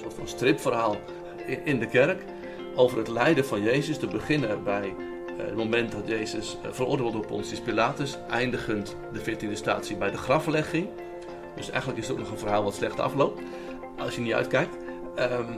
soort 0.00 0.14
van 0.14 0.28
stripverhaal 0.28 0.96
in, 1.64 1.78
de 1.78 1.86
kerk 1.86 2.22
over 2.74 2.98
het 2.98 3.08
lijden 3.08 3.44
van 3.44 3.62
Jezus. 3.62 3.98
Te 3.98 4.06
beginnen 4.06 4.64
bij 4.64 4.94
eh, 5.38 5.46
het 5.46 5.56
moment 5.56 5.92
dat 5.92 6.08
Jezus 6.08 6.56
eh, 6.62 6.70
veroordeeld 6.72 7.12
wordt 7.12 7.28
door 7.28 7.36
Pontius 7.36 7.60
Pilatus, 7.60 8.18
eindigend 8.28 8.96
de 9.12 9.20
14e 9.20 9.52
statie 9.52 9.96
bij 9.96 10.10
de 10.10 10.16
graflegging. 10.16 10.88
Dus 11.56 11.70
eigenlijk 11.70 12.00
is 12.00 12.08
het 12.08 12.16
ook 12.16 12.22
nog 12.22 12.32
een 12.32 12.38
verhaal 12.38 12.64
wat 12.64 12.74
slecht 12.74 13.00
afloopt, 13.00 13.40
als 13.98 14.14
je 14.14 14.20
niet 14.20 14.32
uitkijkt. 14.32 14.76
Ehm, 15.14 15.52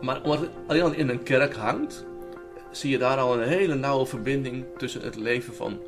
maar 0.00 0.22
omdat 0.22 0.40
het 0.40 0.50
alleen 0.66 0.82
al 0.82 0.92
in 0.92 1.08
een 1.08 1.22
kerk 1.22 1.54
hangt, 1.54 2.04
zie 2.70 2.90
je 2.90 2.98
daar 2.98 3.18
al 3.18 3.34
een 3.34 3.48
hele 3.48 3.74
nauwe 3.74 4.06
verbinding 4.06 4.64
tussen 4.76 5.02
het 5.02 5.16
leven 5.16 5.54
van 5.54 5.78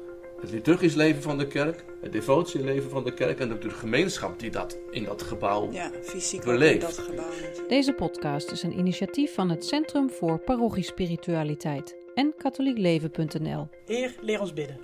het 0.41 0.51
liturgisch 0.51 0.95
leven 0.95 1.23
van 1.23 1.39
de 1.39 1.47
kerk, 1.47 1.85
het 2.03 2.13
devotieleven 2.13 2.91
van 2.91 3.05
de 3.05 3.15
kerk 3.15 3.41
en 3.41 3.53
ook 3.53 3.61
de 3.61 3.71
gemeenschap 3.71 4.39
die 4.39 4.51
dat 4.51 4.79
in 4.91 5.05
dat 5.05 5.23
gebouw 5.23 5.73
Ja, 5.73 5.91
fysiek 6.03 6.45
beleeft. 6.45 6.75
in 6.75 6.81
dat 6.81 6.99
gebouw. 6.99 7.69
Deze 7.69 7.93
podcast 7.93 8.51
is 8.51 8.63
een 8.63 8.79
initiatief 8.79 9.35
van 9.35 9.51
het 9.51 9.65
Centrum 9.65 10.11
voor 10.11 10.39
Parochiespiritualiteit 10.39 11.97
en 12.15 12.35
katholiekleven.nl. 12.37 13.69
Heer, 13.87 14.15
leer 14.21 14.41
ons 14.41 14.53
bidden. 14.53 14.79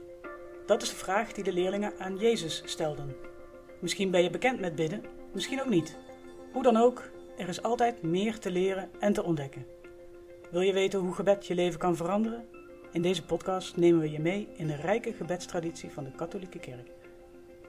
Dat 0.66 0.82
is 0.82 0.88
de 0.90 0.96
vraag 0.96 1.32
die 1.32 1.44
de 1.44 1.52
leerlingen 1.52 1.92
aan 1.98 2.16
Jezus 2.16 2.62
stelden. 2.64 3.16
Misschien 3.80 4.10
ben 4.10 4.22
je 4.22 4.30
bekend 4.30 4.60
met 4.60 4.74
bidden, 4.74 5.02
misschien 5.32 5.60
ook 5.60 5.68
niet. 5.68 5.96
Hoe 6.52 6.62
dan 6.62 6.76
ook, 6.76 7.02
er 7.36 7.48
is 7.48 7.62
altijd 7.62 8.02
meer 8.02 8.38
te 8.38 8.50
leren 8.50 8.90
en 8.98 9.12
te 9.12 9.22
ontdekken. 9.22 9.66
Wil 10.50 10.60
je 10.60 10.72
weten 10.72 10.98
hoe 11.00 11.14
gebed 11.14 11.46
je 11.46 11.54
leven 11.54 11.78
kan 11.78 11.96
veranderen? 11.96 12.44
In 12.96 13.02
deze 13.02 13.24
podcast 13.24 13.76
nemen 13.76 14.00
we 14.00 14.10
je 14.10 14.20
mee 14.20 14.48
in 14.56 14.66
de 14.66 14.74
rijke 14.74 15.12
gebedstraditie 15.12 15.90
van 15.90 16.04
de 16.04 16.10
katholieke 16.10 16.58
kerk. 16.58 16.90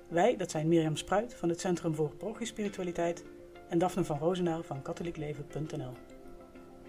Wij, 0.10 0.36
dat 0.36 0.52
zijn 0.52 0.68
Mirjam 0.68 0.96
Spruit 0.96 1.34
van 1.34 1.50
het 1.50 1.60
Centrum 1.60 1.96
voor 1.96 2.10
Parochiespiritualiteit 2.10 3.24
en 3.70 3.78
Daphne 3.78 4.04
van 4.04 4.18
Roosendaal 4.18 4.64
van 4.64 4.82
katholiekleven.nl. 4.82 5.92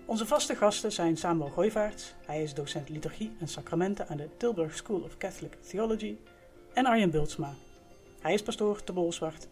Onze 0.06 0.26
vaste 0.26 0.54
gasten 0.54 0.92
zijn 0.92 1.16
Samuel 1.16 1.48
Gooivaerts, 1.48 2.14
hij 2.26 2.42
is 2.42 2.54
docent 2.54 2.88
liturgie 2.88 3.36
en 3.40 3.48
sacramenten 3.48 4.08
aan 4.08 4.16
de 4.16 4.28
Tilburg 4.36 4.76
School 4.76 5.00
of 5.00 5.16
Catholic 5.16 5.54
Theology, 5.54 6.16
en 6.72 6.86
Arjen 6.86 7.10
Bultsma. 7.10 7.54
Hij 8.20 8.34
is 8.34 8.42
pastoor 8.42 8.84
te 8.84 8.92
Bolsward 8.92 9.48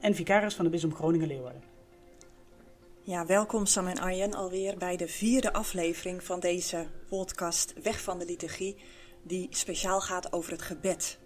en 0.00 0.14
vicaris 0.14 0.54
van 0.54 0.64
de 0.64 0.70
Bisdom 0.70 0.94
Groningen-Leeuwarden. 0.94 1.73
Ja, 3.06 3.26
welkom 3.26 3.66
Sam 3.66 3.86
en 3.86 3.98
Arjen 3.98 4.34
alweer 4.34 4.76
bij 4.76 4.96
de 4.96 5.08
vierde 5.08 5.52
aflevering 5.52 6.24
van 6.24 6.40
deze 6.40 6.86
podcast 7.08 7.72
Weg 7.82 8.00
van 8.00 8.18
de 8.18 8.24
Liturgie, 8.24 8.82
die 9.22 9.46
speciaal 9.50 10.00
gaat 10.00 10.32
over 10.32 10.52
het 10.52 10.62
gebed. 10.62 11.18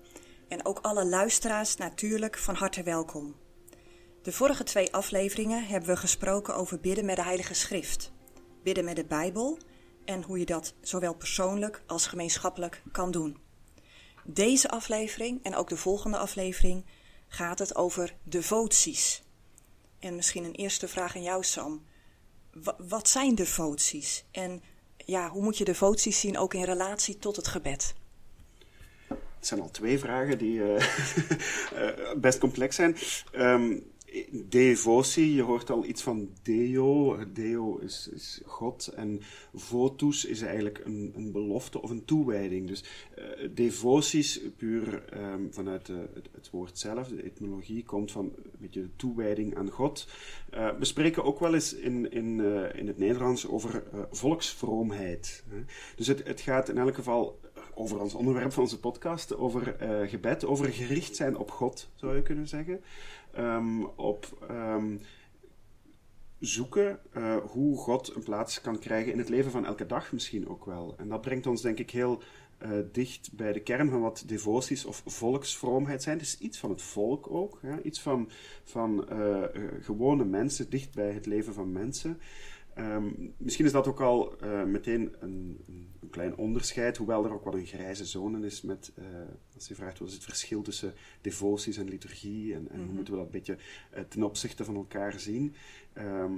En 0.48 0.66
ook 0.66 0.78
alle 0.82 1.06
luisteraars 1.06 1.76
natuurlijk 1.76 2.38
van 2.38 2.54
harte 2.54 2.82
welkom. 2.82 3.36
De 4.22 4.32
vorige 4.32 4.64
twee 4.64 4.92
afleveringen 4.92 5.66
hebben 5.66 5.88
we 5.88 5.96
gesproken 5.96 6.54
over 6.56 6.80
bidden 6.80 7.04
met 7.04 7.16
de 7.16 7.22
Heilige 7.22 7.54
Schrift, 7.54 8.12
bidden 8.62 8.84
met 8.84 8.96
de 8.96 9.04
Bijbel 9.04 9.58
en 10.04 10.22
hoe 10.22 10.38
je 10.38 10.46
dat 10.46 10.74
zowel 10.80 11.14
persoonlijk 11.14 11.82
als 11.86 12.06
gemeenschappelijk 12.06 12.82
kan 12.92 13.10
doen. 13.10 13.38
Deze 14.24 14.70
aflevering 14.70 15.42
en 15.42 15.54
ook 15.54 15.68
de 15.68 15.76
volgende 15.76 16.18
aflevering 16.18 16.86
gaat 17.28 17.58
het 17.58 17.76
over 17.76 18.16
devoties. 18.22 19.26
En 19.98 20.16
misschien 20.16 20.44
een 20.44 20.54
eerste 20.54 20.88
vraag 20.88 21.16
aan 21.16 21.22
jou, 21.22 21.44
Sam. 21.44 21.84
Wa- 22.52 22.76
wat 22.78 23.08
zijn 23.08 23.34
devoties? 23.34 24.24
En 24.30 24.62
ja, 24.96 25.28
hoe 25.28 25.42
moet 25.42 25.58
je 25.58 25.64
devoties 25.64 26.20
zien 26.20 26.38
ook 26.38 26.54
in 26.54 26.64
relatie 26.64 27.18
tot 27.18 27.36
het 27.36 27.48
gebed? 27.48 27.94
Het 29.08 29.46
zijn 29.46 29.60
al 29.60 29.70
twee 29.70 29.98
vragen 29.98 30.38
die 30.38 30.62
eh, 30.62 30.84
eh, 31.88 32.16
best 32.16 32.38
complex 32.38 32.76
zijn. 32.76 32.96
Ehm, 33.32 33.76
devotie, 34.48 35.34
je 35.34 35.42
hoort 35.42 35.70
al 35.70 35.84
iets 35.84 36.02
van 36.02 36.28
deo. 36.42 37.16
Deo 37.32 37.76
is, 37.76 38.08
is 38.14 38.40
God 38.44 38.86
en 38.96 39.20
votus 39.54 40.24
is 40.24 40.42
eigenlijk 40.42 40.80
een, 40.84 41.12
een 41.16 41.32
belofte 41.32 41.82
of 41.82 41.90
een 41.90 42.04
toewijding. 42.04 42.66
Dus 42.68 42.84
eh, 43.14 43.24
devoties, 43.54 44.40
puur 44.56 45.04
ehm, 45.04 45.42
vanuit 45.50 45.86
de- 45.86 46.08
het, 46.14 46.28
het 46.32 46.50
woord 46.50 46.78
zelf, 46.78 47.08
de 47.08 47.22
etymologie, 47.24 47.84
komt 47.84 48.12
van 48.12 48.24
een 48.24 48.50
beetje 48.58 48.82
de 48.82 48.96
toewijding 48.96 49.56
aan 49.56 49.70
God. 49.70 50.08
Eh, 50.50 50.70
we 50.78 50.84
spreken 50.84 51.24
ook 51.24 51.38
wel 51.40 51.54
eens 51.54 51.74
in, 51.74 52.10
in, 52.10 52.40
eh, 52.40 52.78
in 52.80 52.86
het 52.86 52.98
Nederlands 52.98 53.46
over 53.48 53.82
eh, 53.92 54.00
volksvroomheid. 54.10 55.44
Dus 55.96 56.06
het, 56.06 56.26
het 56.26 56.40
gaat 56.40 56.68
in 56.68 56.78
elk 56.78 56.94
geval 56.94 57.40
over 57.74 58.00
ons 58.00 58.14
onderwerp 58.14 58.52
van 58.52 58.62
onze 58.62 58.80
podcast, 58.80 59.36
over 59.36 59.76
eh, 59.76 60.08
gebed, 60.08 60.44
over 60.44 60.68
gericht 60.68 61.16
zijn 61.16 61.36
op 61.36 61.50
God, 61.50 61.88
zou 61.94 62.16
je 62.16 62.22
kunnen 62.22 62.48
zeggen. 62.48 62.80
Ehm, 63.32 63.82
op 63.96 64.46
ehm, 64.48 64.96
zoeken 66.38 67.00
eh, 67.12 67.36
hoe 67.36 67.76
God 67.76 68.14
een 68.14 68.22
plaats 68.22 68.60
kan 68.60 68.78
krijgen 68.78 69.12
in 69.12 69.18
het 69.18 69.28
leven 69.28 69.50
van 69.50 69.66
elke 69.66 69.86
dag 69.86 70.12
misschien 70.12 70.48
ook 70.48 70.64
wel. 70.64 70.94
En 70.96 71.08
dat 71.08 71.20
brengt 71.20 71.46
ons 71.46 71.62
denk 71.62 71.78
ik 71.78 71.90
heel 71.90 72.22
eh, 72.58 72.70
dicht 72.92 73.32
bij 73.32 73.52
de 73.52 73.60
kern 73.60 73.90
van 73.90 74.00
wat 74.00 74.22
devoties 74.26 74.84
of 74.84 75.02
volksvroomheid 75.06 76.02
zijn. 76.02 76.18
Het 76.18 76.26
is 76.26 76.38
iets 76.38 76.58
van 76.58 76.70
het 76.70 76.82
volk 76.82 77.30
ook, 77.30 77.60
iets 77.82 78.00
van, 78.00 78.30
van 78.64 79.08
eh, 79.08 79.42
gewone 79.80 80.24
mensen, 80.24 80.70
dicht 80.70 80.94
bij 80.94 81.12
het 81.12 81.26
leven 81.26 81.54
van 81.54 81.72
mensen. 81.72 82.20
Ehm, 82.78 83.06
misschien 83.36 83.64
is 83.64 83.72
dat 83.72 83.86
ook 83.86 84.00
al 84.00 84.38
eh, 84.38 84.64
meteen 84.64 85.14
een, 85.20 85.64
een, 85.66 86.10
klein 86.10 86.36
onderscheid, 86.36 86.96
hoewel 86.96 87.24
er 87.24 87.32
ook 87.32 87.44
wel 87.44 87.54
een 87.54 87.66
grijze 87.66 88.04
zone 88.04 88.46
is 88.46 88.62
met, 88.62 88.92
eh, 88.94 89.04
als 89.54 89.68
je 89.68 89.74
vraagt 89.74 89.98
wat 89.98 90.08
is 90.08 90.14
het 90.14 90.24
verschil 90.24 90.62
tussen 90.62 90.94
devoties 91.20 91.76
en 91.76 91.88
liturgie 91.88 92.54
en, 92.54 92.68
en 92.70 92.84
hoe 92.84 92.94
moeten 92.94 93.12
we 93.12 93.18
dat 93.18 93.26
een 93.26 93.32
beetje 93.32 93.56
eh, 93.90 94.02
ten 94.08 94.22
opzichte 94.22 94.64
van 94.64 94.74
elkaar 94.74 95.20
zien. 95.20 95.54
Ehm, 95.92 96.32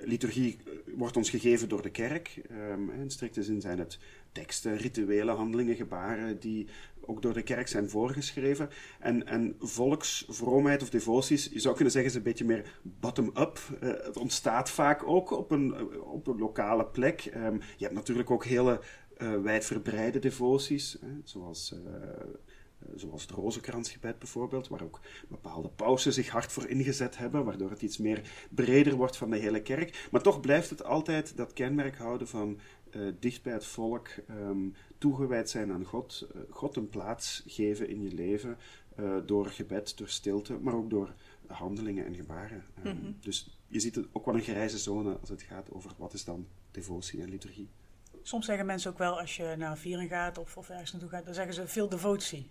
liturgie 0.00 0.58
wordt 0.96 1.16
ons 1.16 1.30
gegeven 1.30 1.68
door 1.68 1.82
de 1.82 1.90
kerk. 1.90 2.40
Ehm, 2.48 2.90
in 2.90 3.10
strikte 3.10 3.42
zin 3.42 3.60
zijn 3.60 3.78
het 3.78 3.98
teksten, 4.32 4.76
rituele 4.76 5.32
handelingen, 5.32 5.76
gebaren 5.76 6.40
die 6.40 6.66
ook 7.06 7.22
door 7.22 7.32
de 7.32 7.42
kerk 7.42 7.68
zijn 7.68 7.88
voorgeschreven. 7.88 8.70
En, 9.00 9.26
en 9.26 9.56
volksvroomheid 9.58 10.82
of 10.82 10.90
devoties, 10.90 11.48
je 11.52 11.60
zou 11.60 11.74
kunnen 11.74 11.92
zeggen, 11.92 12.10
is 12.10 12.16
een 12.16 12.22
beetje 12.22 12.44
meer 12.44 12.78
bottom-up. 12.82 13.58
Eh, 13.80 13.88
het 13.88 14.16
ontstaat 14.16 14.70
vaak 14.70 15.06
ook 15.06 15.30
op 15.30 15.50
een, 15.50 15.74
eh, 15.74 16.12
op 16.12 16.26
een 16.26 16.38
lokale 16.38 16.86
plek. 16.86 17.24
Ehm, 17.24 17.54
je 17.54 17.84
hebt 17.84 17.94
natuurlijk 17.94 18.30
ook 18.30 18.44
hele 18.44 18.80
eh 19.16 19.42
wijdverbreide 19.42 20.18
devoties, 20.18 20.96
hè, 21.00 21.08
zoals... 21.24 21.74
Zoals 22.94 23.22
het 23.22 23.30
rozenkransgebed 23.30 24.18
bijvoorbeeld, 24.18 24.68
waar 24.68 24.82
ook 24.82 25.00
bepaalde 25.28 25.68
pausen 25.68 26.12
zich 26.12 26.28
hard 26.28 26.52
voor 26.52 26.66
ingezet 26.68 27.18
hebben, 27.18 27.44
waardoor 27.44 27.70
het 27.70 27.82
iets 27.82 27.98
meer 27.98 28.46
breder 28.50 28.94
wordt 28.94 29.16
van 29.16 29.30
de 29.30 29.36
hele 29.36 29.62
kerk. 29.62 30.08
Maar 30.10 30.22
toch 30.22 30.40
blijft 30.40 30.70
het 30.70 30.84
altijd 30.84 31.36
dat 31.36 31.52
kenmerk 31.52 31.96
houden 31.96 32.28
van 32.28 32.60
eh, 32.90 33.02
dicht 33.18 33.42
bij 33.42 33.52
het 33.52 33.66
volk, 33.66 34.08
ehm, 34.28 34.68
toegewijd 34.98 35.50
zijn 35.50 35.72
aan 35.72 35.84
God, 35.84 36.26
eh, 36.34 36.40
God 36.50 36.76
een 36.76 36.88
plaats 36.88 37.42
geven 37.46 37.88
in 37.88 38.02
je 38.02 38.12
leven, 38.12 38.58
eh, 38.96 39.16
door 39.26 39.46
gebed, 39.46 39.98
door 39.98 40.08
stilte, 40.08 40.58
maar 40.58 40.74
ook 40.74 40.90
door 40.90 41.14
handelingen 41.46 42.06
en 42.06 42.14
gebaren. 42.14 42.64
Ehm, 42.82 42.96
Dus 43.20 43.58
je 43.68 43.80
ziet 43.80 43.94
het 43.94 44.06
ook 44.12 44.24
wel 44.24 44.34
een 44.34 44.40
grijze 44.40 44.78
zone 44.78 45.18
als 45.20 45.28
het 45.28 45.42
gaat 45.42 45.70
over 45.70 45.90
wat 45.98 46.12
is 46.12 46.24
dan 46.24 46.46
devotie 46.70 47.22
en 47.22 47.28
liturgie. 47.28 47.68
Soms 48.22 48.46
zeggen 48.46 48.66
mensen 48.66 48.90
ook 48.90 48.98
wel, 48.98 49.20
als 49.20 49.36
je 49.36 49.54
naar 49.58 49.70
een 49.70 49.76
viering 49.76 50.10
gaat 50.10 50.38
of, 50.38 50.56
of 50.56 50.68
ergens 50.68 50.92
naartoe 50.92 51.10
gaat, 51.10 51.24
dan 51.24 51.34
zeggen 51.34 51.54
ze 51.54 51.66
veel 51.66 51.88
devotie. 51.88 52.50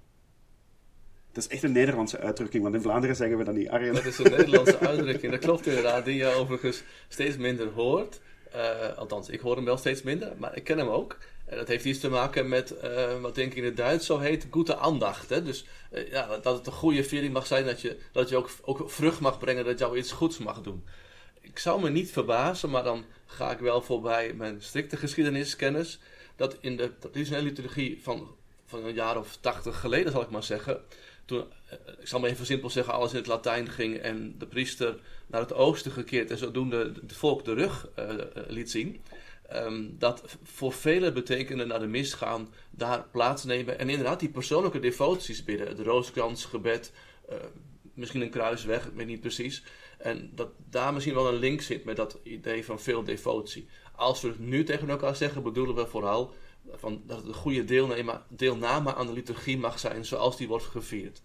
Dat 1.36 1.44
is 1.44 1.50
echt 1.50 1.64
een 1.64 1.72
Nederlandse 1.72 2.20
uitdrukking, 2.20 2.64
want 2.64 2.76
in 2.76 2.82
Vlaanderen 2.82 3.16
zeggen 3.16 3.38
we 3.38 3.44
dat 3.44 3.56
niet. 3.56 3.70
Arjen. 3.70 3.94
Dat 3.94 4.06
is 4.06 4.18
een 4.18 4.32
Nederlandse 4.32 4.80
uitdrukking, 4.80 5.32
dat 5.32 5.42
klopt 5.42 5.68
inderdaad, 5.68 6.06
die 6.06 6.16
je 6.16 6.28
overigens 6.28 6.84
steeds 7.08 7.38
minder 7.38 7.68
hoort. 7.68 8.20
Eh, 8.52 8.98
althans, 8.98 9.30
ik 9.30 9.40
hoor 9.40 9.56
hem 9.56 9.66
wel 9.66 9.78
steeds 9.78 10.02
minder, 10.02 10.34
maar 10.38 10.56
ik 10.56 10.64
ken 10.64 10.78
hem 10.78 10.88
ook. 10.88 11.18
En 11.46 11.58
dat 11.58 11.68
heeft 11.68 11.86
iets 11.86 12.00
te 12.00 12.10
maken 12.10 12.50
met 12.50 12.78
eh, 12.78 13.22
wat 13.22 13.36
denk 13.36 13.52
ik 13.52 13.58
in 13.58 13.64
het 13.64 13.78
Duits 13.78 14.06
zo 14.06 14.20
heet, 14.20 14.48
goede 14.50 14.78
aandacht. 14.78 15.30
Hè? 15.30 15.44
Dus 15.44 15.66
eh, 15.92 16.12
ja, 16.12 16.38
dat 16.38 16.58
het 16.58 16.68
een 16.68 16.74
goede 16.74 17.04
viering 17.04 17.34
mag 17.34 17.48
zijn, 17.48 17.66
dat 17.66 17.82
je, 17.82 17.98
dat 18.12 18.30
je 18.30 18.38
ook, 18.38 18.50
ook 18.62 18.92
vrucht 18.92 19.20
mag 19.20 19.40
brengen, 19.40 19.66
dat 19.66 19.80
jou 19.80 19.98
iets 19.98 20.12
goeds 20.12 20.38
mag 20.38 20.62
doen. 20.62 20.84
Ik 21.42 21.60
zou 21.60 21.82
me 21.82 21.90
niet 21.90 22.12
verbazen, 22.12 22.70
maar 22.70 22.84
dan 22.84 23.06
ga 23.26 23.52
ik 23.52 23.60
wel 23.60 23.82
voorbij 23.82 24.34
mijn 24.34 24.62
strikte 24.62 24.98
geschiedeniskennis, 24.98 26.00
dat 26.36 26.58
in 26.60 26.78
de 26.78 26.92
traditionele 27.00 27.44
liturgie 27.44 28.00
van, 28.04 28.36
van 28.66 28.86
een 28.86 28.94
jaar 28.94 29.18
of 29.18 29.38
tachtig 29.42 29.80
geleden, 29.80 30.12
zal 30.12 30.22
ik 30.22 30.30
maar 30.30 30.44
zeggen, 30.44 30.82
toen, 31.26 31.46
eh, 31.70 31.78
ik 32.00 32.08
zal 32.08 32.20
maar 32.20 32.30
even 32.30 32.46
simpel 32.46 32.70
zeggen, 32.70 32.94
alles 32.94 33.12
in 33.12 33.18
het 33.18 33.28
Latijn 33.28 33.70
ging 33.70 33.98
en 33.98 34.36
de 34.38 34.48
priester 34.48 35.00
naar 35.28 35.42
het 35.42 35.54
oosten 35.54 35.92
gekeerd 35.92 36.32
en 36.32 36.38
zodoende 36.38 36.92
het 37.02 37.14
volk 37.14 37.46
de 37.46 37.54
rug 37.54 37.88
eh, 37.96 38.14
eh, 38.14 38.20
liet 38.48 38.72
zien. 38.72 39.02
Ehm, 39.50 39.84
dat 39.98 40.38
voor 40.44 40.74
velen 40.74 41.14
betekende 41.14 41.66
naar 41.66 41.80
de 41.80 41.88
mis 41.88 42.14
gaan, 42.14 42.54
daar 42.70 43.06
plaatsnemen 43.12 43.80
en 43.80 43.90
inderdaad 43.90 44.20
die 44.20 44.30
persoonlijke 44.30 44.80
devoties 44.80 45.44
bidden. 45.44 45.68
Het 45.68 45.80
rooskransgebed, 45.80 46.92
eh, 47.30 47.38
misschien 47.94 48.22
een 48.22 48.30
kruisweg, 48.30 48.86
ik 48.86 48.94
weet 48.96 49.08
niet 49.08 49.22
precies. 49.22 49.64
En 49.98 50.32
dat 50.34 50.50
daar 50.70 50.94
misschien 50.94 51.16
wel 51.16 51.28
een 51.28 51.40
link 51.40 51.62
zit 51.62 51.84
met 51.84 51.96
dat 51.96 52.20
idee 52.24 52.66
van 52.66 52.80
veel 52.80 53.04
devotie. 53.04 53.68
Als 53.96 54.22
we 54.22 54.28
het 54.28 54.40
nu 54.40 54.64
tegen 54.64 54.90
elkaar 54.90 55.16
zeggen, 55.16 55.44
bedoelen 55.44 55.76
we 55.76 55.88
vooral 55.88 56.34
van 56.72 57.02
dat 57.06 57.18
het 57.18 57.28
een 57.28 57.34
goede 57.34 57.64
deelname, 57.64 58.22
deelname 58.28 58.96
aan 58.96 59.08
de 59.08 59.14
liturgie 59.14 59.58
mag 59.58 59.80
zijn 59.80 60.06
zoals 60.06 60.38
die 60.38 60.48
wordt 60.48 60.66
gevierd. 60.66 61.22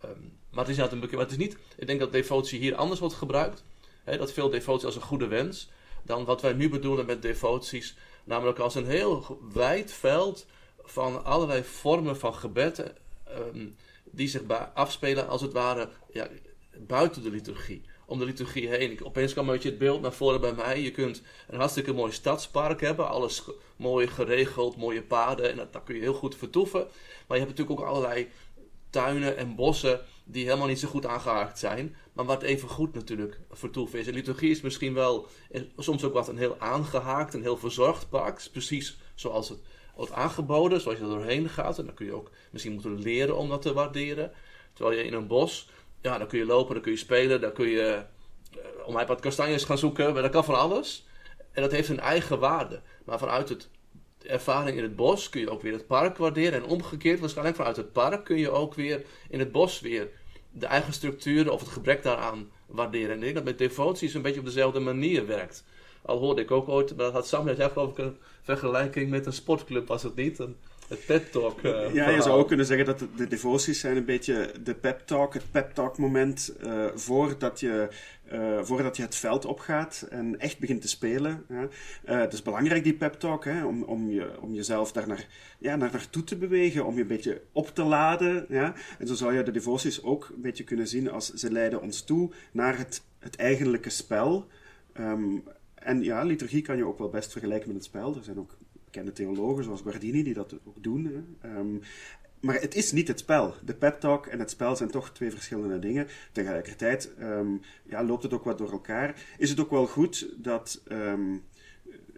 Ehm, 0.00 0.20
maar 0.50 0.64
het 0.64 0.68
is 0.68 0.76
een 0.92 1.00
het 1.20 1.30
is 1.30 1.36
niet, 1.36 1.56
ik 1.76 1.86
denk 1.86 2.00
dat 2.00 2.12
devotie 2.12 2.58
hier 2.58 2.74
anders 2.74 3.00
wordt 3.00 3.14
gebruikt. 3.14 3.62
dat 4.04 4.32
veel 4.32 4.50
devotie 4.50 4.86
als 4.86 4.94
een 4.94 5.02
goede 5.02 5.26
wens, 5.26 5.70
dan 6.02 6.24
wat 6.24 6.42
wij 6.42 6.52
nu 6.52 6.68
bedoelen 6.68 7.06
met 7.06 7.22
devoties, 7.22 7.96
namelijk 8.24 8.58
als 8.58 8.74
een 8.74 8.86
heel 8.86 9.40
wijd 9.52 9.92
veld 9.92 10.46
van 10.82 11.24
allerlei 11.24 11.64
vormen 11.64 12.18
van 12.18 12.34
gebed 12.34 12.92
ehm, 13.24 13.68
die 14.04 14.28
zich 14.28 14.42
afspelen 14.74 15.28
als 15.28 15.42
het 15.42 15.52
ware 15.52 15.88
ja, 16.12 16.28
buiten 16.78 17.22
de 17.22 17.30
liturgie. 17.30 17.82
Om 18.10 18.18
de 18.18 18.24
liturgie 18.24 18.68
heen. 18.68 19.04
Opeens 19.04 19.32
kwam 19.32 19.46
een 19.46 19.52
beetje 19.52 19.68
het 19.68 19.78
beeld 19.78 20.00
naar 20.00 20.12
voren 20.12 20.40
bij 20.40 20.52
mij. 20.52 20.80
Je 20.80 20.90
kunt 20.90 21.22
een 21.48 21.58
hartstikke 21.58 21.92
mooi 21.92 22.12
stadspark 22.12 22.80
hebben. 22.80 23.08
Alles 23.08 23.42
mooi 23.76 24.06
geregeld, 24.06 24.76
mooie 24.76 25.02
paden. 25.02 25.50
En 25.50 25.56
dat, 25.56 25.72
daar 25.72 25.82
kun 25.82 25.94
je 25.94 26.00
heel 26.00 26.14
goed 26.14 26.36
vertoeven. 26.36 26.80
Maar 27.26 27.38
je 27.38 27.44
hebt 27.44 27.58
natuurlijk 27.58 27.80
ook 27.80 27.86
allerlei 27.86 28.28
tuinen 28.90 29.36
en 29.36 29.54
bossen 29.54 30.00
die 30.24 30.44
helemaal 30.44 30.66
niet 30.66 30.78
zo 30.78 30.88
goed 30.88 31.06
aangehaakt 31.06 31.58
zijn. 31.58 31.96
Maar 32.12 32.24
wat 32.24 32.42
even 32.42 32.68
goed 32.68 32.94
natuurlijk 32.94 33.40
vertoeven 33.50 33.98
is. 33.98 34.06
En 34.06 34.14
liturgie 34.14 34.50
is 34.50 34.60
misschien 34.60 34.94
wel 34.94 35.26
soms 35.76 36.04
ook 36.04 36.12
wat 36.12 36.28
een 36.28 36.38
heel 36.38 36.56
aangehaakt, 36.58 37.34
een 37.34 37.42
heel 37.42 37.56
verzorgd 37.56 38.08
park. 38.08 38.48
Precies 38.52 38.98
zoals 39.14 39.48
het 39.48 39.58
wordt 39.94 40.12
aangeboden, 40.12 40.80
zoals 40.80 40.98
je 40.98 41.04
er 41.04 41.10
doorheen 41.10 41.48
gaat. 41.48 41.78
En 41.78 41.86
dan 41.86 41.94
kun 41.94 42.06
je 42.06 42.14
ook 42.14 42.30
misschien 42.50 42.72
moeten 42.72 42.98
leren 42.98 43.36
om 43.36 43.48
dat 43.48 43.62
te 43.62 43.72
waarderen. 43.72 44.32
Terwijl 44.72 44.98
je 44.98 45.04
in 45.04 45.12
een 45.12 45.26
bos, 45.26 45.68
ja, 46.00 46.18
dan 46.18 46.26
kun 46.26 46.38
je 46.38 46.44
lopen, 46.44 46.74
dan 46.74 46.82
kun 46.82 46.92
je 46.92 46.98
spelen, 46.98 47.40
dan 47.40 47.52
kun 47.52 47.68
je 47.68 48.02
uh, 48.56 48.86
om 48.86 48.94
wat 48.94 49.20
kastanjes 49.20 49.64
gaan 49.64 49.78
zoeken. 49.78 50.14
Dat 50.14 50.30
kan 50.30 50.44
van 50.44 50.58
alles. 50.58 51.06
En 51.52 51.62
dat 51.62 51.72
heeft 51.72 51.88
een 51.88 52.00
eigen 52.00 52.38
waarde. 52.38 52.80
Maar 53.04 53.18
vanuit 53.18 53.48
het 53.48 53.68
ervaring 54.26 54.76
in 54.76 54.82
het 54.82 54.96
bos 54.96 55.28
kun 55.28 55.40
je 55.40 55.50
ook 55.50 55.62
weer 55.62 55.72
het 55.72 55.86
park 55.86 56.16
waarderen. 56.16 56.62
En 56.62 56.68
omgekeerd, 56.68 57.20
waarschijnlijk 57.20 57.56
vanuit 57.56 57.76
het 57.76 57.92
park 57.92 58.24
kun 58.24 58.38
je 58.38 58.50
ook 58.50 58.74
weer 58.74 59.04
in 59.28 59.38
het 59.38 59.52
bos 59.52 59.80
weer 59.80 60.08
de 60.52 60.66
eigen 60.66 60.92
structuren 60.92 61.52
of 61.52 61.60
het 61.60 61.68
gebrek 61.68 62.02
daaraan 62.02 62.50
waarderen. 62.66 63.10
En 63.10 63.16
ik 63.16 63.22
denk 63.22 63.34
dat 63.34 63.44
met 63.44 63.58
devoties 63.58 64.14
een 64.14 64.22
beetje 64.22 64.40
op 64.40 64.46
dezelfde 64.46 64.80
manier 64.80 65.26
werkt. 65.26 65.64
Al 66.02 66.18
hoorde 66.18 66.42
ik 66.42 66.50
ook 66.50 66.68
ooit, 66.68 66.96
maar 66.96 67.04
dat 67.04 67.12
had 67.12 67.26
Sam 67.26 67.44
net 67.44 67.72
geloof 67.72 67.90
ik 67.90 67.98
een 67.98 68.16
vergelijking 68.42 69.10
met 69.10 69.26
een 69.26 69.32
sportclub, 69.32 69.88
was 69.88 70.02
het 70.02 70.14
niet? 70.14 70.38
Een, 70.38 70.56
het 70.90 71.06
pep 71.06 71.32
talk. 71.32 71.62
Uh, 71.62 71.94
ja, 71.94 72.08
je 72.08 72.22
zou 72.22 72.40
ook 72.40 72.48
kunnen 72.48 72.66
zeggen 72.66 72.86
dat 72.86 73.04
de, 73.16 73.26
devoties 73.28 73.80
zijn 73.80 73.96
een 73.96 74.04
beetje 74.04 74.52
de 74.62 74.74
pep 74.74 75.00
talk, 75.06 75.34
het 75.34 75.50
pep 75.50 75.70
talk 75.74 75.98
moment 75.98 76.54
uh, 76.64 76.86
voordat, 76.94 77.60
je, 77.60 77.88
uh, 78.32 78.62
voordat 78.62 78.96
je 78.96 79.02
het 79.02 79.14
veld 79.14 79.44
opgaat 79.44 80.06
en 80.10 80.38
echt 80.38 80.58
begint 80.58 80.80
te 80.80 80.88
spelen. 80.88 81.44
Ja. 81.48 81.68
het 82.04 82.32
is 82.32 82.42
belangrijk 82.42 82.84
die 82.84 82.94
pep 82.94 83.14
talk, 83.14 83.44
hè, 83.44 83.64
om, 83.64 83.82
om, 83.82 84.10
je, 84.10 84.40
om 84.40 84.54
jezelf 84.54 84.92
daar 84.92 85.08
naar, 85.08 85.26
ja, 85.58 85.76
naar 85.76 85.92
naartoe 85.92 86.24
te 86.24 86.36
bewegen, 86.36 86.86
om 86.86 86.94
je 86.94 87.00
een 87.00 87.06
beetje 87.06 87.42
op 87.52 87.74
te 87.74 87.82
laden. 87.82 88.46
Ja. 88.48 88.74
En 88.98 89.06
zo 89.06 89.14
zou 89.14 89.34
je 89.34 89.42
de 89.42 89.50
devoties 89.50 90.02
ook 90.02 90.30
een 90.34 90.42
beetje 90.42 90.64
kunnen 90.64 90.88
zien 90.88 91.10
als 91.10 91.32
ze 91.32 91.52
leiden 91.52 91.82
ons 91.82 92.02
toe 92.02 92.30
naar 92.52 92.78
het, 92.78 93.02
het 93.18 93.36
eigenlijke 93.36 93.90
spel. 93.90 94.46
Um, 94.98 95.42
en 95.74 96.02
ja, 96.02 96.22
liturgie 96.22 96.62
kan 96.62 96.76
je 96.76 96.86
ook 96.86 96.98
wel 96.98 97.08
best 97.08 97.32
vergelijken 97.32 97.66
met 97.66 97.76
het 97.76 97.86
spel. 97.86 98.16
Er 98.16 98.24
zijn 98.24 98.38
ook 98.38 98.56
bekende 98.90 99.12
theologen 99.12 99.64
zoals 99.64 99.80
Guardini 99.80 100.22
die 100.22 100.34
dat 100.34 100.54
ook 100.64 100.82
doen. 100.82 101.26
Ehm, 101.40 101.76
maar 102.40 102.60
het 102.60 102.74
is 102.74 102.92
niet 102.92 103.08
het 103.08 103.18
spel. 103.18 103.54
De 103.64 103.74
pep 103.74 104.00
talk 104.00 104.26
en 104.26 104.38
het 104.38 104.50
spel 104.50 104.76
zijn 104.76 104.90
toch 104.90 105.10
twee 105.10 105.30
verschillende 105.30 105.78
dingen. 105.78 106.06
Tegelijkertijd 106.32 107.10
um, 107.20 107.60
ja, 107.84 108.04
loopt 108.04 108.22
het 108.22 108.32
ook 108.32 108.44
wat 108.44 108.58
door 108.58 108.72
elkaar. 108.72 109.26
Is 109.38 109.50
het 109.50 109.60
ook 109.60 109.70
wel 109.70 109.86
goed 109.86 110.28
dat, 110.36 110.82
um, 110.92 111.42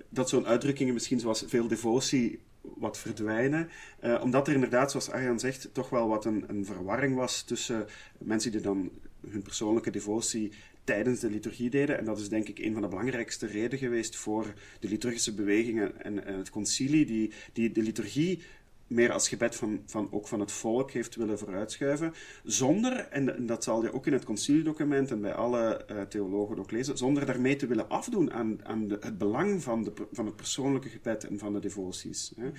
dat 0.08 0.28
zo'n 0.28 0.46
uitdrukkingen 0.46 0.94
misschien 0.94 1.20
zoals 1.20 1.44
veel 1.46 1.68
devotie 1.68 2.40
wat 2.60 2.98
verdwijnen. 2.98 3.68
Uh, 4.04 4.20
omdat 4.22 4.48
er 4.48 4.54
inderdaad, 4.54 4.90
zoals 4.90 5.10
Arjan 5.10 5.40
zegt, 5.40 5.68
toch 5.72 5.88
wel 5.88 6.08
wat 6.08 6.24
een, 6.24 6.44
een 6.46 6.64
verwarring 6.64 7.16
was 7.16 7.42
tussen 7.42 7.86
mensen 8.18 8.50
die 8.50 8.60
dan 8.60 8.90
hun 9.30 9.42
persoonlijke 9.42 9.90
devotie 9.90 10.52
tijdens 10.84 11.20
de 11.20 11.30
liturgie 11.30 11.70
deden. 11.70 11.98
En 11.98 12.04
dat 12.04 12.18
is 12.18 12.28
denk 12.28 12.48
ik 12.48 12.58
een 12.58 12.72
van 12.72 12.82
de 12.82 12.88
belangrijkste 12.88 13.46
redenen 13.46 13.78
geweest 13.78 14.16
voor 14.16 14.54
de 14.80 14.88
liturgische 14.88 15.34
bewegingen 15.34 16.04
en, 16.04 16.16
het 16.16 16.50
concilie, 16.50 17.06
die, 17.06 17.32
die 17.52 17.72
de 17.72 17.82
liturgie 17.82 18.40
meer 18.86 19.12
als 19.12 19.28
gebed 19.28 19.56
van, 19.56 19.82
van, 19.86 20.08
ook 20.10 20.28
van 20.28 20.40
het 20.40 20.52
volk 20.52 20.90
heeft 20.90 21.14
willen 21.14 21.38
vooruitschuiven. 21.38 22.12
Zonder, 22.44 22.92
en, 22.92 23.46
dat 23.46 23.64
zal 23.64 23.82
je 23.82 23.92
ook 23.92 24.06
in 24.06 24.12
het 24.12 24.24
conciliedocument 24.24 25.10
en 25.10 25.20
bij 25.20 25.34
alle 25.34 25.86
uh, 25.90 26.02
theologen 26.02 26.58
ook 26.58 26.70
lezen, 26.70 26.98
zonder 26.98 27.26
daarmee 27.26 27.56
te 27.56 27.66
willen 27.66 27.88
afdoen 27.88 28.32
aan, 28.32 28.64
aan 28.64 28.90
het 28.90 29.18
belang 29.18 29.62
van, 29.62 29.82
de, 29.82 29.92
van 30.12 30.26
het 30.26 30.36
persoonlijke 30.36 30.88
gebed 30.88 31.24
en 31.24 31.38
van 31.38 31.52
de 31.52 31.60
devoties. 31.60 32.32
Hè. 32.36 32.50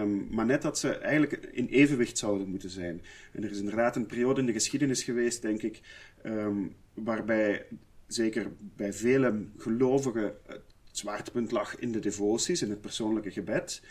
Um, 0.00 0.28
maar 0.30 0.46
net 0.46 0.62
dat 0.62 0.78
ze 0.78 0.98
eigenlijk 0.98 1.48
in 1.52 1.66
evenwicht 1.66 2.18
zouden 2.18 2.48
moeten 2.48 2.70
zijn. 2.70 3.02
En 3.32 3.44
er 3.44 3.50
is 3.50 3.58
inderdaad 3.58 3.96
een 3.96 4.06
periode 4.06 4.40
in 4.40 4.46
de 4.46 4.52
geschiedenis 4.52 5.02
geweest, 5.02 5.42
denk 5.42 5.62
ik, 5.62 5.80
um, 6.24 6.74
waarbij 6.94 7.66
zeker 8.06 8.52
bij 8.58 8.92
vele 8.92 9.46
gelovigen 9.56 10.34
het 10.46 10.62
zwaartepunt 10.90 11.50
lag 11.50 11.78
in 11.78 11.92
de 11.92 11.98
devoties, 11.98 12.62
in 12.62 12.70
het 12.70 12.80
persoonlijke 12.80 13.30
gebed. 13.30 13.82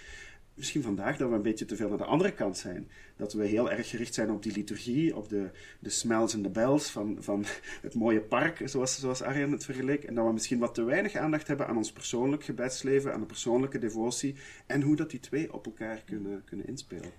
Misschien 0.53 0.81
vandaag 0.81 1.17
dat 1.17 1.29
we 1.29 1.35
een 1.35 1.41
beetje 1.41 1.65
te 1.65 1.75
veel 1.75 1.89
naar 1.89 1.97
de 1.97 2.03
andere 2.03 2.33
kant 2.33 2.57
zijn. 2.57 2.89
Dat 3.15 3.33
we 3.33 3.45
heel 3.45 3.71
erg 3.71 3.89
gericht 3.89 4.13
zijn 4.13 4.31
op 4.31 4.43
die 4.43 4.51
liturgie, 4.51 5.15
op 5.15 5.29
de, 5.29 5.49
de 5.79 5.89
smells 5.89 6.33
en 6.33 6.41
de 6.41 6.49
bells 6.49 6.89
van, 6.89 7.17
van 7.19 7.45
het 7.81 7.93
mooie 7.93 8.21
park, 8.21 8.61
zoals, 8.65 8.99
zoals 8.99 9.21
Arjen 9.21 9.51
het 9.51 9.65
vergeleek. 9.65 10.03
En 10.03 10.15
dat 10.15 10.25
we 10.25 10.33
misschien 10.33 10.59
wat 10.59 10.75
te 10.75 10.83
weinig 10.83 11.15
aandacht 11.15 11.47
hebben 11.47 11.67
aan 11.67 11.77
ons 11.77 11.91
persoonlijk 11.91 12.43
gebedsleven, 12.43 13.13
aan 13.13 13.19
de 13.19 13.25
persoonlijke 13.25 13.79
devotie 13.79 14.35
en 14.65 14.81
hoe 14.81 14.95
dat 14.95 15.09
die 15.09 15.19
twee 15.19 15.53
op 15.53 15.65
elkaar 15.65 16.03
kunnen, 16.05 16.43
kunnen 16.45 16.67
inspelen. 16.67 17.11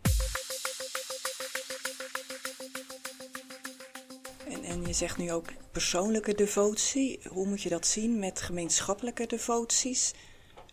En 4.75 4.87
je 4.87 4.93
zegt 4.93 5.19
nu 5.19 5.33
ook 5.33 5.47
persoonlijke 5.73 6.35
devotie. 6.35 7.21
Hoe 7.29 7.47
moet 7.47 7.63
je 7.63 7.69
dat 7.69 7.87
zien 7.87 8.19
met 8.19 8.41
gemeenschappelijke 8.41 9.27
devoties? 9.27 10.15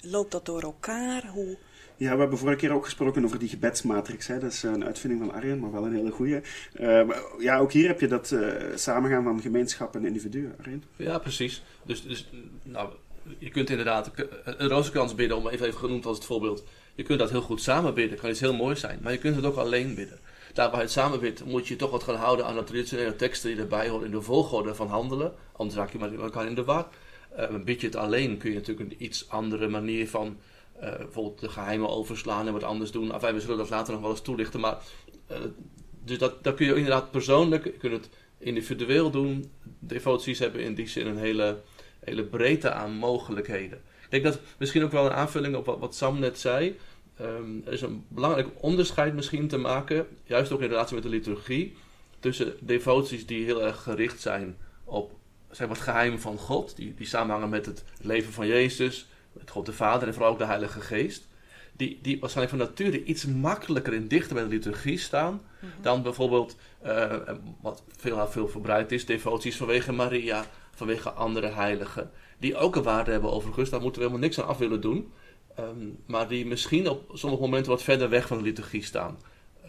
Loopt 0.06 0.32
dat 0.32 0.46
door 0.46 0.62
elkaar? 0.62 1.28
Hoe... 1.28 1.58
Ja, 1.98 2.14
we 2.14 2.20
hebben 2.20 2.38
vorige 2.38 2.58
keer 2.58 2.72
ook 2.72 2.84
gesproken 2.84 3.26
over 3.26 3.40
die 3.40 3.50
gebedsmatrix. 3.50 4.28
Hè. 4.28 4.40
Dat 4.40 4.52
is 4.52 4.64
een 4.64 4.86
uitvinding 4.86 5.22
van 5.26 5.34
Arjen, 5.34 5.60
maar 5.60 5.72
wel 5.72 5.86
een 5.86 5.96
hele 5.96 6.12
goede. 6.12 6.42
Uh, 6.80 7.10
ja, 7.40 7.58
ook 7.58 7.72
hier 7.72 7.88
heb 7.88 8.00
je 8.00 8.08
dat 8.08 8.32
uh, 8.32 8.54
samengaan 8.76 9.24
van 9.24 9.42
gemeenschap 9.42 9.96
en 9.96 10.06
individuen, 10.06 10.56
Arjen. 10.60 10.84
Ja, 10.96 11.18
precies. 11.18 11.64
Dus, 11.84 12.04
dus 12.04 12.30
nou, 12.64 12.90
je 13.38 13.50
kunt 13.50 13.70
inderdaad 13.70 14.12
een 14.46 14.70
rozenkrans 14.70 15.16
bidden, 15.16 15.38
om 15.38 15.48
even, 15.48 15.66
even 15.66 15.80
genoemd 15.80 16.06
als 16.06 16.18
het 16.18 16.26
voorbeeld. 16.26 16.64
Je 16.96 17.04
kunt 17.04 17.20
dat 17.20 17.30
heel 17.30 17.42
goed 17.42 17.62
samen 17.62 17.94
bidden, 17.94 18.18
kan 18.18 18.30
iets 18.30 18.40
heel 18.40 18.54
moois 18.54 18.80
zijn. 18.80 19.00
Maar 19.02 19.12
je 19.12 19.18
kunt 19.18 19.36
het 19.36 19.46
ook 19.46 19.58
alleen 19.58 19.96
bidden 19.96 20.20
daar 20.54 20.72
waar 20.72 20.80
het 20.80 20.92
samen 20.92 21.20
bent, 21.20 21.46
moet 21.46 21.68
je 21.68 21.76
toch 21.76 21.92
wat 21.92 22.04
gaan 22.04 22.16
houden 22.16 22.46
aan 22.46 22.56
de 22.56 22.64
traditionele 22.64 23.16
teksten 23.16 23.50
die 23.50 23.60
erbij 23.60 23.90
horen 23.90 24.06
in 24.06 24.12
de 24.12 24.22
volgorde 24.22 24.76
van 24.76 24.88
handelen. 24.88 25.34
Anders 25.52 25.78
raak 25.78 25.92
je 25.92 25.98
met 25.98 26.16
elkaar 26.16 26.46
in 26.46 26.56
de 26.56 26.64
war. 26.64 26.88
Uh, 27.38 27.46
een 27.50 27.64
beetje 27.64 27.88
het 27.88 27.96
alleen 27.96 28.38
kun 28.38 28.50
je 28.50 28.56
natuurlijk 28.56 28.92
een 28.92 29.04
iets 29.04 29.30
andere 29.30 29.68
manier 29.68 30.10
van 30.10 30.38
uh, 30.84 30.96
bijvoorbeeld 30.98 31.40
de 31.40 31.50
geheimen 31.50 31.90
overslaan 31.90 32.48
en 32.48 32.54
wat 32.54 32.64
anders 32.64 32.92
doen. 32.92 33.14
Enfin, 33.14 33.34
we 33.34 33.40
zullen 33.40 33.58
dat 33.58 33.70
later 33.70 33.94
nog 33.94 34.02
wel 34.02 34.12
eens 34.12 34.22
toelichten. 34.22 34.60
Maar, 34.60 34.78
uh, 35.32 35.38
dus 36.04 36.18
dat, 36.18 36.54
kun 36.56 36.66
je 36.66 36.76
inderdaad 36.76 37.12
persoonlijk, 37.12 37.64
je 37.64 37.72
kunt 37.72 37.94
het 37.94 38.10
individueel 38.38 39.12
doen. 39.12 39.52
Devoties 39.80 40.40
hebben 40.40 40.62
in 40.62 40.76
die 40.76 40.88
zin 40.88 41.08
een 41.08 41.18
hele, 41.18 41.62
hele 42.00 42.24
breedte 42.24 42.72
aan 42.72 42.92
mogelijkheden. 42.92 43.82
Ik 44.04 44.22
denk 44.22 44.24
dat 44.24 44.40
misschien 44.58 44.84
ook 44.84 44.92
wel 44.92 45.06
een 45.06 45.12
aanvulling 45.12 45.56
op 45.56 45.66
wat 45.80 45.96
Sam 45.96 46.20
net 46.20 46.40
zei. 46.40 46.78
Um, 47.22 47.62
er 47.66 47.74
is 47.74 47.82
een 47.82 48.06
belangrijk 48.08 48.48
onderscheid 48.60 49.14
misschien 49.14 49.48
te 49.48 49.58
maken, 49.58 50.08
juist 50.24 50.52
ook 50.52 50.62
in 50.62 50.68
relatie 50.68 50.94
met 50.94 51.04
de 51.04 51.10
liturgie, 51.10 51.76
tussen 52.20 52.54
devoties 52.60 53.26
die 53.26 53.46
heel 53.46 53.64
erg 53.64 53.84
gericht 53.84 54.22
zijn 54.22 54.58
op 54.84 55.12
zeg 55.52 55.68
maar, 55.68 55.76
het 55.76 55.86
geheim 55.86 56.20
van 56.20 56.38
God, 56.38 56.76
die, 56.76 56.94
die 56.94 57.08
samenhangen 57.08 57.50
met 57.50 57.66
het 57.66 57.84
leven 58.02 58.34
van 58.34 58.48
Jezus, 58.48 59.08
met 59.32 59.50
God 59.50 59.66
de 59.66 59.74
Vader 59.74 60.08
en 60.08 60.14
vooral 60.14 60.32
ook 60.32 60.38
de 60.38 60.46
Heilige 60.46 60.82
Geest, 60.82 61.28
die, 61.74 62.00
die 62.02 62.20
waarschijnlijk 62.20 62.58
van 62.58 62.68
nature 62.68 63.04
iets 63.04 63.26
makkelijker 63.26 63.94
en 63.94 64.08
dichter 64.08 64.34
bij 64.34 64.44
de 64.44 64.50
liturgie 64.50 64.98
staan 64.98 65.42
mhm. 65.60 65.72
dan 65.82 66.02
bijvoorbeeld, 66.04 66.56
uh, 66.86 67.14
wat 67.62 67.84
veel, 67.98 68.28
veel 68.28 68.48
verbreid 68.48 68.92
is, 68.92 69.06
devoties 69.06 69.58
vanwege 69.58 69.92
Maria, 69.92 70.46
vanwege 70.76 71.10
andere 71.10 71.48
heiligen, 71.48 72.12
die 72.38 72.56
ook 72.56 72.76
een 72.76 72.84
waarde 72.84 73.12
hebben 73.12 73.32
overigens, 73.32 73.70
daar 73.70 73.82
moeten 73.82 74.02
we 74.02 74.08
helemaal 74.08 74.28
niks 74.28 74.40
aan 74.42 74.48
af 74.48 74.58
willen 74.58 74.82
doen. 74.82 75.12
Ehm, 75.56 75.90
maar 76.06 76.28
die 76.28 76.46
misschien 76.46 76.90
op 76.90 77.12
sommige 77.14 77.42
momenten 77.42 77.72
wat 77.72 77.84
verder 77.84 78.10
weg 78.10 78.28
van 78.28 78.38
de 78.38 78.44
liturgie 78.44 78.84
staan. 78.84 79.20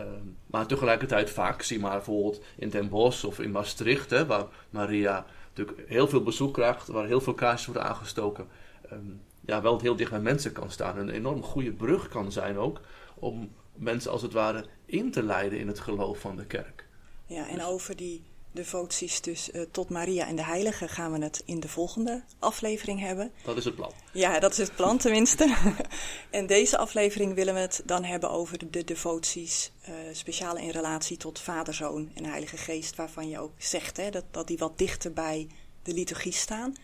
Um, 0.00 0.36
maar 0.46 0.66
tegelijkertijd 0.66 1.30
vaak, 1.30 1.62
zie 1.62 1.78
maar 1.78 1.96
bijvoorbeeld 1.96 2.40
in 2.56 2.68
Den 2.68 2.88
Bosch 2.88 3.24
of 3.24 3.40
in 3.40 3.50
Maastricht, 3.50 4.10
hè, 4.10 4.26
waar 4.26 4.46
Maria 4.70 5.26
natuurlijk 5.54 5.88
heel 5.88 6.08
veel 6.08 6.22
bezoek 6.22 6.54
krijgt, 6.54 6.86
waar 6.86 7.06
heel 7.06 7.20
veel 7.20 7.34
kaarsjes 7.34 7.66
worden 7.66 7.84
aangestoken. 7.84 8.46
Um, 8.92 9.20
ja, 9.40 9.62
wel 9.62 9.80
heel 9.80 9.96
dicht 9.96 10.10
bij 10.10 10.20
mensen 10.20 10.52
kan 10.52 10.70
staan. 10.70 10.98
Een 10.98 11.10
enorm 11.10 11.42
goede 11.42 11.72
brug 11.72 12.08
kan 12.08 12.32
zijn 12.32 12.58
ook 12.58 12.80
om 13.14 13.52
mensen 13.74 14.10
als 14.10 14.22
het 14.22 14.32
ware 14.32 14.64
in 14.84 15.10
te 15.10 15.22
leiden 15.22 15.58
in 15.58 15.68
het 15.68 15.80
geloof 15.80 16.18
van 16.18 16.36
de 16.36 16.46
kerk. 16.46 16.86
Ja, 17.26 17.48
en 17.48 17.62
over 17.62 17.96
die 17.96 18.22
devoties 18.52 19.21
dus 19.21 19.50
uh, 19.52 19.62
tot 19.71 19.88
Maria 19.88 20.26
en 20.26 20.37
de 20.37 20.44
Heilige 20.44 20.88
gaan 20.88 21.12
we 21.12 21.25
het 21.25 21.42
in 21.44 21.61
de 21.61 21.68
volgende 21.68 22.23
aflevering 22.38 23.00
hebben. 23.00 23.32
Dat 23.44 23.56
is 23.56 23.64
het 23.64 23.75
plan. 23.75 23.92
Ja, 24.12 24.38
dat 24.38 24.52
is 24.52 24.59
het 24.59 24.76
plan 24.76 24.99
tenminste. 24.99 25.56
en 26.30 26.47
deze 26.47 26.78
aflevering 26.78 27.35
willen 27.35 27.54
we 27.54 27.61
het 27.61 27.82
dan 27.85 28.04
hebben 28.04 28.30
over 28.30 28.71
de 28.71 28.85
devoties, 28.85 29.73
uh, 29.88 29.94
speciaal 30.12 30.56
in 30.56 30.71
relatie 30.71 31.16
tot 31.16 31.38
Vader, 31.38 31.75
Zoon 31.75 32.11
en 32.14 32.25
Heilige 32.25 32.56
Geest, 32.56 32.97
waarvan 32.97 33.28
je 33.28 33.38
ook 33.38 33.52
zegt 33.59 33.97
hè, 33.97 34.11
dat, 34.11 34.25
dat 34.30 34.47
die 34.47 34.59
wat 34.59 34.78
dichter 34.78 35.12
bij 35.12 35.47
de 35.82 35.92
liturgie 35.92 36.32
staan. 36.32 36.75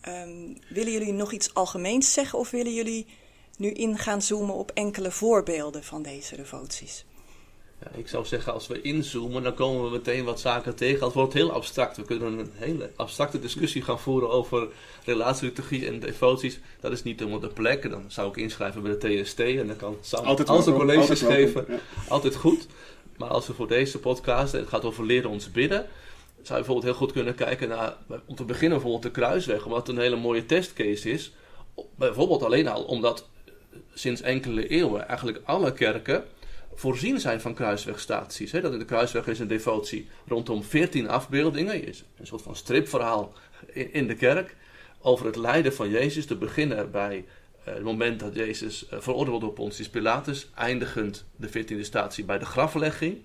Ehm, 0.00 0.54
willen 0.68 0.92
jullie 0.92 1.12
nog 1.12 1.32
iets 1.32 1.54
algemeens 1.54 2.12
zeggen 2.12 2.38
of 2.38 2.50
willen 2.50 2.74
jullie 2.74 3.06
nu 3.56 3.70
in 3.70 3.98
gaan 3.98 4.22
zoomen 4.22 4.54
op 4.54 4.70
enkele 4.70 5.10
voorbeelden 5.10 5.84
van 5.84 6.02
deze 6.02 6.36
devoties? 6.36 7.04
Ja, 7.82 7.90
ik 7.98 8.08
zou 8.08 8.24
zeggen, 8.24 8.52
als 8.52 8.66
we 8.66 8.80
inzoomen, 8.80 9.42
dan 9.42 9.54
komen 9.54 9.84
we 9.84 9.90
meteen 9.90 10.24
wat 10.24 10.40
zaken 10.40 10.74
tegen. 10.74 11.04
Het 11.04 11.14
wordt 11.14 11.32
heel 11.32 11.52
abstract. 11.52 11.96
We 11.96 12.02
kunnen 12.02 12.38
een 12.38 12.50
hele 12.54 12.90
abstracte 12.96 13.40
discussie 13.40 13.82
gaan 13.82 14.00
voeren 14.00 14.30
over 14.30 14.68
relatieliturgie 15.04 15.86
en 15.86 16.00
devoties. 16.00 16.58
Dat 16.80 16.92
is 16.92 17.02
niet 17.02 17.18
helemaal 17.18 17.40
de 17.40 17.48
plek. 17.48 17.90
Dan 17.90 18.04
zou 18.08 18.28
ik 18.28 18.36
inschrijven 18.36 18.82
bij 18.82 18.98
de 18.98 19.22
TST 19.22 19.40
en 19.40 19.66
dan 19.66 19.76
kan 19.76 19.96
Sam 20.00 20.24
Altijd 20.24 20.48
al 20.48 20.62
zijn 20.62 20.76
colleges 20.76 21.08
altijd 21.08 21.32
geven. 21.32 21.64
ja. 21.68 21.78
Altijd 22.08 22.36
goed. 22.36 22.66
Maar 23.16 23.28
als 23.28 23.46
we 23.46 23.54
voor 23.54 23.68
deze 23.68 23.98
podcast, 23.98 24.52
het 24.52 24.68
gaat 24.68 24.84
over 24.84 25.04
leren 25.04 25.30
ons 25.30 25.50
bidden, 25.50 25.86
zou 26.42 26.58
je 26.58 26.64
bijvoorbeeld 26.64 26.84
heel 26.84 26.94
goed 26.94 27.12
kunnen 27.12 27.34
kijken 27.34 27.68
naar, 27.68 27.96
om 28.26 28.34
te 28.34 28.44
beginnen 28.44 28.78
bijvoorbeeld 28.78 29.14
de 29.14 29.20
kruisweg, 29.20 29.64
omdat 29.64 29.86
het 29.86 29.96
een 29.96 30.02
hele 30.02 30.16
mooie 30.16 30.46
testcase 30.46 31.10
is. 31.10 31.32
Bijvoorbeeld 31.94 32.42
alleen 32.42 32.68
al 32.68 32.82
omdat 32.82 33.28
sinds 33.94 34.20
enkele 34.20 34.68
eeuwen 34.68 35.08
eigenlijk 35.08 35.40
alle 35.44 35.72
kerken 35.72 36.24
voorzien 36.74 37.20
zijn 37.20 37.40
van 37.40 37.54
kruiswegstaties. 37.54 38.50
Dat 38.50 38.72
in 38.72 38.78
de 38.78 38.84
kruisweg 38.84 39.26
is 39.26 39.38
een 39.38 39.48
devotie 39.48 40.08
rondom 40.26 40.62
14 40.62 41.08
afbeeldingen. 41.08 41.86
Is 41.86 42.04
een 42.18 42.26
soort 42.26 42.42
van 42.42 42.56
stripverhaal 42.56 43.32
in, 43.72 44.06
de 44.06 44.14
kerk 44.14 44.56
over 45.00 45.26
het 45.26 45.36
lijden 45.36 45.74
van 45.74 45.90
Jezus. 45.90 46.26
Te 46.26 46.36
beginnen 46.36 46.90
bij 46.90 47.24
eh, 47.64 47.74
het 47.74 47.82
moment 47.82 48.20
dat 48.20 48.34
Jezus 48.34 48.84
uh, 48.84 49.00
veroordeeld 49.00 49.28
wordt 49.28 49.44
door 49.44 49.66
Pontius 49.66 49.88
Pilatus, 49.88 50.50
eindigend 50.54 51.24
de 51.36 51.48
14e 51.48 51.80
statie 51.80 52.24
bij 52.24 52.38
de 52.38 52.44
graflegging. 52.44 53.18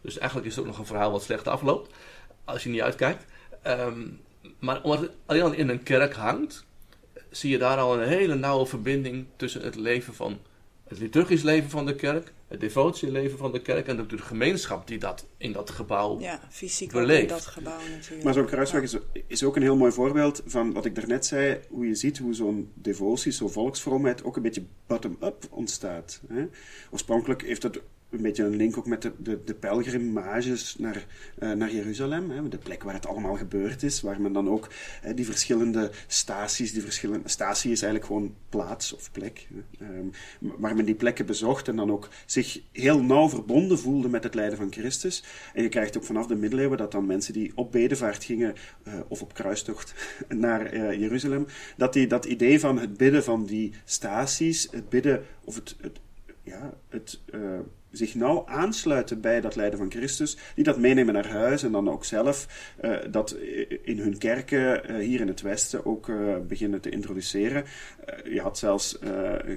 Dus 0.00 0.18
eigenlijk 0.18 0.48
is 0.48 0.56
het 0.56 0.64
ook 0.64 0.70
nog 0.70 0.78
een 0.78 0.86
verhaal 0.86 1.10
wat 1.10 1.22
slecht 1.22 1.48
afloopt, 1.48 1.94
als 2.44 2.62
je 2.62 2.68
niet 2.68 2.80
uitkijkt. 2.80 3.24
Um, 3.66 4.20
maar 4.58 4.82
omdat 4.82 5.00
het 5.00 5.10
alleen 5.26 5.42
al 5.42 5.52
in 5.52 5.68
een 5.68 5.82
kerk 5.82 6.14
hangt, 6.14 6.64
zie 7.30 7.50
je 7.50 7.58
daar 7.58 7.78
al 7.78 8.00
een 8.00 8.08
hele 8.08 8.34
nauwe 8.34 8.66
verbinding 8.66 9.26
tussen 9.36 9.62
het 9.62 9.74
leven 9.74 10.14
van 10.14 10.38
het 10.90 10.98
liturgisch 10.98 11.42
leven 11.42 11.70
van 11.70 11.86
de 11.86 11.94
kerk, 11.94 12.32
het 12.48 12.60
devotieleven 12.60 13.38
van 13.38 13.52
de 13.52 13.60
kerk 13.62 13.86
en 13.86 13.96
de, 13.96 14.06
de 14.06 14.18
gemeenschap 14.18 14.86
die 14.86 14.98
dat 14.98 15.26
in 15.36 15.52
dat 15.52 15.70
gebouw 15.70 16.20
Ja, 16.20 16.40
fysiek 16.50 16.92
beleeft. 16.92 17.22
ook 17.22 17.28
in 17.28 17.34
dat 17.34 17.46
gebouw 17.46 17.78
natuurlijk. 17.90 18.22
Maar 18.24 18.34
zo'n 18.34 18.46
kruisweg 18.46 18.82
is, 18.82 18.96
is 19.26 19.44
ook 19.44 19.56
een 19.56 19.62
heel 19.62 19.76
mooi 19.76 19.92
voorbeeld 19.92 20.42
van 20.46 20.72
wat 20.72 20.84
ik 20.84 20.94
daarnet 20.94 21.26
zei, 21.26 21.60
hoe 21.68 21.86
je 21.86 21.94
ziet 21.94 22.18
hoe 22.18 22.34
zo'n 22.34 22.70
devotie, 22.74 23.32
zo'n 23.32 23.50
volksvroomheid 23.50 24.24
ook 24.24 24.36
een 24.36 24.42
beetje 24.42 24.64
bottom-up 24.86 25.46
ontstaat. 25.50 26.20
Hè? 26.28 26.46
Oorspronkelijk 26.90 27.42
heeft 27.42 27.62
het 27.62 27.80
een 28.10 28.22
beetje 28.22 28.44
een 28.44 28.56
link 28.56 28.76
ook 28.76 28.86
met 28.86 29.02
de, 29.02 29.12
de, 29.18 29.38
de 29.44 29.54
pelgrimages 29.54 30.76
naar, 30.78 31.06
uh, 31.38 31.52
naar 31.52 31.72
Jeruzalem, 31.72 32.30
hè? 32.30 32.48
de 32.48 32.58
plek 32.58 32.82
waar 32.82 32.94
het 32.94 33.06
allemaal 33.06 33.36
gebeurd 33.36 33.82
is, 33.82 34.00
waar 34.00 34.20
men 34.20 34.32
dan 34.32 34.48
ook 34.48 34.68
hè, 35.00 35.14
die 35.14 35.24
verschillende 35.24 35.90
staties, 36.06 36.72
die 36.72 36.82
verschillende, 36.82 37.28
statie 37.28 37.72
is 37.72 37.82
eigenlijk 37.82 38.12
gewoon 38.12 38.34
plaats 38.48 38.92
of 38.92 39.12
plek, 39.12 39.48
um, 39.80 40.10
waar 40.38 40.76
men 40.76 40.84
die 40.84 40.94
plekken 40.94 41.26
bezocht 41.26 41.68
en 41.68 41.76
dan 41.76 41.90
ook 41.90 42.08
zich 42.26 42.60
heel 42.72 43.02
nauw 43.02 43.28
verbonden 43.28 43.78
voelde 43.78 44.08
met 44.08 44.24
het 44.24 44.34
lijden 44.34 44.58
van 44.58 44.72
Christus. 44.72 45.24
En 45.54 45.62
je 45.62 45.68
krijgt 45.68 45.96
ook 45.96 46.04
vanaf 46.04 46.26
de 46.26 46.36
middeleeuwen 46.36 46.78
dat 46.78 46.92
dan 46.92 47.06
mensen 47.06 47.32
die 47.32 47.52
op 47.54 47.72
bedevaart 47.72 48.24
gingen 48.24 48.54
uh, 48.84 48.94
of 49.08 49.22
op 49.22 49.34
kruistocht 49.34 49.94
naar 50.28 50.74
uh, 50.74 50.92
Jeruzalem, 50.92 51.46
dat 51.76 51.92
die, 51.92 52.06
dat 52.06 52.24
idee 52.24 52.60
van 52.60 52.78
het 52.78 52.96
bidden 52.96 53.24
van 53.24 53.44
die 53.44 53.72
staties, 53.84 54.68
het 54.70 54.88
bidden 54.88 55.24
of 55.44 55.54
het, 55.54 55.76
het 55.80 56.00
ja, 56.42 56.74
het 56.88 57.20
zich 57.90 58.14
nauw 58.14 58.46
aansluiten 58.46 59.20
bij 59.20 59.40
dat 59.40 59.56
lijden 59.56 59.78
van 59.78 59.90
Christus, 59.90 60.36
die 60.54 60.64
dat 60.64 60.78
meenemen 60.78 61.14
naar 61.14 61.28
huis 61.28 61.62
en 61.62 61.72
dan 61.72 61.90
ook 61.90 62.04
zelf 62.04 62.46
uh, 62.84 62.96
dat 63.10 63.36
in 63.82 63.98
hun 63.98 64.18
kerken 64.18 64.90
uh, 64.90 64.96
hier 64.96 65.20
in 65.20 65.28
het 65.28 65.40
Westen 65.40 65.86
ook 65.86 66.08
uh, 66.08 66.36
beginnen 66.48 66.80
te 66.80 66.90
introduceren. 66.90 67.64
je 68.24 68.40
had 68.40 68.58
zelfs 68.58 68.98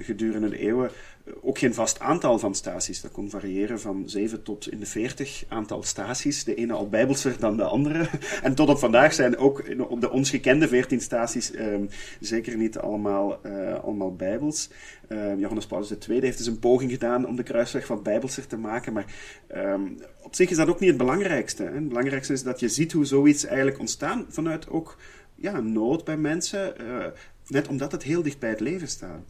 gedurende 0.02 0.48
de 0.48 0.58
eeuwen 0.58 0.90
ook 1.40 1.58
geen 1.58 1.74
vast 1.74 2.00
aantal 2.00 2.38
van 2.38 2.54
staties. 2.54 3.00
Dat 3.00 3.10
kon 3.10 3.30
variëren 3.30 3.80
van 3.80 4.02
7 4.06 4.42
tot 4.42 4.70
in 4.70 4.80
de 4.80 4.86
40 4.86 5.44
aantal 5.48 5.82
staties. 5.82 6.44
De 6.44 6.54
ene 6.54 6.72
al 6.72 6.88
bijbelser 6.88 7.36
dan 7.38 7.56
de 7.56 7.62
andere. 7.62 8.08
En 8.42 8.54
tot 8.54 8.68
op 8.68 8.78
vandaag 8.78 9.14
zijn 9.14 9.36
ook 9.36 9.64
de 10.00 10.10
ons 10.10 10.30
gekende 10.30 10.68
14 10.68 11.00
staties 11.00 11.54
um, 11.54 11.88
zeker 12.20 12.56
niet 12.56 12.78
allemaal, 12.78 13.40
uh, 13.46 13.74
allemaal 13.74 14.14
bijbels. 14.14 14.70
Uh, 15.08 15.38
Johannes 15.38 15.66
Paulus 15.66 15.92
II 16.08 16.20
heeft 16.20 16.38
dus 16.38 16.46
een 16.46 16.58
poging 16.58 16.90
gedaan 16.90 17.26
om 17.26 17.36
de 17.36 17.42
kruisweg 17.42 17.88
wat 17.88 18.02
bijbelser 18.02 18.46
te 18.46 18.56
maken. 18.56 18.92
Maar 18.92 19.14
um, 19.56 19.98
op 20.22 20.34
zich 20.34 20.50
is 20.50 20.56
dat 20.56 20.68
ook 20.68 20.80
niet 20.80 20.88
het 20.88 20.98
belangrijkste. 20.98 21.62
Het 21.62 21.88
belangrijkste 21.88 22.32
is 22.32 22.42
dat 22.42 22.60
je 22.60 22.68
ziet 22.68 22.92
hoe 22.92 23.04
zoiets 23.04 23.44
eigenlijk 23.44 23.78
ontstaan 23.78 24.26
vanuit 24.28 24.68
ook 24.68 24.96
ja, 25.34 25.60
nood 25.60 26.04
bij 26.04 26.16
mensen. 26.16 26.74
Uh, 26.80 27.06
net 27.48 27.68
omdat 27.68 27.92
het 27.92 28.02
heel 28.02 28.22
dicht 28.22 28.38
bij 28.38 28.50
het 28.50 28.60
leven 28.60 28.88
staat. 28.88 29.24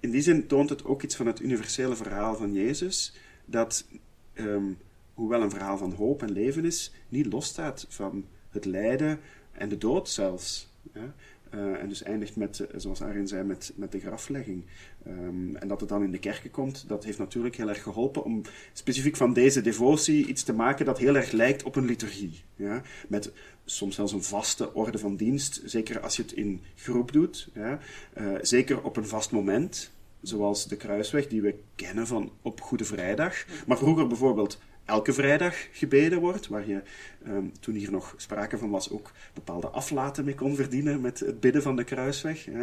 In 0.00 0.10
die 0.10 0.22
zin 0.22 0.46
toont 0.46 0.68
het 0.68 0.84
ook 0.84 1.02
iets 1.02 1.16
van 1.16 1.26
het 1.26 1.40
universele 1.40 1.96
verhaal 1.96 2.36
van 2.36 2.52
Jezus, 2.52 3.14
dat, 3.44 3.86
um, 4.34 4.78
hoewel 5.14 5.42
een 5.42 5.50
verhaal 5.50 5.78
van 5.78 5.92
hoop 5.92 6.22
en 6.22 6.32
leven 6.32 6.64
is, 6.64 6.92
niet 7.08 7.32
losstaat 7.32 7.86
van 7.88 8.24
het 8.50 8.64
lijden 8.64 9.20
en 9.52 9.68
de 9.68 9.78
dood 9.78 10.08
zelfs. 10.08 10.72
Ja? 10.94 11.14
Uh, 11.54 11.82
en 11.82 11.88
dus 11.88 12.02
eindigt 12.02 12.36
met, 12.36 12.66
zoals 12.76 13.02
Arjen 13.02 13.28
zei, 13.28 13.44
met, 13.44 13.72
met 13.74 13.92
de 13.92 14.00
graflegging. 14.00 14.64
Um, 15.06 15.56
en 15.56 15.68
dat 15.68 15.80
het 15.80 15.88
dan 15.88 16.02
in 16.02 16.10
de 16.10 16.18
kerken 16.18 16.50
komt, 16.50 16.88
dat 16.88 17.04
heeft 17.04 17.18
natuurlijk 17.18 17.56
heel 17.56 17.68
erg 17.68 17.82
geholpen 17.82 18.24
om 18.24 18.42
specifiek 18.72 19.16
van 19.16 19.32
deze 19.32 19.60
devotie 19.60 20.26
iets 20.26 20.42
te 20.42 20.52
maken 20.52 20.84
dat 20.86 20.98
heel 20.98 21.16
erg 21.16 21.30
lijkt 21.30 21.62
op 21.62 21.76
een 21.76 21.84
liturgie. 21.84 22.42
Ja? 22.56 22.82
Met 23.08 23.32
soms 23.70 23.94
zelfs 23.94 24.12
een 24.12 24.22
vaste 24.22 24.74
orde 24.74 24.98
van 24.98 25.16
dienst, 25.16 25.62
zeker 25.64 26.00
als 26.00 26.16
je 26.16 26.22
het 26.22 26.32
in 26.32 26.62
groep 26.76 27.12
doet. 27.12 27.48
Ja? 27.54 27.78
Uh, 28.18 28.38
zeker 28.42 28.82
op 28.82 28.96
een 28.96 29.06
vast 29.06 29.30
moment, 29.30 29.90
zoals 30.20 30.68
de 30.68 30.76
kruisweg 30.76 31.26
die 31.26 31.42
we 31.42 31.54
kennen 31.74 32.06
van 32.06 32.32
op 32.42 32.60
Goede 32.60 32.84
Vrijdag. 32.84 33.44
Maar 33.66 33.78
vroeger 33.78 34.06
bijvoorbeeld 34.06 34.58
elke 34.84 35.12
vrijdag 35.12 35.56
gebeden 35.72 36.20
wordt, 36.20 36.48
waar 36.48 36.68
je, 36.68 36.82
um, 37.26 37.52
toen 37.60 37.74
hier 37.74 37.90
nog 37.90 38.14
sprake 38.16 38.58
van 38.58 38.70
was, 38.70 38.90
ook 38.90 39.12
bepaalde 39.34 39.68
aflaten 39.68 40.24
mee 40.24 40.34
kon 40.34 40.54
verdienen 40.54 41.00
met 41.00 41.20
het 41.20 41.40
bidden 41.40 41.62
van 41.62 41.76
de 41.76 41.84
kruisweg. 41.84 42.46
Uh, 42.46 42.62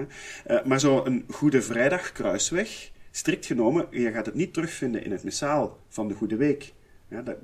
maar 0.65 0.79
zo 0.79 1.05
een 1.05 1.25
Goede 1.29 1.61
Vrijdag 1.61 2.11
kruisweg, 2.11 2.91
strikt 3.11 3.45
genomen, 3.45 3.87
je 3.91 4.11
gaat 4.11 4.25
het 4.25 4.35
niet 4.35 4.53
terugvinden 4.53 5.03
in 5.03 5.11
het 5.11 5.23
missaal 5.23 5.79
van 5.89 6.07
de 6.07 6.13
Goede 6.13 6.35
Week. 6.35 6.73
Ja, 7.09 7.21
dat, 7.21 7.37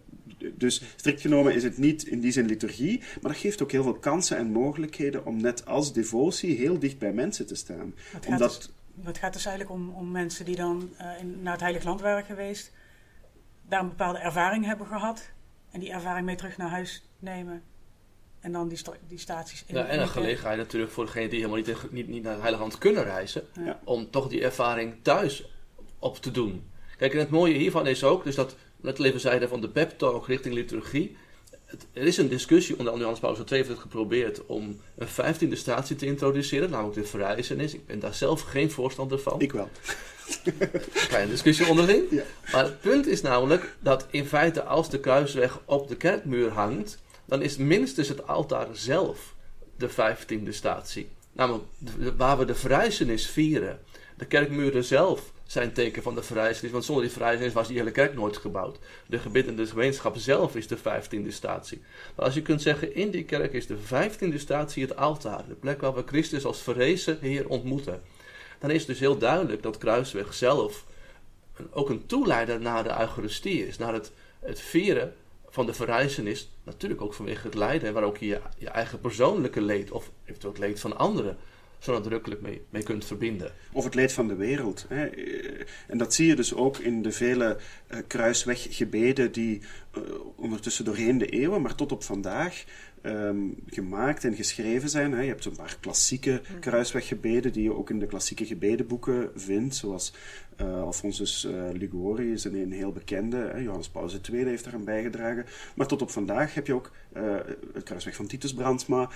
dus 0.54 0.82
strikt 0.96 1.22
genomen 1.22 1.54
is 1.56 1.64
het 1.64 1.78
niet 1.78 2.04
in 2.04 2.20
die 2.20 2.32
zin 2.32 2.46
liturgie, 2.46 3.00
maar 3.22 3.32
dat 3.32 3.42
geeft 3.42 3.62
ook 3.64 3.72
heel 3.72 3.84
veel 3.84 3.94
kansen 4.00 4.38
en 4.38 4.52
mogelijkheden 4.52 5.26
om 5.26 5.42
net 5.42 5.66
als 5.66 5.94
devotie 5.94 6.58
heel 6.58 6.80
dicht 6.80 6.98
bij 6.98 7.14
mensen 7.14 7.48
te 7.48 7.56
staan. 7.56 7.94
Het 8.12 8.26
Omdat, 8.26 8.52
gaat, 8.52 8.72
dus, 8.96 9.06
het 9.06 9.18
gaat 9.18 9.34
dus 9.34 9.46
eigenlijk 9.46 9.76
om, 9.80 9.90
om 9.90 10.12
mensen 10.12 10.46
die 10.46 10.56
dan 10.56 10.90
uh, 11.02 11.20
in, 11.20 11.42
naar 11.42 11.54
het 11.54 11.62
Heilig 11.62 11.84
Land 11.84 12.02
waren 12.02 12.26
geweest, 12.26 12.72
daar 13.68 13.82
een 13.82 13.90
bepaalde 13.90 14.20
ervaring 14.20 14.66
hebben 14.66 14.88
gehad 14.88 15.30
en 15.72 15.80
die 15.80 15.92
ervaring 15.92 16.26
mee 16.26 16.36
terug 16.36 16.58
naar 16.58 16.70
huis 16.70 17.04
nemen. 17.20 17.62
En 18.40 18.52
dan 18.52 18.68
die, 18.68 18.78
sta 18.78 18.92
die 19.08 19.18
staties 19.18 19.64
in 19.68 19.76
ja, 19.76 19.86
En 19.86 20.02
een 20.02 20.08
gelegenheid 20.08 20.58
natuurlijk 20.58 20.92
voor 20.92 21.06
degenen 21.06 21.30
die 21.30 21.40
helemaal 21.40 21.64
niet, 21.66 21.92
niet, 21.92 22.08
niet 22.08 22.24
naar 22.24 22.32
het 22.32 22.42
Heilige 22.42 22.64
Land 22.64 22.78
kunnen 22.78 23.04
reizen, 23.04 23.44
Ja. 23.66 23.80
om 23.84 24.10
toch 24.10 24.28
die 24.28 24.44
ervaring 24.44 24.96
thuis 25.02 25.46
op 26.00 26.18
te 26.18 26.32
doen. 26.32 26.72
Kijk, 26.98 27.14
en 27.14 27.20
het 27.20 27.30
mooie 27.30 27.54
hiervan 27.54 27.88
is 27.88 28.04
ook, 28.04 28.24
dus 28.24 28.36
dat, 28.36 28.56
net 28.84 29.00
even 29.00 29.20
zeiden 29.20 29.50
van 29.50 29.62
de 29.62 29.70
pep 29.70 29.98
talk 29.98 30.28
richting 30.28 30.54
liturgie. 30.54 31.16
Het, 31.66 31.86
er 31.94 32.04
is 32.04 32.18
een 32.18 32.28
discussie, 32.28 32.78
onder 32.78 32.94
andere 32.94 33.10
Johannes 33.10 33.20
Paulus 33.20 33.52
II 33.52 33.62
heeft 33.62 33.74
het 33.74 33.80
geprobeerd 33.80 34.46
om 34.46 34.80
een 34.98 35.08
vijftiende 35.08 35.56
statie 35.56 35.96
te 35.96 36.06
introduceren, 36.06 36.70
namelijk 36.70 36.96
de 36.96 37.06
verrijzenis. 37.06 37.74
Ik 37.74 37.86
ben 37.86 38.00
daar 38.00 38.14
zelf 38.14 38.42
geen 38.42 38.72
voorstander 38.72 39.20
van. 39.20 39.42
ik 39.42 39.52
wel. 39.52 39.70
Kleine 41.08 41.32
discussie 41.32 41.68
onderling. 41.68 42.04
Ja. 42.10 42.24
Maar 42.52 42.64
het 42.64 42.82
punt 42.82 43.08
is 43.08 43.22
namelijk 43.22 43.76
dat 43.80 44.08
in 44.10 44.26
feite 44.26 44.64
als 44.64 44.90
de 44.90 45.00
kruisweg 45.00 45.60
op 45.66 45.88
de 45.88 45.96
kerkmuur 45.96 46.50
hangt, 46.50 47.02
dan 47.26 47.42
is 47.42 47.58
minstens 47.58 48.08
het 48.08 48.28
altaar 48.28 48.68
zelf 48.72 49.34
de 49.78 49.90
vijftiende 49.90 50.52
statie. 50.52 51.10
Namelijk 51.32 51.64
waar 52.18 52.38
we 52.38 52.46
de 52.46 52.56
verrijzenis 52.56 53.30
vieren. 53.30 53.80
De 54.18 54.26
kerkmuren 54.26 54.84
zelf 54.84 55.33
zijn 55.54 55.74
teken 55.74 56.04
van 56.04 56.16
de 56.16 56.24
verrijzenis, 56.24 56.72
want 56.72 56.86
zonder 56.86 57.04
die 57.04 57.14
verrijzenis 57.14 57.54
was 57.54 57.68
die 57.68 57.78
hele 57.78 57.92
kerk 57.92 58.14
nooit 58.14 58.38
gebouwd. 58.38 58.78
De 59.06 59.20
gebiddende 59.20 59.66
gemeenschap 59.66 60.18
zelf 60.18 60.56
is 60.56 60.68
de 60.68 60.78
vijftiende 60.78 61.32
statie. 61.32 61.82
Maar 62.16 62.26
als 62.26 62.34
je 62.34 62.42
kunt 62.42 62.62
zeggen, 62.62 62.96
in 62.96 63.12
die 63.12 63.24
kerk 63.24 63.54
is 63.54 63.68
de 63.68 63.78
vijftiende 63.78 64.38
statie 64.38 64.84
het 64.84 64.96
altaar, 64.96 65.48
de 65.48 65.54
plek 65.54 65.82
waar 65.82 65.94
we 65.94 66.04
Christus 66.06 66.46
als 66.46 66.62
verrezen 66.62 67.18
Heer 67.22 67.48
ontmoeten. 67.48 68.02
Dan 68.60 68.72
is 68.72 68.78
het 68.78 68.88
dus 68.88 69.00
heel 69.00 69.18
duidelijk 69.18 69.64
dat 69.64 69.78
Kruisweg 69.78 70.34
zelf 70.34 70.86
ook 71.72 71.90
een 71.90 72.06
toeleider 72.06 72.62
naar 72.62 72.84
de 72.84 73.00
Eucharistie 73.00 73.68
is, 73.68 73.78
naar 73.78 73.94
het, 73.94 74.12
het 74.40 74.60
vieren 74.60 75.14
van 75.50 75.66
de 75.66 75.74
verrijzenis, 75.74 76.50
natuurlijk 76.64 77.02
ook 77.02 77.14
vanwege 77.14 77.48
het 77.48 77.56
lijden, 77.56 77.94
waar 77.94 78.04
ook 78.04 78.18
je 78.18 78.40
je 78.58 78.70
eigen 78.70 79.00
persoonlijke 79.00 79.62
leed 79.62 79.92
of 79.92 80.12
eventueel 80.26 80.54
het 80.54 80.62
leed 80.62 80.80
van 80.80 80.98
anderen 80.98 81.38
zo 81.84 81.92
nadrukkelijk 81.92 82.42
mee, 82.42 82.62
mee 82.70 82.84
kunt 82.84 83.06
verbinden. 83.06 83.52
Of 83.72 83.84
het 83.84 83.96
leed 83.96 84.14
van 84.14 84.28
de 84.28 84.36
wereld. 84.36 84.86
Hè. 84.90 85.06
En 85.88 85.98
dat 85.98 86.14
zie 86.14 86.28
je 86.28 86.36
dus 86.36 86.54
ook 86.54 86.78
in 86.78 87.02
de 87.02 87.12
vele 87.12 87.58
eh, 87.88 88.00
kruisweggebeden 88.08 89.32
die 89.32 89.62
eh, 89.92 90.02
ondertussen 90.36 90.86
doorheen 90.86 91.18
de 91.18 91.26
eeuwen, 91.26 91.62
maar 91.62 91.76
tot 91.76 91.92
op 91.92 92.04
vandaag, 92.04 92.64
ehm, 93.04 93.38
gemaakt 93.66 94.24
en 94.24 94.36
geschreven 94.36 94.90
zijn. 94.90 95.12
Hè. 95.12 95.22
Je 95.22 95.28
hebt 95.28 95.46
een 95.46 95.56
paar 95.56 95.78
klassieke 95.80 96.42
kruisweggebeden 96.60 97.54
die 97.54 97.64
je 97.64 97.74
ook 97.74 97.90
in 97.90 98.00
de 98.00 98.06
klassieke 98.06 98.46
gebedenboeken 98.46 99.32
vindt, 99.36 99.76
zoals 99.76 100.14
uh, 100.62 100.82
Alphonsus 100.82 101.46
uh, 101.46 101.54
Liguori 101.72 102.32
is 102.32 102.44
een, 102.44 102.56
een 102.56 102.72
heel 102.72 102.92
bekende. 102.92 103.38
Hè. 103.38 103.58
Johannes 103.58 103.90
Paulus 103.90 104.20
II 104.32 104.46
heeft 104.46 104.64
daaraan 104.64 104.84
bijgedragen. 104.84 105.46
Maar 105.76 105.88
tot 105.88 106.02
op 106.02 106.12
vandaag 106.12 106.54
heb 106.54 106.68
je 106.68 106.74
ook 106.74 106.92
uh, 107.18 107.36
het 107.74 107.84
kruisweg 107.84 108.16
van 108.16 108.28
Titus 108.28 108.54
Brandsma. 108.54 109.10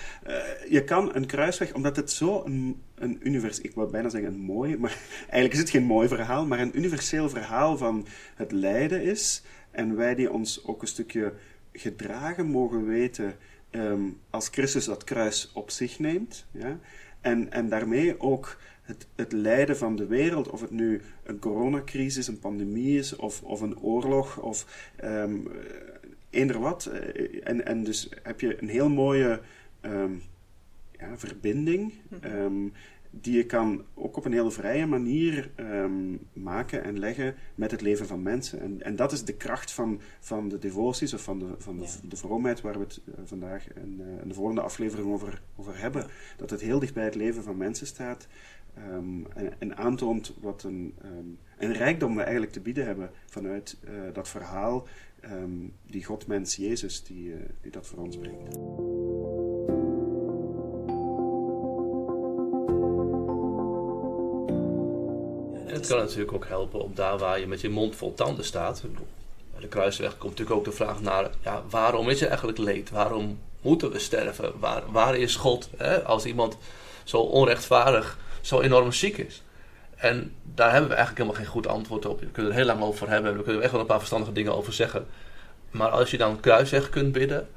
je 0.70 0.84
kan 0.84 1.16
een 1.16 1.26
kruisweg, 1.26 1.74
omdat 1.74 1.96
het 1.96 2.12
zo 2.12 2.44
een, 2.46 2.82
een 2.96 3.20
univers... 3.24 3.62
Ik 3.62 3.74
wou 3.74 3.92
bijna 3.92 4.10
zeggen 4.10 4.34
een 4.34 4.40
mooi, 4.40 4.78
maar 4.78 4.98
eigenlijk 5.20 5.54
is 5.54 5.60
het 5.60 5.70
geen 5.70 5.84
mooi 5.84 6.08
verhaal, 6.08 6.46
maar 6.46 6.60
een 6.60 6.78
universeel 6.78 7.30
verhaal 7.30 7.78
van 7.78 8.08
het 8.36 8.52
lijden 8.52 9.02
is. 9.02 9.44
En 9.72 9.96
wij 9.96 10.16
die 10.16 10.32
ons 10.32 10.66
ook 10.66 10.82
een 10.82 10.88
stukje 10.88 11.34
gedragen 11.72 12.46
mogen 12.46 12.86
weten 12.86 13.36
um, 13.72 14.20
als 14.30 14.48
Christus 14.48 14.86
dat 14.86 15.04
kruis 15.04 15.52
op 15.54 15.70
zich 15.70 16.00
neemt. 16.00 16.46
Ja? 16.52 16.80
En, 17.22 17.52
en 17.52 17.70
daarmee 17.70 18.20
ook 18.20 18.58
het, 18.82 19.08
het 19.16 19.32
lijden 19.32 19.78
van 19.78 19.96
de 19.96 20.06
wereld, 20.06 20.50
of 20.50 20.62
het 20.62 20.72
nu 20.72 21.02
een 21.24 21.40
coronacrisis, 21.40 22.28
een 22.28 22.40
pandemie 22.40 22.98
is, 22.98 23.16
of, 23.16 23.42
of 23.44 23.62
een 23.62 23.80
oorlog, 23.80 24.38
of 24.38 24.90
um, 25.04 25.48
eender 26.30 26.60
wat. 26.60 26.86
Eh, 26.86 27.42
en, 27.44 27.66
en 27.66 27.84
dus 27.84 28.10
heb 28.24 28.40
je 28.40 28.62
een 28.62 28.70
heel 28.70 28.90
mooie 28.90 29.42
um, 29.82 30.22
ja, 31.00 31.18
verbinding. 31.18 31.94
Um, 32.24 32.74
die 33.22 33.38
je 33.38 33.46
kan 33.46 33.86
ook 33.94 34.18
op 34.18 34.26
een 34.26 34.32
hele 34.32 34.52
vrije 34.52 34.86
manier 34.86 35.52
um, 35.56 36.20
maken 36.34 36.84
en 36.84 37.00
leggen 37.00 37.36
met 37.56 37.72
het 37.72 37.82
leven 37.82 38.08
van 38.08 38.22
mensen. 38.22 38.60
En, 38.60 38.82
en 38.82 38.96
dat 38.96 39.12
is 39.12 39.24
de 39.24 39.34
kracht 39.34 39.72
van, 39.72 40.02
van 40.20 40.50
de 40.50 40.60
devoties 40.60 41.14
of 41.14 41.24
van 41.24 41.40
de, 41.40 41.56
van 41.58 41.78
de, 41.78 41.84
ja. 41.84 41.90
de 42.04 42.16
vroomheid 42.16 42.62
waar 42.62 42.74
we 42.74 42.80
het 42.80 43.02
uh, 43.06 43.16
vandaag 43.24 43.74
in, 43.74 44.02
uh, 44.02 44.22
in, 44.22 44.28
de 44.28 44.34
volgende 44.34 44.62
aflevering 44.62 45.08
over, 45.08 45.42
over 45.56 45.80
hebben. 45.80 46.02
Ja. 46.02 46.08
Dat 46.38 46.50
het 46.50 46.62
heel 46.62 46.80
dicht 46.80 46.94
bij 46.94 47.04
het 47.04 47.16
leven 47.16 47.44
van 47.44 47.58
mensen 47.58 47.88
staat 47.88 48.28
um, 48.92 49.28
en, 49.36 49.54
en, 49.60 49.78
aantoont 49.78 50.34
wat 50.42 50.64
een, 50.64 50.94
um, 51.06 51.38
een 51.58 51.74
rijkdom 51.74 52.16
we 52.16 52.22
eigenlijk 52.22 52.52
te 52.52 52.62
bieden 52.62 52.86
hebben 52.86 53.12
vanuit 53.26 53.78
uh, 53.84 54.14
dat 54.14 54.30
verhaal, 54.30 54.88
die 55.86 56.06
God, 56.06 56.28
mens, 56.28 56.56
Jezus, 56.56 57.04
die, 57.04 57.34
die 57.62 57.72
dat 57.72 57.88
voor 57.88 58.00
ons 58.00 58.18
brengt. 58.18 58.58
Het 65.78 65.88
kan 65.88 65.98
natuurlijk 65.98 66.34
ook 66.34 66.48
helpen 66.48 66.82
op 66.82 66.96
daar 66.96 67.18
waar 67.18 67.40
je 67.40 67.48
met 67.48 67.62
je 67.62 67.70
mond 67.70 67.96
vol 67.96 68.14
tanden 68.14 68.46
staat. 68.46 68.82
Bij 69.52 69.62
de 69.62 69.68
kruisweg 69.68 70.18
komt 70.18 70.32
natuurlijk 70.32 70.60
ook 70.60 70.66
de 70.66 70.72
vraag 70.72 71.02
naar, 71.02 71.30
ja, 71.44 71.64
waarom 71.70 72.10
is 72.10 72.22
er 72.22 72.28
eigenlijk 72.28 72.58
leed? 72.58 72.90
Waarom 72.90 73.40
moeten 73.62 73.92
we 73.92 74.00
sterven? 74.00 74.60
Waar, 74.60 74.92
waar 74.92 75.16
is 75.16 75.36
God 75.36 75.70
hè? 75.78 76.04
als 76.04 76.26
iemand 76.26 76.58
zo 77.04 77.18
onrechtvaardig, 77.18 78.18
zo 78.42 78.62
enorm 78.62 78.92
ziek 78.92 79.18
is? 79.18 79.44
En 79.96 80.36
daar 80.44 80.72
hebben 80.72 80.90
we 80.90 80.96
eigenlijk 80.96 81.26
helemaal 81.26 81.44
geen 81.44 81.54
goed 81.54 81.68
antwoord 81.68 82.06
op. 82.06 82.20
We 82.20 82.26
kunnen 82.26 82.52
er 82.52 82.58
heel 82.58 82.68
lang 82.68 82.82
over 82.82 83.10
hebben. 83.10 83.38
We 83.38 83.44
kunnen 83.44 83.56
er 83.56 83.64
echt 83.64 83.72
wel 83.72 83.82
een 83.82 83.88
paar 83.88 83.98
verstandige 83.98 84.32
dingen 84.32 84.56
over 84.56 84.74
zeggen. 84.74 85.08
Maar 85.72 85.90
als 85.90 86.12
je 86.12 86.18
dan 86.18 86.40
kruisweg 86.40 86.90
kunt 86.90 87.12
bidden 87.12 87.48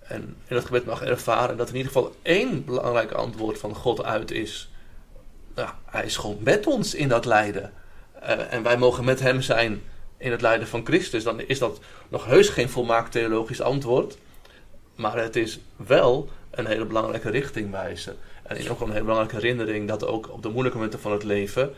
en 0.00 0.22
in 0.22 0.56
dat 0.56 0.64
gebed 0.64 0.84
mag 0.84 1.02
ervaren 1.02 1.56
dat 1.56 1.68
er 1.68 1.74
in 1.74 1.80
ieder 1.80 1.92
geval 1.92 2.14
één 2.22 2.64
belangrijk 2.64 3.12
antwoord 3.12 3.58
van 3.58 3.74
God 3.74 4.04
uit 4.04 4.30
is 4.30 4.70
ja, 5.56 5.78
hij 5.84 6.04
is 6.04 6.16
gewoon 6.16 6.38
met 6.40 6.66
ons 6.66 6.94
in 6.94 7.08
dat 7.08 7.24
lijden. 7.24 7.72
Uh, 8.22 8.52
en 8.52 8.62
wij 8.62 8.76
mogen 8.76 9.04
met 9.04 9.20
hem 9.20 9.40
zijn 9.40 9.82
in 10.16 10.30
het 10.30 10.40
lijden 10.40 10.68
van 10.68 10.84
Christus. 10.84 11.24
Dan 11.24 11.40
is 11.40 11.58
dat 11.58 11.80
nog 12.08 12.24
heus 12.24 12.48
geen 12.48 12.68
volmaakt 12.68 13.12
theologisch 13.12 13.60
antwoord. 13.60 14.18
Maar 14.94 15.16
het 15.16 15.36
is 15.36 15.60
wel 15.76 16.28
een 16.50 16.66
hele 16.66 16.84
belangrijke 16.84 17.30
richtingwijze. 17.30 18.14
En 18.42 18.70
ook 18.70 18.80
een 18.80 18.90
hele 18.90 19.04
belangrijke 19.04 19.34
herinnering 19.34 19.88
dat 19.88 20.06
ook 20.06 20.32
op 20.32 20.42
de 20.42 20.48
moeilijke 20.48 20.76
momenten 20.76 21.00
van 21.00 21.12
het 21.12 21.22
leven 21.22 21.74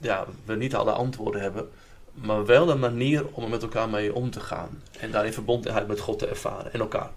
ja, 0.00 0.26
we 0.44 0.54
niet 0.54 0.74
alle 0.74 0.92
antwoorden 0.92 1.40
hebben. 1.40 1.68
Maar 2.14 2.46
wel 2.46 2.70
een 2.70 2.78
manier 2.78 3.26
om 3.32 3.42
er 3.42 3.48
met 3.48 3.62
elkaar 3.62 3.88
mee 3.88 4.14
om 4.14 4.30
te 4.30 4.40
gaan. 4.40 4.82
En 5.00 5.10
daarin 5.10 5.32
verbondenheid 5.32 5.86
met 5.86 6.00
God 6.00 6.18
te 6.18 6.26
ervaren 6.26 6.72
en 6.72 6.80
elkaar. 6.80 7.10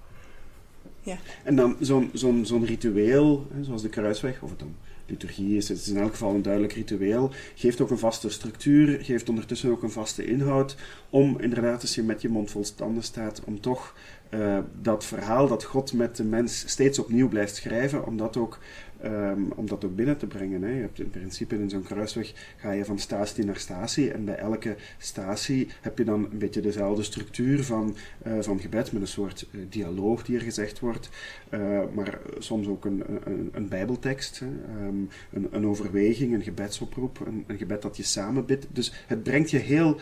Ja. 1.01 1.17
En 1.43 1.55
dan 1.55 1.77
zo'n 1.79 2.09
zo'n 2.13 2.45
zo'n 2.45 2.65
ritueel, 2.65 3.47
zoals 3.61 3.81
de 3.81 3.89
kruisweg, 3.89 4.41
of 4.41 4.49
het 4.49 4.59
dan 4.59 4.75
liturgie 5.09 5.57
is. 5.57 5.69
Het 5.69 5.77
is 5.77 5.87
in 5.87 5.97
elk 5.97 6.11
geval 6.11 6.33
een 6.33 6.41
duidelijk 6.41 6.73
ritueel. 6.73 7.31
Geeft 7.55 7.81
ook 7.81 7.89
een 7.89 7.97
vaste 7.97 8.29
structuur, 8.29 9.03
geeft 9.03 9.29
ondertussen 9.29 9.71
ook 9.71 9.83
een 9.83 9.91
vaste 9.91 10.25
inhoud. 10.25 10.75
Om 11.09 11.39
inderdaad, 11.39 11.81
als 11.81 11.95
je 11.95 12.03
met 12.03 12.21
je 12.21 12.29
mond 12.29 12.51
vol 12.51 12.65
tanden 12.75 13.03
staat, 13.03 13.41
om 13.45 13.61
toch 13.61 13.95
uh, 14.33 14.57
dat 14.81 15.05
verhaal 15.05 15.47
dat 15.47 15.63
God 15.63 15.93
met 15.93 16.15
de 16.15 16.23
mens 16.23 16.63
steeds 16.67 16.99
opnieuw 16.99 17.27
blijft 17.27 17.55
schrijven, 17.55 18.05
om 18.05 18.17
dat 18.17 18.37
ook 18.37 18.59
Um, 19.05 19.51
om 19.55 19.67
dat 19.67 19.85
ook 19.85 19.95
binnen 19.95 20.17
te 20.17 20.27
brengen. 20.27 20.61
Hè. 20.61 20.69
Je 20.69 20.81
hebt 20.81 20.99
in 20.99 21.09
principe 21.09 21.55
in 21.55 21.69
zo'n 21.69 21.83
kruisweg 21.83 22.33
ga 22.57 22.71
je 22.71 22.85
van 22.85 22.99
statie 22.99 23.45
naar 23.45 23.57
statie 23.57 24.11
en 24.11 24.25
bij 24.25 24.35
elke 24.35 24.75
statie 24.97 25.67
heb 25.81 25.97
je 25.97 26.03
dan 26.03 26.27
een 26.31 26.37
beetje 26.37 26.61
dezelfde 26.61 27.03
structuur 27.03 27.63
van, 27.63 27.95
uh, 28.27 28.33
van 28.39 28.59
gebed 28.59 28.91
met 28.91 29.01
een 29.01 29.07
soort 29.07 29.47
uh, 29.51 29.61
dialoog 29.69 30.23
die 30.23 30.35
er 30.35 30.41
gezegd 30.41 30.79
wordt, 30.79 31.09
uh, 31.49 31.81
maar 31.93 32.19
soms 32.37 32.67
ook 32.67 32.85
een, 32.85 33.03
een, 33.23 33.49
een 33.53 33.67
bijbeltekst, 33.67 34.41
um, 34.41 35.09
een, 35.31 35.47
een, 35.51 35.67
overweging, 35.67 36.33
een 36.33 36.41
gebedsoproep, 36.41 37.19
een, 37.25 37.43
een, 37.47 37.57
gebed 37.57 37.81
dat 37.81 37.97
je 37.97 38.03
samen 38.03 38.45
bidt. 38.45 38.67
Dus 38.71 38.93
het 39.07 39.23
brengt 39.23 39.51
je 39.51 39.57
heel 39.57 39.99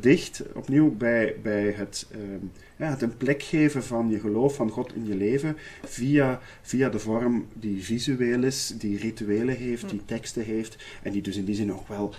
dicht 0.00 0.42
opnieuw 0.54 0.96
bij, 0.96 1.36
bij 1.42 1.70
het, 1.70 2.06
um, 2.14 2.50
ja, 2.76 2.90
het 2.90 3.02
een 3.02 3.16
plek 3.16 3.42
geven 3.42 3.82
van 3.82 4.10
je 4.10 4.20
geloof 4.20 4.54
van 4.54 4.70
God 4.70 4.94
in 4.94 5.06
je 5.06 5.14
leven 5.14 5.56
via, 5.84 6.40
via 6.62 6.88
de 6.88 6.98
vorm 6.98 7.46
die 7.54 7.84
visueel 7.84 8.42
is, 8.42 8.74
die 8.78 8.98
rituelen 8.98 9.56
heeft, 9.56 9.90
die 9.90 10.04
teksten 10.04 10.44
heeft 10.44 10.84
en 11.02 11.12
die 11.12 11.22
dus 11.22 11.36
in 11.36 11.44
die 11.44 11.54
zin 11.54 11.72
ook 11.72 11.88
wel 11.88 12.14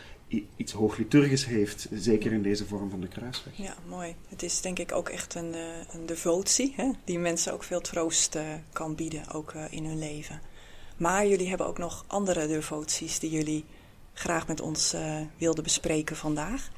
iets 0.56 0.72
hoogliturgisch 0.72 1.46
heeft, 1.46 1.88
zeker 1.94 2.32
in 2.32 2.42
deze 2.42 2.66
vorm 2.66 2.90
van 2.90 3.02
de 3.02 3.08
kruisweg. 3.08 3.54
Ja, 3.58 3.76
mooi. 3.88 4.16
Het 4.28 4.44
is 4.44 4.62
denk 4.62 4.80
ik 4.80 4.92
ook 4.92 5.10
echt 5.10 5.36
een, 5.36 5.54
een 5.92 6.06
devotie, 6.06 6.74
hè, 6.76 6.92
die 7.04 7.20
mensen 7.20 7.54
ook 7.54 7.64
veel 7.64 7.82
troost 7.82 8.36
uh, 8.36 8.42
kan 8.74 8.96
bieden, 8.96 9.32
ook 9.32 9.54
uh, 9.54 9.64
in 9.70 9.86
hun 9.86 10.00
leven. 10.00 10.42
Maar 10.98 11.28
jullie 11.28 11.50
hebben 11.50 11.68
ook 11.68 11.78
nog 11.78 12.04
andere 12.08 12.48
devoties 12.48 13.20
die 13.20 13.30
jullie 13.30 13.66
graag 14.14 14.48
met 14.48 14.62
ons 14.62 14.94
uh, 14.94 15.20
wilden 15.38 15.64
bespreken 15.64 16.16
vandaag. 16.16 16.70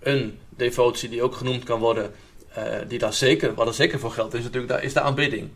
Een 0.00 0.38
devotie 0.48 1.08
die 1.08 1.22
ook 1.22 1.34
genoemd 1.34 1.64
kan 1.64 1.80
worden, 1.80 2.12
die 2.88 2.98
daar 2.98 3.12
zeker, 3.12 3.54
wat 3.54 3.66
er 3.66 3.74
zeker 3.74 3.98
voor 3.98 4.10
geldt, 4.10 4.34
is 4.34 4.42
natuurlijk 4.42 4.82
is 4.82 4.92
de 4.92 5.00
aanbidding 5.00 5.50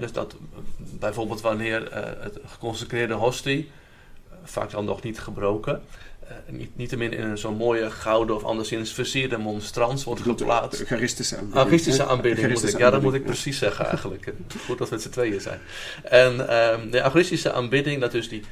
dus 0.00 0.12
dat 0.12 0.36
bijvoorbeeld 0.76 1.40
wanneer 1.40 1.82
uh, 1.82 2.22
het 2.22 2.38
geconsecreerde 2.44 3.14
hostie, 3.14 3.70
uh, 4.30 4.36
vaak 4.42 4.70
dan 4.70 4.84
nog 4.84 5.02
niet 5.02 5.20
gebroken, 5.20 5.74
uh, 5.74 6.07
niet, 6.46 6.76
niettemin 6.76 7.12
in 7.12 7.38
zo'n 7.38 7.56
mooie 7.56 7.90
gouden 7.90 8.36
of 8.36 8.44
anderszins 8.44 8.92
versierde 8.92 9.38
monstrans 9.38 10.04
wordt 10.04 10.20
geplaatst. 10.20 10.80
Eucharistische 10.80 11.36
aanbidding. 11.36 11.62
Eucharistische 11.62 12.04
aanbidding, 12.04 12.52
moet 12.52 12.68
ik, 12.68 12.78
ja, 12.78 12.90
dat 12.90 13.02
moet 13.02 13.14
ik 13.14 13.24
precies 13.24 13.58
zeggen 13.58 13.86
eigenlijk. 13.86 14.32
Goed 14.66 14.78
dat 14.78 14.88
we 14.88 14.94
met 14.94 15.04
z'n 15.04 15.10
tweeën 15.10 15.40
zijn. 15.40 15.60
En 16.02 16.48
ehm, 16.48 16.90
de 16.90 16.96
Eucharistische 16.96 17.52
aanbidding, 17.52 18.00
dat 18.00 18.12
dus 18.12 18.28
die 18.28 18.42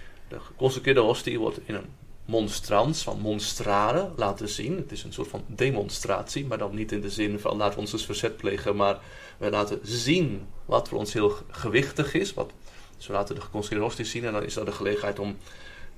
de 0.83 1.01
hostie 1.01 1.39
wordt 1.39 1.59
in 1.65 1.75
een 1.75 1.87
monstrans, 2.25 3.03
van 3.03 3.21
monstrare, 3.21 4.11
laten 4.17 4.49
zien. 4.49 4.77
Het 4.77 4.93
is 4.93 5.05
een 5.05 5.12
soort 5.12 5.29
van 5.29 5.45
demonstratie, 5.47 6.47
maar 6.47 6.59
dan 6.59 6.75
niet 6.75 6.93
in 6.93 7.01
de 7.01 7.11
zin 7.11 7.39
van 7.39 7.57
laten 7.57 7.75
we 7.75 7.81
ons 7.81 7.91
dus 7.91 8.05
verzet 8.05 8.37
plegen, 8.37 8.77
maar 8.77 8.99
we 9.39 9.51
laten 9.51 9.79
zien 9.83 10.47
wat 10.65 10.89
voor 10.89 10.99
ons 10.99 11.12
heel 11.12 11.37
gewichtig 11.51 12.15
is. 12.15 12.35
Wat, 12.35 12.51
dus 12.97 13.07
we 13.07 13.12
laten 13.12 13.35
de 13.35 13.41
geconstrueerde 13.41 13.87
hostie 13.87 14.05
zien 14.05 14.25
en 14.25 14.33
dan 14.33 14.45
is 14.45 14.55
dat 14.55 14.67
de 14.67 14.73
gelegenheid 14.73 15.19
om 15.19 15.37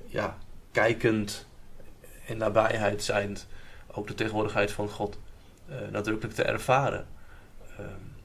ja, 0.05 0.37
kijkend 0.71 1.47
en 2.29 2.37
nabijheid 2.37 3.03
zijnd 3.03 3.47
ook 3.91 4.07
de 4.07 4.13
tegenwoordigheid 4.13 4.71
van 4.71 4.89
God 4.89 5.17
uh, 5.69 5.75
nadrukkelijk 5.91 6.35
te 6.35 6.43
ervaren. 6.43 7.07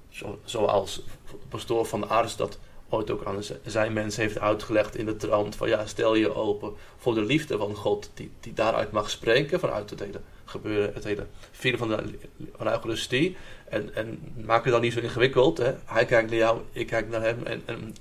Zo, 0.08 0.40
zoals 0.44 1.04
de 1.30 1.46
pastoor 1.48 1.86
van 1.86 2.08
Ars 2.08 2.36
dat 2.36 2.58
ooit 2.88 3.10
ook 3.10 3.24
aan 3.24 3.42
zijn 3.64 3.92
mens 3.92 4.16
heeft 4.16 4.38
uitgelegd 4.38 4.96
in 4.96 5.06
de 5.06 5.16
trant 5.16 5.56
van 5.56 5.68
ja, 5.68 5.86
stel 5.86 6.14
je 6.14 6.34
open 6.34 6.72
voor 6.96 7.14
de 7.14 7.22
liefde 7.22 7.58
van 7.58 7.74
God 7.74 8.10
die, 8.14 8.30
die 8.40 8.52
daaruit 8.52 8.90
mag 8.90 9.10
spreken 9.10 9.60
vanuit 9.60 9.90
het 9.90 10.00
hele 10.00 10.20
gebeuren, 10.44 10.94
het 10.94 11.04
hele 11.04 11.26
vieren 11.50 11.78
van 11.78 11.88
de 11.88 12.18
van 12.56 12.68
Eucharistie. 12.68 13.36
En, 13.68 13.94
en 13.94 14.32
maak 14.44 14.64
het 14.64 14.72
dan 14.72 14.82
niet 14.82 14.92
zo 14.92 15.00
ingewikkeld. 15.00 15.58
Hè? 15.58 15.72
Hij 15.84 16.04
kijkt 16.04 16.30
naar 16.30 16.38
jou, 16.38 16.60
ik 16.72 16.86
kijk 16.86 17.08
naar 17.08 17.22
hem. 17.22 17.46
En, 17.46 17.62
en 17.64 17.94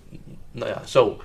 nou 0.51 0.69
ja, 0.69 0.85
zo. 0.85 1.21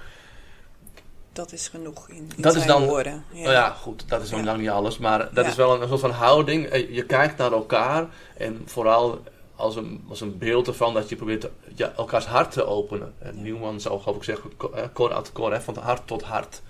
Dat 1.39 1.53
is 1.53 1.69
genoeg 1.69 2.09
in, 2.09 2.17
in 2.17 2.33
dat 2.37 2.53
zijn 2.53 2.65
is 2.65 2.71
dan, 2.71 2.87
woorden. 2.87 3.25
Ja. 3.33 3.43
Nou 3.43 3.53
ja, 3.53 3.71
goed, 3.71 4.09
dat 4.09 4.23
is 4.23 4.31
nog 4.31 4.41
ja. 4.41 4.47
lang 4.47 4.59
niet 4.61 4.69
alles. 4.69 4.99
Maar 4.99 5.19
dat 5.19 5.45
ja. 5.45 5.51
is 5.51 5.57
wel 5.57 5.83
een, 5.83 5.89
soort 5.89 6.01
van 6.01 6.11
houding. 6.11 6.75
Je 6.91 7.05
kijkt 7.07 7.37
naar 7.37 7.53
elkaar 7.53 8.07
en 8.37 8.63
vooral 8.65 9.23
als 9.57 9.77
een, 9.77 10.05
als 10.09 10.21
een 10.21 10.39
beeld 10.39 10.67
ervan 10.67 10.95
dat 10.95 11.09
je 11.09 11.17
probeert 11.17 11.49
ja, 11.75 11.93
elkaars 11.97 12.27
hart 12.27 12.53
te 12.53 12.67
openen. 12.67 13.15
En 13.19 13.43
Nieuwman 13.43 13.81
zou 13.81 14.01
geloof 14.01 14.17
ik 14.17 14.23
zeggen, 14.23 14.51
cor 14.93 15.13
ad 15.13 15.33
cor, 15.33 15.61
van 15.61 15.77
hart 15.77 16.07
tot 16.07 16.23
hart. 16.23 16.63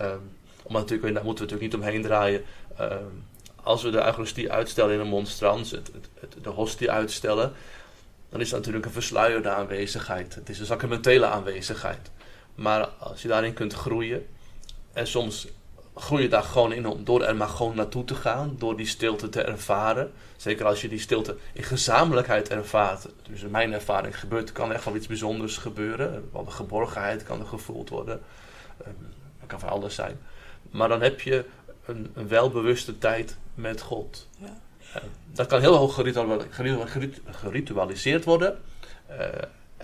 Um, 0.00 0.20
natuurlijk, 0.68 1.14
daar 1.14 1.24
moeten 1.24 1.46
we 1.46 1.50
natuurlijk 1.52 1.60
niet 1.60 1.74
omheen 1.74 2.02
draaien. 2.02 2.44
Um, 2.80 3.24
als 3.62 3.82
we 3.82 3.90
de 3.90 4.04
Eucharistie 4.04 4.52
uitstellen 4.52 4.94
in 4.94 5.00
een 5.00 5.06
monstrans, 5.08 5.70
het, 5.70 5.90
het, 5.92 6.08
het, 6.20 6.44
de 6.44 6.50
hostie 6.50 6.90
uitstellen, 6.90 7.52
dan 8.28 8.40
is 8.40 8.48
dat 8.48 8.58
natuurlijk 8.58 8.86
een 8.86 8.92
versluierde 8.92 9.48
aanwezigheid. 9.48 10.34
Het 10.34 10.48
is 10.48 10.58
een 10.58 10.66
sacramentele 10.66 11.26
aanwezigheid. 11.26 12.10
Maar 12.54 12.86
als 12.86 13.22
je 13.22 13.28
daarin 13.28 13.52
kunt 13.52 13.72
groeien, 13.72 14.26
en 14.92 15.06
soms 15.06 15.48
groei 15.94 16.22
je 16.22 16.28
daar 16.28 16.42
gewoon 16.42 16.72
in 16.72 16.86
om 16.86 17.04
door 17.04 17.22
er 17.22 17.36
maar 17.36 17.48
gewoon 17.48 17.76
naartoe 17.76 18.04
te 18.04 18.14
gaan, 18.14 18.54
door 18.58 18.76
die 18.76 18.86
stilte 18.86 19.28
te 19.28 19.42
ervaren. 19.42 20.12
Zeker 20.36 20.66
als 20.66 20.80
je 20.80 20.88
die 20.88 20.98
stilte 20.98 21.36
in 21.52 21.62
gezamenlijkheid 21.62 22.48
ervaart. 22.48 23.06
Dus 23.28 23.42
in 23.42 23.50
mijn 23.50 23.72
ervaring 23.72 24.18
gebeurt, 24.18 24.52
kan 24.52 24.72
echt 24.72 24.84
wel 24.84 24.96
iets 24.96 25.06
bijzonders 25.06 25.56
gebeuren. 25.56 26.28
Wel 26.32 26.44
de 26.44 26.50
geborgenheid 26.50 27.22
kan 27.22 27.40
er 27.40 27.46
gevoeld 27.46 27.88
worden. 27.88 28.20
Dat 29.38 29.46
kan 29.46 29.60
van 29.60 29.68
alles 29.68 29.94
zijn. 29.94 30.18
Maar 30.70 30.88
dan 30.88 31.02
heb 31.02 31.20
je 31.20 31.44
een, 31.84 32.10
een 32.14 32.28
welbewuste 32.28 32.98
tijd 32.98 33.36
met 33.54 33.80
God. 33.80 34.28
Ja. 34.38 34.56
Uh, 34.96 35.02
dat 35.32 35.46
kan 35.46 35.60
heel 35.60 35.76
hoog 35.76 35.94
geritualiseerd 37.30 38.24
worden. 38.24 38.58
Uh, 39.10 39.16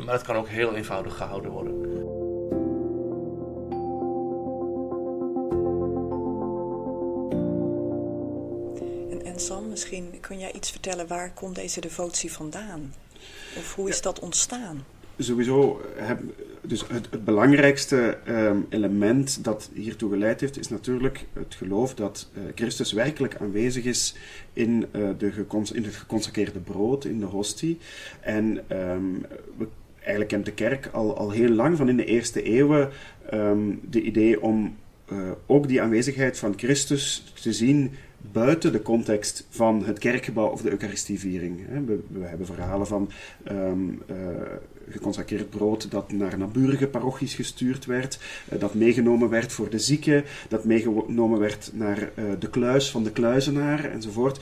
maar 0.05 0.15
het 0.15 0.23
kan 0.23 0.37
ook 0.37 0.49
heel 0.49 0.75
eenvoudig 0.75 1.17
gehouden 1.17 1.51
worden. 1.51 1.96
Sam, 9.39 9.69
misschien 9.69 10.15
kun 10.21 10.39
jij 10.39 10.53
iets 10.53 10.71
vertellen 10.71 11.07
waar 11.07 11.33
komt 11.33 11.55
deze 11.55 11.81
devotie 11.81 12.33
vandaan? 12.33 12.95
Of 13.57 13.75
hoe 13.75 13.89
is 13.89 14.03
dat 14.03 14.19
ontstaan? 14.19 14.85
Sowieso, 15.19 15.81
heb, 15.97 16.21
dus 16.61 16.85
het, 16.89 17.09
het 17.11 17.25
belangrijkste 17.25 18.19
um, 18.29 18.67
element 18.69 19.45
dat 19.45 19.71
hiertoe 19.75 20.11
geleid 20.11 20.41
heeft, 20.41 20.59
is 20.59 20.69
natuurlijk 20.69 21.27
het 21.33 21.55
geloof 21.55 21.95
dat 21.95 22.31
uh, 22.33 22.43
Christus 22.55 22.93
werkelijk 22.93 23.37
aanwezig 23.37 23.85
is 23.85 24.15
in, 24.53 24.87
uh, 24.93 25.09
de 25.19 25.45
in 25.73 25.85
het 25.85 25.95
geconsecreerde 25.95 26.59
brood, 26.59 27.05
in 27.05 27.19
de 27.19 27.27
hostie. 27.27 27.79
En 28.21 28.65
um, 28.69 29.27
we, 29.57 29.67
eigenlijk 29.99 30.29
kent 30.29 30.45
de 30.45 30.53
kerk 30.53 30.89
al, 30.93 31.17
al 31.17 31.31
heel 31.31 31.51
lang, 31.51 31.77
van 31.77 31.89
in 31.89 31.97
de 31.97 32.05
eerste 32.05 32.43
eeuwen, 32.43 32.91
um, 33.33 33.81
de 33.91 34.03
idee 34.03 34.43
om 34.43 34.77
uh, 35.13 35.31
ook 35.47 35.69
die 35.69 35.83
aanwezigheid 35.83 36.39
van 36.39 36.55
Christus 36.57 37.33
te 37.43 37.53
zien 37.53 37.93
buiten 38.33 38.73
de 38.73 38.83
context 38.83 39.47
van 39.51 39.85
het 39.85 39.99
kerkgebouw 39.99 40.49
of 40.49 40.63
de 40.63 40.71
Eucharistieviering. 40.71 41.61
We, 41.87 41.99
we 42.09 42.25
hebben 42.25 42.47
verhalen 42.47 42.87
van 42.87 43.11
um, 43.51 44.03
uh, 44.11 44.17
geconsacreerd 44.89 45.51
brood 45.51 45.91
dat 45.91 46.13
naar 46.13 46.39
naburige 46.39 46.87
parochies 46.87 47.35
gestuurd 47.35 47.85
werd, 47.85 48.19
uh, 48.53 48.61
dat 48.61 48.75
meegenomen 48.75 49.29
werd 49.29 49.53
voor 49.53 49.71
de 49.71 49.79
zieken, 49.79 50.25
dat 50.49 50.65
meegenomen 50.65 51.39
werd 51.39 51.71
naar 51.73 51.99
uh, 51.99 52.25
de 52.39 52.51
kluis 52.51 52.91
van 52.91 53.05
de 53.05 53.13
kluizenaar 53.13 53.85
enzovoort. 53.85 54.41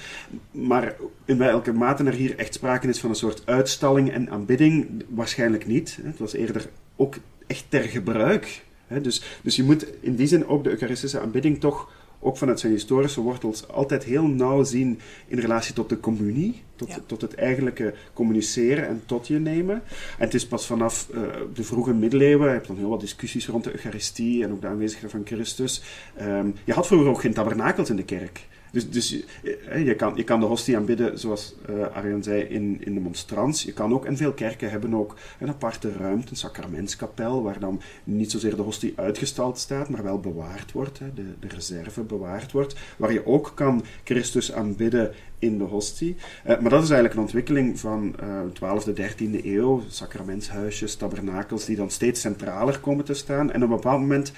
Maar 0.50 0.96
in 1.24 1.38
welke 1.38 1.72
mate 1.72 2.04
er 2.04 2.12
hier 2.12 2.38
echt 2.38 2.54
sprake 2.54 2.88
is 2.88 3.00
van 3.00 3.10
een 3.10 3.16
soort 3.16 3.42
uitstalling 3.44 4.12
en 4.12 4.30
aanbidding, 4.30 5.04
waarschijnlijk 5.08 5.66
niet. 5.66 5.98
Het 6.02 6.18
was 6.18 6.32
eerder 6.32 6.68
ook 6.96 7.14
echt 7.46 7.64
ter 7.68 7.82
gebruik. 7.82 8.62
Dus, 9.02 9.38
dus 9.42 9.56
je 9.56 9.62
moet 9.62 9.86
in 10.00 10.16
die 10.16 10.26
zin 10.26 10.46
ook 10.46 10.64
de 10.64 10.70
Eucharistische 10.70 11.20
aanbidding 11.20 11.60
toch 11.60 11.90
ook 12.24 12.36
vanuit 12.36 12.60
zijn 12.60 12.72
historische 12.72 13.20
wortels, 13.20 13.68
altijd 13.68 14.04
heel 14.04 14.26
nauw 14.26 14.62
zien 14.62 15.00
in 15.26 15.38
relatie 15.38 15.74
tot 15.74 15.88
de 15.88 16.00
communie, 16.00 16.62
tot, 16.76 17.00
tot 17.06 17.20
het 17.20 17.34
eigenlijke 17.34 17.94
communiceren 18.12 18.88
en 18.88 19.02
tot 19.06 19.26
je 19.26 19.38
nemen. 19.38 19.74
En 20.18 20.24
het 20.24 20.34
is 20.34 20.46
pas 20.46 20.66
vanaf 20.66 21.08
uh, 21.14 21.20
de 21.54 21.64
vroege 21.64 21.94
middeleeuwen, 21.94 22.46
je 22.46 22.52
hebt 22.52 22.66
dan 22.66 22.76
heel 22.76 22.88
wat 22.88 23.00
discussies 23.00 23.46
rond 23.46 23.64
de 23.64 23.72
Eucharistie 23.72 24.44
en 24.44 24.52
ook 24.52 24.60
de 24.60 24.66
aanwezigheid 24.66 25.10
van 25.10 25.22
Christus. 25.24 25.82
Um, 26.20 26.54
je 26.64 26.72
had 26.72 26.86
vroeger 26.86 27.08
ook 27.08 27.20
geen 27.20 27.34
tabernakels 27.34 27.90
in 27.90 27.96
de 27.96 28.04
kerk. 28.04 28.46
Dus, 28.74 28.90
dus 28.90 29.24
eh, 29.68 29.86
je, 29.86 29.94
kan, 29.94 30.12
je 30.16 30.24
kan 30.24 30.40
de 30.40 30.46
hostie 30.46 30.76
aanbidden, 30.76 31.18
zoals 31.18 31.54
uh, 31.70 31.86
Arjen 31.86 32.22
zei, 32.22 32.42
in, 32.42 32.76
in 32.80 32.94
de 32.94 33.00
monstrans. 33.00 33.62
Je 33.62 33.72
kan 33.72 33.92
ook, 33.94 34.04
en 34.04 34.16
veel 34.16 34.32
kerken 34.32 34.70
hebben 34.70 34.94
ook 34.94 35.16
een 35.40 35.48
aparte 35.48 35.92
ruimte, 35.92 36.30
een 36.30 36.36
sacramentskapel, 36.36 37.42
waar 37.42 37.58
dan 37.58 37.80
niet 38.04 38.30
zozeer 38.30 38.56
de 38.56 38.62
hostie 38.62 38.92
uitgestald 38.96 39.58
staat, 39.58 39.88
maar 39.88 40.02
wel 40.02 40.20
bewaard 40.20 40.72
wordt, 40.72 40.98
hè, 40.98 41.14
de, 41.14 41.24
de 41.40 41.48
reserve 41.48 42.02
bewaard 42.02 42.52
wordt, 42.52 42.76
waar 42.96 43.12
je 43.12 43.26
ook 43.26 43.52
kan 43.54 43.84
Christus 44.04 44.52
aanbidden 44.52 45.14
in 45.38 45.58
de 45.58 45.64
hostie. 45.64 46.16
Maar 46.44 46.70
dat 46.70 46.82
is 46.82 46.90
eigenlijk 46.90 47.14
een 47.14 47.20
ontwikkeling 47.20 47.80
van 47.80 48.14
uh, 48.22 48.82
12e, 48.82 48.88
13e 48.88 49.44
eeuw, 49.44 49.82
sacramentshuisjes, 49.88 50.94
tabernakels, 50.94 51.64
die 51.64 51.76
dan 51.76 51.90
steeds 51.90 52.20
centraler 52.20 52.80
komen 52.80 53.04
te 53.04 53.14
staan. 53.14 53.52
En 53.52 53.62
op 53.62 53.70
een 53.70 53.76
bepaald 53.76 54.00
moment 54.00 54.32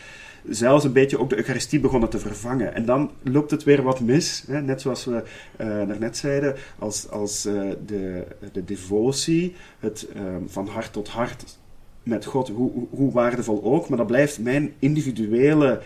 zelfs 0.49 0.85
een 0.85 0.93
beetje 0.93 1.19
ook 1.19 1.29
de 1.29 1.37
Eucharistie 1.37 1.81
begonnen 1.81 2.09
te 2.09 2.19
vervangen. 2.19 2.75
En 2.75 2.85
dan 2.85 3.11
loopt 3.23 3.51
het 3.51 3.65
weer 3.65 3.83
wat 3.83 4.01
mis. 4.01 4.45
Hè? 4.47 4.63
Net 4.63 4.81
zoals 4.81 5.05
we 5.05 5.13
uh, 5.13 5.67
daarnet 5.67 6.17
zeiden, 6.17 6.55
als, 6.79 7.11
als 7.11 7.47
uh, 7.47 7.71
de, 7.87 8.25
de 8.53 8.65
devotie, 8.65 9.55
het 9.79 10.09
uh, 10.17 10.23
van 10.47 10.67
hart 10.67 10.93
tot 10.93 11.09
hart 11.09 11.59
met 12.03 12.25
God, 12.25 12.49
hoe, 12.49 12.87
hoe, 12.91 13.13
waardevol 13.13 13.65
ook, 13.65 13.89
maar 13.89 13.99
dat 13.99 14.07
blijft 14.07 14.39
mijn 14.39 14.73
individuele 14.79 15.83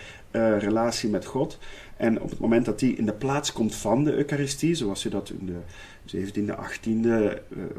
relatie 0.58 1.10
met 1.10 1.24
God. 1.24 1.58
En 2.00 2.20
op 2.20 2.30
het 2.30 2.38
moment 2.38 2.64
dat 2.64 2.78
die 2.78 2.96
in 2.96 3.06
de 3.06 3.12
plaats 3.12 3.52
komt 3.52 3.74
van 3.74 4.04
de 4.04 4.14
Eucharistie, 4.14 4.74
zoals 4.74 5.02
je 5.02 5.08
dat 5.08 5.32
in 5.40 5.46
de 5.46 5.60
17e, 6.16 6.54
18e, 6.54 6.88
uh, 6.88 7.30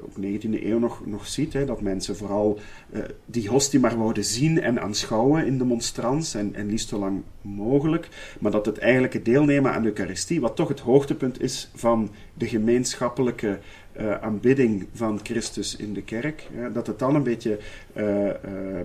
ook 0.01 0.15
19e 0.21 0.63
eeuw 0.63 0.79
nog, 0.79 1.05
nog 1.05 1.27
ziet. 1.27 1.53
Hè, 1.53 1.65
dat 1.65 1.81
mensen 1.81 2.15
vooral 2.15 2.59
uh, 2.93 3.03
die 3.25 3.49
hostie 3.49 3.79
maar 3.79 3.97
wouden 3.97 4.23
zien 4.23 4.61
en 4.61 4.81
aanschouwen 4.81 5.45
in 5.45 5.57
de 5.57 5.63
monstrans. 5.63 6.35
En, 6.35 6.55
en 6.55 6.67
liefst 6.67 6.89
zo 6.89 6.99
lang 6.99 7.21
mogelijk. 7.41 8.07
Maar 8.39 8.51
dat 8.51 8.65
het 8.65 8.77
eigenlijke 8.77 9.21
deelnemen 9.21 9.71
aan 9.71 9.81
de 9.81 9.87
Eucharistie, 9.87 10.41
wat 10.41 10.55
toch 10.55 10.67
het 10.67 10.79
hoogtepunt 10.79 11.41
is 11.41 11.71
van 11.75 12.09
de 12.33 12.47
gemeenschappelijke 12.47 13.59
uh, 13.99 14.21
aanbidding 14.21 14.87
van 14.93 15.19
Christus 15.23 15.75
in 15.75 15.93
de 15.93 16.01
kerk, 16.01 16.47
ja, 16.55 16.69
dat 16.69 16.87
het 16.87 16.99
dan 16.99 17.15
een 17.15 17.23
beetje 17.23 17.59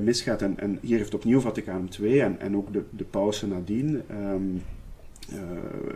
misgaat. 0.01 0.43
En, 0.43 0.59
en, 0.59 0.79
hier 0.83 0.99
heeft 0.99 1.15
opnieuw 1.15 1.41
Vaticaan 1.41 1.89
II 2.01 2.21
en, 2.21 2.41
en 2.41 2.57
ook 2.57 2.73
de, 2.73 2.83
de 2.91 3.05
pausen 3.05 3.49
nadien. 3.49 4.03
Uh, 4.11 4.35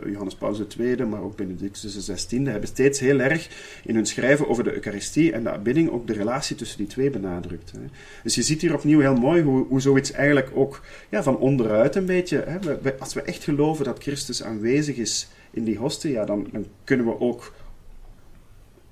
Johannes 0.05 0.35
Paulus 0.35 0.61
II, 0.77 1.05
maar 1.05 1.21
ook 1.21 1.35
Benedictus 1.35 2.07
XVI, 2.07 2.43
hebben 2.43 2.67
steeds 2.67 2.99
heel 2.99 3.19
erg 3.19 3.49
in 3.83 3.95
hun 3.95 4.05
schrijven 4.05 4.47
over 4.47 4.63
de 4.63 4.73
Eucharistie 4.73 5.31
en 5.31 5.43
de 5.43 5.51
aanbidding 5.51 5.89
ook 5.89 6.07
de 6.07 6.13
relatie 6.13 6.55
tussen 6.55 6.77
die 6.77 6.87
twee 6.87 7.09
benadrukt. 7.09 7.71
Hè. 7.71 7.79
Dus 8.23 8.35
je 8.35 8.41
ziet 8.41 8.61
hier 8.61 8.73
opnieuw 8.73 8.99
heel 8.99 9.15
mooi 9.15 9.41
hoe, 9.41 9.65
hoe 9.67 9.81
zoiets 9.81 10.11
eigenlijk 10.11 10.49
ook 10.53 10.81
ja, 11.09 11.23
van 11.23 11.37
onderuit 11.37 11.95
een 11.95 12.05
beetje, 12.05 12.43
hè, 12.47 12.57
als 12.99 13.13
we 13.13 13.21
echt 13.21 13.43
geloven 13.43 13.85
dat 13.85 14.01
Christus 14.01 14.43
aanwezig 14.43 14.95
is 14.95 15.27
in 15.51 15.63
die 15.63 15.77
hostie, 15.77 16.11
ja, 16.11 16.25
dan, 16.25 16.47
dan 16.51 16.65
kunnen 16.83 17.05
we 17.05 17.19
ook 17.19 17.53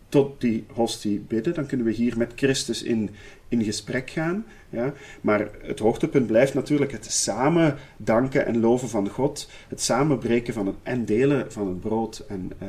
tot 0.10 0.42
die 0.42 0.66
hostie 0.74 1.20
bidden. 1.20 1.54
Dan 1.54 1.66
kunnen 1.66 1.86
we 1.86 1.92
hier 1.92 2.18
met 2.18 2.32
Christus 2.36 2.84
in, 2.84 3.10
in 3.48 3.64
gesprek 3.64 4.10
gaan. 4.10 4.46
Ja? 4.70 4.94
Maar 5.22 5.50
het 5.62 5.80
hoogtepunt 5.80 6.28
blijft 6.28 6.54
natuurlijk 6.54 6.92
het 6.92 7.12
samen 7.12 7.76
danken 7.98 8.46
en 8.46 8.60
loven 8.60 8.90
van 8.90 9.10
God. 9.10 9.50
Het 9.68 9.82
samenbreken 9.82 10.54
van 10.54 10.66
het, 10.66 10.76
en 10.84 11.06
delen 11.06 11.52
van 11.52 11.68
het 11.68 11.80
brood. 11.80 12.26
En, 12.28 12.52
uh, 12.64 12.68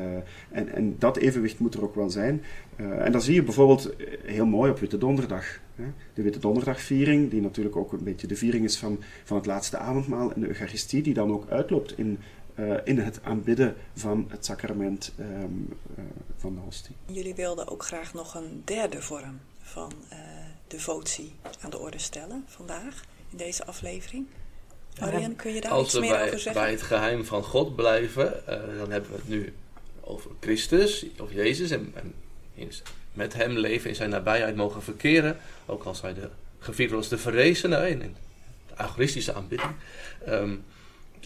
en, 0.51 0.73
en 0.75 0.97
dat 0.99 1.17
evenwicht 1.17 1.59
moet 1.59 1.75
er 1.75 1.83
ook 1.83 1.95
wel 1.95 2.11
zijn. 2.11 2.43
Uh, 2.77 3.05
en 3.05 3.13
dan 3.13 3.23
zie 3.23 3.35
je 3.35 3.43
bijvoorbeeld 3.43 3.97
eh, 3.97 4.07
heel 4.25 4.47
mooi 4.47 4.71
op 4.71 4.79
Witte 4.79 4.99
Donderdag. 4.99 5.61
Hè? 5.75 5.85
De 6.15 6.23
Witte 6.23 6.39
Donderdagviering, 6.39 7.31
die 7.31 7.41
natuurlijk 7.41 7.77
ook 7.77 7.93
een 7.93 8.05
beetje 8.05 8.27
de 8.27 8.37
viering 8.37 8.65
is 8.65 8.77
van, 8.77 9.03
van 9.25 9.37
het 9.37 9.47
laatste 9.47 9.79
avondmaal 9.79 10.33
en 10.33 10.41
de 10.41 10.47
Eucharistie, 10.47 11.03
die 11.03 11.15
dan 11.15 11.33
ook 11.33 11.49
uitloopt 11.49 11.99
in 11.99 12.19
uh, 12.55 12.75
in 12.85 12.99
het 12.99 13.21
aanbidden 13.23 13.77
van 13.95 14.27
het 14.29 14.45
sacrament 14.45 15.13
um, 15.19 15.79
uh, 15.99 16.05
van 16.37 16.55
de 16.55 16.61
hostie. 16.61 16.97
Jullie 17.07 17.35
wilden 17.35 17.69
ook 17.69 17.85
graag 17.85 18.15
nog 18.15 18.35
een 18.35 18.63
derde 18.65 19.03
vorm 19.03 19.41
van 19.63 19.93
uh, 20.13 20.19
devotie 20.67 21.33
aan 21.61 21.71
de 21.71 21.79
orde 21.79 21.99
stellen 21.99 22.45
vandaag 22.47 23.05
in 23.31 23.37
deze 23.37 23.65
aflevering. 23.65 24.27
Arjen, 24.99 25.37
kun 25.37 25.53
je 25.53 25.61
daar 25.61 25.71
Als 25.71 25.87
iets 25.87 25.99
meer 25.99 26.11
bij, 26.11 26.27
over 26.27 26.39
zeggen? 26.39 26.63
bij 26.63 26.71
het 26.71 26.83
geheim 26.83 27.25
van 27.25 27.43
God 27.43 27.77
blijven, 27.77 28.43
dan 28.79 28.91
hebben 28.91 29.11
we 29.11 29.17
het 29.17 29.29
nu 29.29 29.55
over 30.01 30.31
Christus 30.41 31.07
of 31.19 31.33
Jezus 31.33 31.71
en, 31.71 31.93
en 31.95 32.15
met 33.13 33.35
hem 33.35 33.59
leven 33.59 33.89
in 33.89 33.97
zijn 33.97 34.11
nabijheid 34.11 34.57
mogen 34.57 34.83
verkeren, 34.83 35.37
ook 35.67 35.85
als 35.85 36.01
hij 36.01 36.15
de 36.15 36.29
gevierd 36.59 36.91
was 36.91 37.09
de 37.09 37.19
verrezene 37.19 37.89
in, 37.89 38.03
in 38.03 38.17
de 38.69 38.77
agoristische 38.77 39.33
aanbidding. 39.33 39.73
Um, 40.29 40.65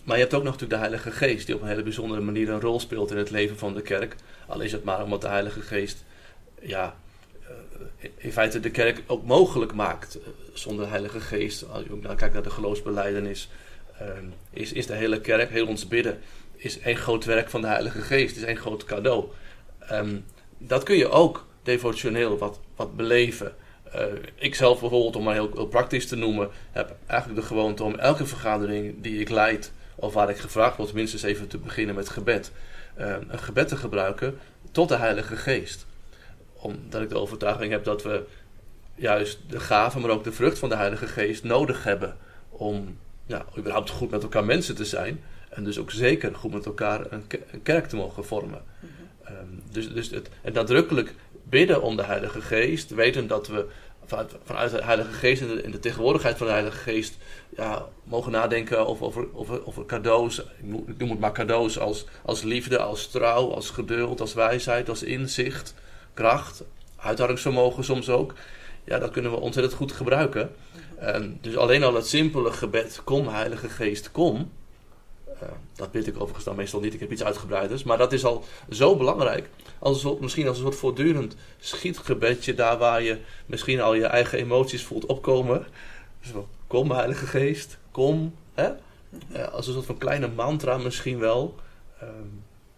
maar 0.05 0.17
je 0.17 0.23
hebt 0.23 0.35
ook 0.35 0.43
nog 0.43 0.53
natuurlijk 0.53 0.81
de 0.83 0.89
Heilige 0.89 1.11
Geest, 1.11 1.47
die 1.47 1.55
op 1.55 1.63
een 1.63 1.69
hele 1.69 1.83
bijzondere 1.83 2.21
manier 2.21 2.49
een 2.49 2.61
rol 2.61 2.81
speelt 2.81 3.11
in 3.11 3.17
het 3.17 3.31
leven 3.31 3.59
van 3.59 3.75
de 3.75 3.83
kerk. 3.83 4.17
Al 4.47 4.61
is 4.61 4.73
het 4.73 4.85
maar 4.85 5.03
omdat 5.03 5.21
de 5.21 5.29
Heilige 5.29 5.61
Geest, 5.61 6.05
ja, 6.61 6.97
eh, 7.43 8.11
in 8.17 8.33
feite 8.33 8.61
de 8.61 8.71
kerk 8.71 9.03
ook 9.07 9.25
mogelijk 9.25 9.73
maakt. 9.73 10.15
Eh, 10.15 10.29
zonder 10.53 10.85
de 10.85 10.91
Heilige 10.91 11.21
Geest, 11.21 11.69
als 11.71 11.85
je 11.85 11.93
ook 11.93 12.03
naar 12.03 12.17
kijkt 12.17 12.35
naar 12.35 12.43
de 12.43 12.51
geloofsbeleidenis, 12.51 13.51
ehm, 13.99 14.25
is, 14.51 14.73
is 14.73 14.87
de 14.87 14.95
hele 14.95 15.21
kerk, 15.21 15.51
heel 15.51 15.67
ons 15.67 15.89
bidden, 15.89 16.19
is 16.57 16.79
één 16.79 16.97
groot 16.97 17.25
werk 17.25 17.51
van 17.51 17.61
de 17.61 17.67
Heilige 17.67 18.01
Geest, 18.01 18.37
is 18.37 18.43
één 18.43 18.57
groot 18.57 18.85
cadeau. 18.85 19.25
Um, 19.93 20.25
dat 20.59 20.83
kun 20.83 20.97
je 20.97 21.09
ook 21.09 21.47
devotioneel 21.63 22.39
wat, 22.39 22.61
wat 22.77 22.97
beleven. 22.97 23.55
Uh, 23.95 24.03
ik 24.35 24.55
zelf 24.55 24.81
bijvoorbeeld, 24.81 25.17
om 25.17 25.23
maar 25.23 25.35
heel 25.35 25.67
praktisch 25.67 26.09
te 26.09 26.17
noemen, 26.17 26.51
heb 26.73 26.97
eigenlijk 27.07 27.41
de 27.41 27.47
gewoonte 27.47 27.83
om 27.83 27.95
elke 27.95 28.27
vergadering 28.27 28.95
die 29.03 29.21
ik 29.21 29.29
leid, 29.29 29.73
of 29.95 30.15
waar 30.15 30.31
ik 30.31 30.37
gevraagd 30.37 30.77
word 30.77 30.93
minstens 30.93 31.23
even 31.23 31.49
te 31.49 31.59
beginnen 31.59 31.95
met 31.95 32.09
gebed, 32.09 32.53
uh, 32.99 33.17
een 33.29 33.39
gebed 33.39 33.69
te 33.69 33.77
gebruiken 33.77 34.39
tot 34.71 34.89
de 34.89 34.97
Heilige 34.97 35.37
Geest. 35.37 35.87
omdat 36.53 37.03
ik 37.03 37.09
de 37.09 37.19
overtuiging 37.19 37.73
heb 37.73 37.85
dat 37.85 38.03
we 38.03 38.25
juist 38.95 39.39
de 39.49 39.61
gaven, 39.61 40.01
maar 40.01 40.11
ook 40.11 40.25
de 40.25 40.33
vrucht 40.33 40.59
van 40.59 40.69
de 40.69 40.77
Heilige 40.77 41.07
Geest 41.07 41.45
nodig 41.45 41.85
hebben 41.85 42.17
om 42.49 42.99
ja, 43.27 43.45
überhaupt 43.59 43.91
goed 43.91 44.11
met 44.11 44.23
elkaar 44.23 44.45
mensen 44.45 44.75
te 44.75 44.85
zijn. 44.85 45.21
En 45.49 45.65
dus 45.65 45.79
ook 45.79 45.91
zeker 45.91 46.35
goed 46.35 46.53
met 46.53 46.67
elkaar 46.67 47.13
een, 47.13 47.25
kerk 47.63 47.87
te 47.87 47.97
mogen 47.97 48.25
vormen. 48.25 48.63
Mhm. 48.81 48.93
Ehm, 49.25 49.47
dus 49.71 49.93
dus 49.93 50.11
het, 50.11 50.29
en 50.43 50.53
nadrukkelijk 50.53 51.15
bidden 51.49 51.83
om 51.83 51.97
de 51.97 52.05
Heilige 52.05 52.41
Geest, 52.41 52.91
weten 52.91 53.27
dat 53.27 53.49
we 53.49 53.67
vanuit, 54.07 54.71
de 54.71 54.85
Heilige 54.85 55.13
Geest 55.13 55.43
en 55.43 55.49
de, 55.49 55.63
in 55.63 55.71
de, 55.71 55.79
tegenwoordigheid 55.79 56.37
van 56.37 56.47
de 56.47 56.53
Heilige 56.53 56.77
Geest 56.77 57.17
ja, 57.57 57.87
mogen 58.05 58.33
nadenken 58.33 58.87
over, 58.87 59.27
over, 59.35 59.67
over, 59.67 59.87
cadeaus. 59.87 60.39
Ik 60.87 60.99
noem 60.99 61.11
het 61.11 61.19
maar 61.19 61.33
cadeaus 61.33 61.79
als, 61.79 62.07
als 62.23 62.43
liefde, 62.43 62.79
als 62.79 63.11
trouw, 63.11 63.53
als 63.53 63.71
geduld, 63.71 64.21
als 64.21 64.35
wijsheid, 64.35 64.89
als 64.89 65.03
inzicht, 65.03 65.75
kracht, 66.15 66.63
uithoudingsvermogen 66.97 67.85
soms 67.85 68.09
ook. 68.09 68.35
Ja, 68.85 68.99
dat 68.99 69.11
kunnen 69.11 69.31
we 69.31 69.37
ontzettend 69.37 69.77
goed 69.77 69.93
gebruiken. 69.93 70.51
En 70.99 71.39
dus 71.41 71.57
alleen 71.57 71.85
al 71.85 71.95
het 71.95 72.07
simpele 72.07 72.53
gebed, 72.53 73.01
kom 73.05 73.29
Heilige 73.29 73.69
Geest, 73.69 74.11
kom. 74.11 74.51
Uh, 75.43 75.49
dat 75.75 75.91
bid 75.91 76.07
ik 76.07 76.15
overigens 76.15 76.45
dan 76.45 76.57
meestal 76.57 76.81
niet, 76.81 76.95
ik 76.95 77.01
heb 77.01 77.13
iets 77.13 77.25
uitgebreiders. 77.25 77.83
Maar 77.83 77.99
dat 77.99 78.13
is 78.13 78.25
al 78.25 78.45
zo 78.71 78.97
belangrijk. 78.97 79.49
Als 79.79 80.05
een 80.05 80.17
misschien 80.21 80.49
als 80.49 80.57
een 80.57 80.63
soort 80.63 80.77
voortdurend 80.77 81.37
schietgebedje, 81.59 82.55
daar 82.55 82.79
waar 82.79 83.03
je 83.03 83.19
misschien 83.47 83.81
al 83.81 83.95
je 83.95 84.07
eigen 84.07 84.39
emoties 84.39 84.85
voelt 84.85 85.07
opkomen. 85.07 85.67
Zo, 86.21 86.49
kom 86.67 86.91
Heilige 86.91 87.27
Geest, 87.27 87.79
kom. 87.91 88.35
Hè? 88.55 88.71
Uh, 89.33 89.49
als 89.49 89.67
een 89.67 89.73
soort 89.73 89.87
van 89.87 89.99
kleine 89.99 90.29
mantra 90.29 90.79
misschien 90.79 91.19
wel. 91.19 91.55
Uh, 92.03 92.09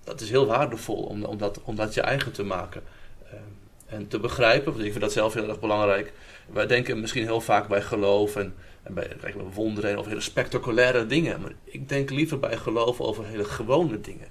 dat 0.05 0.21
is 0.21 0.31
heel 0.31 0.47
waardevol 0.47 1.03
om, 1.03 1.25
om, 1.25 1.38
dat, 1.38 1.61
om 1.64 1.77
dat 1.77 1.95
je 1.95 2.01
eigen 2.01 2.33
te 2.33 2.42
maken. 2.42 2.83
Ehm, 3.25 3.40
en 3.87 4.09
te 4.09 4.19
begrijpen, 4.19 4.73
want 4.73 4.85
ik 4.85 4.90
vind 4.90 5.05
dat 5.05 5.12
zelf 5.12 5.35
heel 5.35 5.49
erg 5.49 5.61
belangrijk. 5.61 6.12
Wij 6.46 6.66
denken 6.66 7.00
misschien 7.00 7.24
heel 7.24 7.40
vaak 7.40 7.68
bij 7.68 7.82
geloof 7.82 8.37
en, 8.37 8.54
en 8.82 8.94
bij, 8.94 9.11
bij 9.20 9.35
wonderen 9.54 9.90
en 9.90 9.96
over 9.96 10.11
hele 10.11 10.22
spectaculaire 10.22 11.06
dingen. 11.06 11.40
Maar 11.40 11.52
ik 11.64 11.88
denk 11.88 12.11
liever 12.11 12.38
bij 12.38 12.56
geloof 12.56 13.00
over 13.00 13.26
hele 13.26 13.44
gewone 13.44 14.00
dingen. 14.00 14.28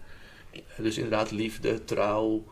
Dus 0.77 0.95
inderdaad 0.95 1.31
liefde, 1.31 1.83
trouw, 1.83 2.43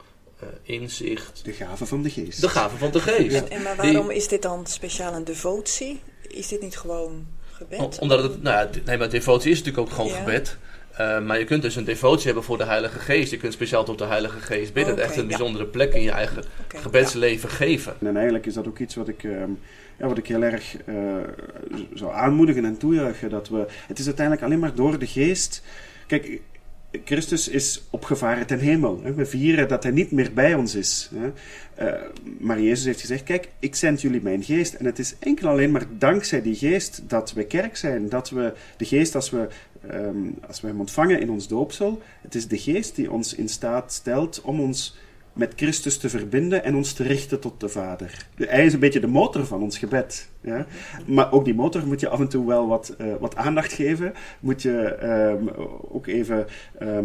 uh, 0.43 0.49
inzicht. 0.61 1.45
De 1.45 1.53
gave 1.53 1.85
van 1.85 2.01
de 2.03 2.09
geest. 2.09 2.41
De 2.41 2.49
gave 2.49 2.77
van 2.77 2.91
de 2.91 2.99
geest. 2.99 3.43
En 3.43 3.61
maar 3.61 3.75
waarom 3.75 4.09
is 4.09 4.27
dit 4.27 4.41
dan 4.41 4.65
speciaal 4.65 5.13
een 5.13 5.23
devotie? 5.23 5.99
Is 6.27 6.47
dit 6.47 6.61
niet 6.61 6.77
gewoon 6.77 7.27
gebed? 7.51 7.99
omdat 7.99 8.23
het, 8.23 8.41
nou 8.41 8.57
ja, 8.57 8.81
nee, 8.85 8.97
maar 8.97 9.09
devotie 9.09 9.51
is 9.51 9.57
natuurlijk 9.57 9.87
ook 9.87 9.95
gewoon 9.95 10.11
gebed. 10.11 10.57
Uh, 10.99 11.25
maar 11.25 11.39
je 11.39 11.45
kunt 11.45 11.61
dus 11.61 11.75
een 11.75 11.83
devotie 11.83 12.25
hebben 12.25 12.43
voor 12.43 12.57
de 12.57 12.65
Heilige 12.65 12.99
Geest. 12.99 13.31
Je 13.31 13.37
kunt 13.37 13.53
speciaal 13.53 13.83
tot 13.83 13.97
de 13.97 14.05
Heilige 14.05 14.39
Geest 14.39 14.73
bidden. 14.73 14.93
Okay, 14.93 15.05
echt 15.05 15.17
een 15.17 15.27
bijzondere 15.27 15.65
plek 15.65 15.93
in 15.93 16.01
je 16.01 16.11
eigen 16.11 16.43
okay, 16.63 16.81
gebedsleven 16.81 17.49
ja. 17.49 17.55
geven. 17.55 17.95
En 17.99 18.15
eigenlijk 18.15 18.45
is 18.45 18.53
dat 18.53 18.67
ook 18.67 18.79
iets 18.79 18.95
wat 18.95 19.07
ik, 19.07 19.23
uh, 19.23 19.43
ja, 19.97 20.07
wat 20.07 20.17
ik 20.17 20.27
heel 20.27 20.43
erg 20.43 20.75
uh, 20.85 20.95
zou 21.93 22.13
aanmoedigen 22.13 22.65
en 22.65 22.77
toejuichen. 22.77 23.29
Dat 23.29 23.49
we, 23.49 23.65
het 23.87 23.99
is 23.99 24.05
uiteindelijk 24.05 24.45
alleen 24.45 24.59
maar 24.59 24.75
door 24.75 24.99
de 24.99 25.07
Geest. 25.07 25.63
Kijk, 26.07 26.41
Christus 27.05 27.47
is 27.47 27.83
opgevaren 27.89 28.45
ten 28.45 28.59
hemel. 28.59 28.99
Hè. 29.03 29.13
We 29.13 29.25
vieren 29.25 29.67
dat 29.67 29.83
hij 29.83 29.91
niet 29.91 30.11
meer 30.11 30.33
bij 30.33 30.53
ons 30.53 30.75
is. 30.75 31.09
Hè. 31.15 31.31
Uh, 31.85 32.01
maar 32.39 32.61
Jezus 32.61 32.85
heeft 32.85 32.99
gezegd: 33.01 33.23
Kijk, 33.23 33.49
ik 33.59 33.75
zend 33.75 34.01
jullie 34.01 34.21
mijn 34.21 34.43
geest. 34.43 34.73
En 34.73 34.85
het 34.85 34.99
is 34.99 35.15
enkel 35.19 35.49
alleen 35.49 35.71
maar 35.71 35.85
dankzij 35.97 36.41
die 36.41 36.55
geest 36.55 37.01
dat 37.07 37.33
we 37.33 37.45
kerk 37.45 37.75
zijn. 37.75 38.09
Dat 38.09 38.29
we 38.29 38.53
de 38.77 38.85
geest, 38.85 39.15
als 39.15 39.29
we, 39.29 39.47
um, 39.91 40.35
als 40.47 40.61
we 40.61 40.67
hem 40.67 40.79
ontvangen 40.79 41.19
in 41.19 41.29
ons 41.29 41.47
doopsel, 41.47 42.01
het 42.21 42.35
is 42.35 42.47
de 42.47 42.57
geest 42.57 42.95
die 42.95 43.11
ons 43.11 43.33
in 43.33 43.49
staat 43.49 43.93
stelt 43.93 44.41
om 44.41 44.59
ons 44.59 44.97
met 45.33 45.53
Christus 45.55 45.97
te 45.97 46.09
verbinden 46.09 46.63
en 46.63 46.75
ons 46.75 46.93
te 46.93 47.03
richten 47.03 47.39
tot 47.39 47.59
de 47.59 47.69
Vader. 47.69 48.27
Hij 48.35 48.65
is 48.65 48.73
een 48.73 48.79
beetje 48.79 48.99
de 48.99 49.07
motor 49.07 49.45
van 49.45 49.61
ons 49.61 49.77
gebed. 49.77 50.29
Ja? 50.43 50.65
Maar 51.05 51.31
ook 51.31 51.45
die 51.45 51.53
motor 51.53 51.87
moet 51.87 51.99
je 51.99 52.09
af 52.09 52.19
en 52.19 52.27
toe 52.27 52.47
wel 52.47 52.67
wat, 52.67 52.95
uh, 53.01 53.13
wat 53.19 53.35
aandacht 53.35 53.73
geven. 53.73 54.13
Moet 54.39 54.61
je 54.61 55.03
um, 55.39 55.49
ook 55.89 56.07
even 56.07 56.47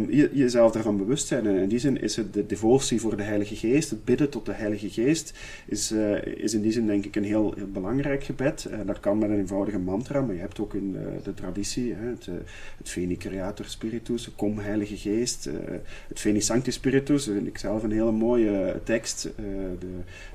je, 0.09 0.31
jezelf 0.33 0.73
daarvan 0.73 0.97
bewust 0.97 1.27
zijn. 1.27 1.47
En 1.47 1.57
in 1.57 1.69
die 1.69 1.79
zin 1.79 2.01
is 2.01 2.17
het 2.17 2.33
de 2.33 2.47
devotie 2.47 3.01
voor 3.01 3.17
de 3.17 3.23
Heilige 3.23 3.57
Geest, 3.57 3.91
het 3.91 4.05
bidden 4.05 4.31
tot 4.31 4.47
de 4.47 4.53
Heilige 4.53 4.91
Geest, 4.91 5.39
is, 5.67 5.93
uh, 5.93 6.25
is 6.25 6.55
in 6.55 6.63
die 6.63 6.73
zin 6.73 6.87
denk 6.87 7.05
ik 7.05 7.17
een 7.17 7.25
heel, 7.25 7.55
belangrijk 7.73 8.25
gebed. 8.25 8.69
Dat 8.87 9.01
kan 9.01 9.19
met 9.19 9.31
een 9.31 9.39
eenvoudige 9.39 9.79
mantra, 9.79 10.21
maar 10.21 10.35
je 10.35 10.41
hebt 10.41 10.61
ook 10.61 10.75
in 10.75 10.97
de 11.23 11.35
traditie 11.35 11.95
hè, 11.95 12.09
het, 12.09 12.29
het 12.79 12.89
Veni 12.89 13.17
Creator 13.17 13.67
Spiritus, 13.67 14.31
Kom 14.37 14.59
Heilige 14.59 14.97
Geest, 14.97 15.49
het 16.09 16.21
Veni 16.21 16.41
Sancti 16.41 16.71
Spiritus, 16.71 17.25
vind 17.25 17.47
ik 17.47 17.59
zelf 17.59 17.83
een 17.83 17.93
hele 17.93 18.13
mooie 18.13 18.81
tekst. 18.85 19.23
de, 19.79 19.87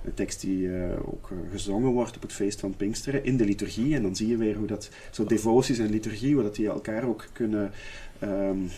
de 0.04 0.14
tekst 0.14 0.42
die 0.42 0.70
ook 1.06 1.30
gezongen 1.52 1.92
wordt 1.92 2.16
op 2.16 2.22
het 2.22 2.34
feest 2.34 2.60
van 2.60 2.76
Pink 2.78 2.93
in 3.24 3.38
de 3.38 3.46
liturgie. 3.46 3.96
En 3.96 4.02
dan 4.02 4.16
zie 4.16 4.28
je 4.28 4.38
weer 4.38 4.56
hoe 4.56 4.68
dat, 4.68 4.90
zo 5.12 5.26
devoties 5.26 5.80
en 5.80 5.90
liturgie, 5.90 6.34
hoe 6.34 6.44
dat 6.44 6.56
die 6.56 6.68
elkaar 6.68 7.08
ook 7.08 7.28
kunnen 7.34 7.72
um, 8.24 8.70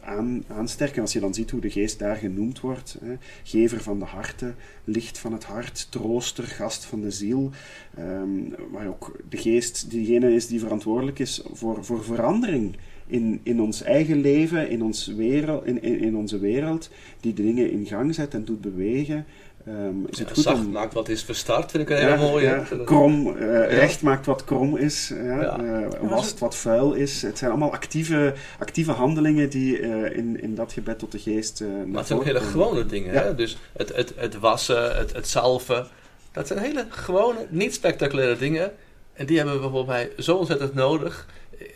aan, 0.00 0.44
aansterken. 0.48 1.02
Als 1.02 1.12
je 1.12 1.20
dan 1.20 1.34
ziet 1.34 1.50
hoe 1.50 1.60
de 1.60 1.70
geest 1.70 1.98
daar 1.98 2.16
genoemd 2.16 2.60
wordt. 2.60 2.98
Hè. 3.04 3.14
Gever 3.42 3.80
van 3.80 3.98
de 3.98 4.04
harten, 4.04 4.54
licht 4.84 5.18
van 5.18 5.32
het 5.32 5.44
hart, 5.44 5.86
trooster, 5.90 6.44
gast 6.44 6.84
van 6.84 7.00
de 7.00 7.10
ziel. 7.10 7.50
Um, 7.98 8.54
maar 8.72 8.86
ook 8.86 9.16
de 9.28 9.36
geest 9.36 9.90
diegene 9.90 10.34
is 10.34 10.46
die 10.46 10.60
verantwoordelijk 10.60 11.18
is 11.18 11.42
voor, 11.52 11.84
voor 11.84 12.04
verandering. 12.04 12.76
In, 13.06 13.40
in 13.42 13.60
ons 13.60 13.82
eigen 13.82 14.20
leven, 14.20 14.70
in, 14.70 14.82
ons 14.82 15.06
wereld, 15.06 15.66
in, 15.66 15.82
in, 15.82 16.00
in 16.00 16.16
onze 16.16 16.38
wereld, 16.38 16.90
die 17.20 17.32
de 17.32 17.42
dingen 17.42 17.70
in 17.70 17.86
gang 17.86 18.14
zet 18.14 18.34
en 18.34 18.44
doet 18.44 18.60
bewegen. 18.60 19.24
Um, 19.68 20.06
is 20.10 20.18
het 20.18 20.28
ja, 20.28 20.34
goed 20.34 20.42
zacht 20.42 20.58
om... 20.58 20.70
maakt 20.70 20.94
wat 20.94 21.08
is 21.08 21.22
verstart, 21.22 21.70
vind 21.70 21.82
ik 21.82 21.90
een 21.90 22.04
hele 22.04 22.16
mooie. 22.16 22.46
Ja, 22.46 22.64
krom, 22.84 23.26
uh, 23.26 23.34
recht 23.66 24.02
maakt 24.02 24.26
wat 24.26 24.44
krom 24.44 24.76
is, 24.76 25.12
ja, 25.14 25.60
uh, 25.60 25.86
wast 26.00 26.38
wat 26.38 26.56
vuil 26.56 26.92
is. 26.92 27.22
Het 27.22 27.38
zijn 27.38 27.50
allemaal 27.50 27.72
actieve, 27.72 28.34
actieve 28.58 28.92
handelingen 28.92 29.50
die 29.50 29.80
uh, 29.80 30.16
in, 30.16 30.40
in 30.40 30.54
dat 30.54 30.72
gebed 30.72 30.98
tot 30.98 31.12
de 31.12 31.18
geest. 31.18 31.60
maar 31.86 31.96
het 31.96 32.06
zijn 32.06 32.18
ook 32.18 32.24
hele 32.24 32.40
gewone 32.40 32.86
dingen. 32.86 33.12
Hè? 33.14 33.34
Dus 33.34 33.56
het, 33.76 33.96
het, 33.96 34.12
het 34.16 34.38
wassen, 34.38 34.96
het, 34.96 35.12
het 35.12 35.28
salven. 35.28 35.86
Dat 36.32 36.46
zijn 36.46 36.58
hele 36.58 36.86
gewone, 36.88 37.46
niet 37.50 37.74
spectaculaire 37.74 38.36
dingen. 38.36 38.72
En 39.12 39.26
die 39.26 39.36
hebben 39.36 39.72
we 39.72 39.84
mij 39.84 40.10
zo 40.18 40.36
ontzettend 40.36 40.74
nodig. 40.74 41.26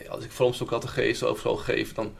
Als 0.08 0.24
ik 0.24 0.30
voor 0.30 0.46
ons 0.46 0.62
ook 0.62 0.72
altijd 0.72 0.92
geest 0.92 1.22
of 1.22 1.40
zo 1.40 1.56
geef, 1.56 1.92
dan 1.92 2.12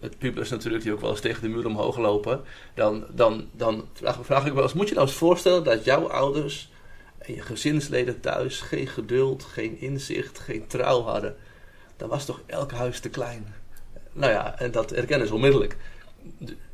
met, 0.00 0.18
pubers 0.18 0.50
natuurlijk, 0.50 0.82
die 0.82 0.92
ook 0.92 1.00
wel 1.00 1.10
eens 1.10 1.20
tegen 1.20 1.42
de 1.42 1.48
muur 1.48 1.66
omhoog 1.66 1.98
lopen. 1.98 2.40
Dan, 2.74 3.04
dan, 3.10 3.48
dan 3.52 3.88
vraag, 3.92 4.18
vraag 4.22 4.46
ik 4.46 4.52
wel 4.52 4.62
eens, 4.62 4.72
moet 4.72 4.88
je 4.88 4.94
nou 4.94 5.06
eens 5.06 5.16
voorstellen 5.16 5.64
dat 5.64 5.84
jouw 5.84 6.08
ouders 6.08 6.72
en 7.18 7.34
je 7.34 7.40
gezinsleden 7.40 8.20
thuis 8.20 8.60
geen 8.60 8.86
geduld, 8.86 9.44
geen 9.44 9.80
inzicht, 9.80 10.38
geen 10.38 10.66
trouw 10.66 11.02
hadden. 11.02 11.36
Dan 11.96 12.08
was 12.08 12.24
toch 12.24 12.40
elk 12.46 12.72
huis 12.72 13.00
te 13.00 13.08
klein. 13.08 13.54
Nou 14.12 14.32
ja, 14.32 14.58
en 14.58 14.70
dat 14.70 14.92
erkennen 14.92 15.26
ze 15.26 15.34
onmiddellijk. 15.34 15.76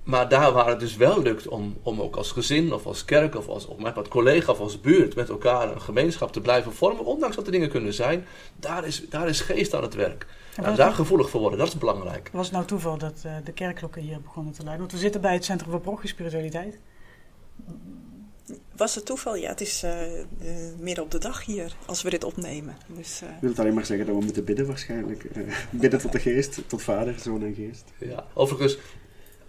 Maar 0.03 0.29
daar 0.29 0.53
waar 0.53 0.69
het 0.69 0.81
dus 0.81 0.97
wel 0.97 1.23
lukt 1.23 1.49
om, 1.49 1.79
om 1.83 2.01
ook 2.01 2.17
als 2.17 2.33
gezin 2.33 2.73
of 2.73 2.87
als 2.87 3.05
kerk 3.05 3.35
of 3.35 3.49
als, 3.49 3.67
of 3.67 3.79
met 3.79 3.95
wat 3.95 4.09
collega 4.09 4.53
of 4.53 4.61
als 4.61 4.81
buurt 4.81 5.15
met 5.15 5.29
elkaar 5.29 5.73
een 5.73 5.81
gemeenschap 5.81 6.33
te 6.33 6.41
blijven 6.41 6.73
vormen, 6.73 7.05
ondanks 7.05 7.37
dat 7.37 7.47
er 7.47 7.53
dingen 7.53 7.71
kunnen 7.71 7.93
zijn, 7.93 8.27
daar 8.57 8.87
is, 8.87 9.09
daar 9.09 9.29
is 9.29 9.41
geest 9.41 9.75
aan 9.75 9.83
het 9.83 9.95
werk. 9.95 10.27
Nou, 10.57 10.77
daar 10.77 10.93
gevoelig 10.93 11.31
voor 11.31 11.41
worden, 11.41 11.59
dat 11.59 11.69
is 11.69 11.79
belangrijk. 11.79 12.31
Was 12.33 12.47
het 12.47 12.55
nou 12.55 12.67
toeval 12.67 12.99
dat 12.99 13.23
uh, 13.27 13.33
de 13.45 13.53
kerkklokken 13.53 14.03
hier 14.03 14.21
begonnen 14.21 14.53
te 14.53 14.63
luiden? 14.63 14.81
Want 14.81 14.93
we 14.93 14.99
zitten 14.99 15.21
bij 15.21 15.33
het 15.33 15.45
Centrum 15.45 15.71
voor 15.71 15.81
Parochie 15.81 16.09
Spiritualiteit. 16.09 16.79
Was 18.77 18.95
het 18.95 19.07
toeval? 19.07 19.37
Ja, 19.37 19.49
het 19.49 19.61
is 19.61 19.85
uh, 19.85 19.93
midden 20.79 21.05
op 21.05 21.11
de 21.11 21.19
dag 21.19 21.45
hier 21.45 21.77
als 21.87 22.03
we 22.03 22.11
dit 22.11 22.25
opnemen. 22.25 22.77
Dus, 22.87 23.23
uh... 23.23 23.29
Ik 23.29 23.35
wil 23.41 23.51
het 23.51 23.59
alleen 23.59 23.75
maar 23.75 23.87
zeggen 23.87 24.07
dat 24.07 24.15
we 24.17 24.25
moeten 24.25 24.45
bidden 24.45 24.67
waarschijnlijk. 24.67 25.31
bidden 25.71 26.01
tot 26.01 26.13
de 26.13 26.19
geest, 26.19 26.61
tot 26.67 26.83
vader, 26.83 27.19
zoon 27.19 27.43
en 27.43 27.55
geest. 27.55 27.85
Ja, 27.99 28.27
overigens, 28.35 28.79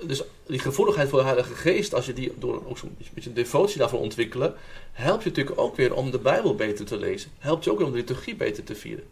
dus 0.05 0.23
die 0.45 0.59
gevoeligheid 0.59 1.09
voor 1.09 1.19
de 1.19 1.25
Heilige 1.25 1.53
Geest, 1.53 1.93
als 1.93 2.05
je 2.05 2.13
die 2.13 2.33
door 2.39 2.67
ook 2.67 2.77
zo'n 2.77 2.97
beetje 3.13 3.33
devotie 3.33 3.77
daarvoor 3.77 3.99
ontwikkelen, 3.99 4.53
helpt 4.91 5.23
je 5.23 5.29
natuurlijk 5.29 5.59
ook 5.59 5.75
weer 5.75 5.93
om 5.93 6.11
de 6.11 6.19
Bijbel 6.19 6.55
beter 6.55 6.85
te 6.85 6.97
lezen. 6.97 7.31
Helpt 7.39 7.63
je 7.63 7.71
ook 7.71 7.77
weer 7.77 7.87
om 7.87 7.93
de 7.93 7.99
liturgie 7.99 8.35
beter 8.35 8.63
te 8.63 8.75
vieren. 8.75 9.03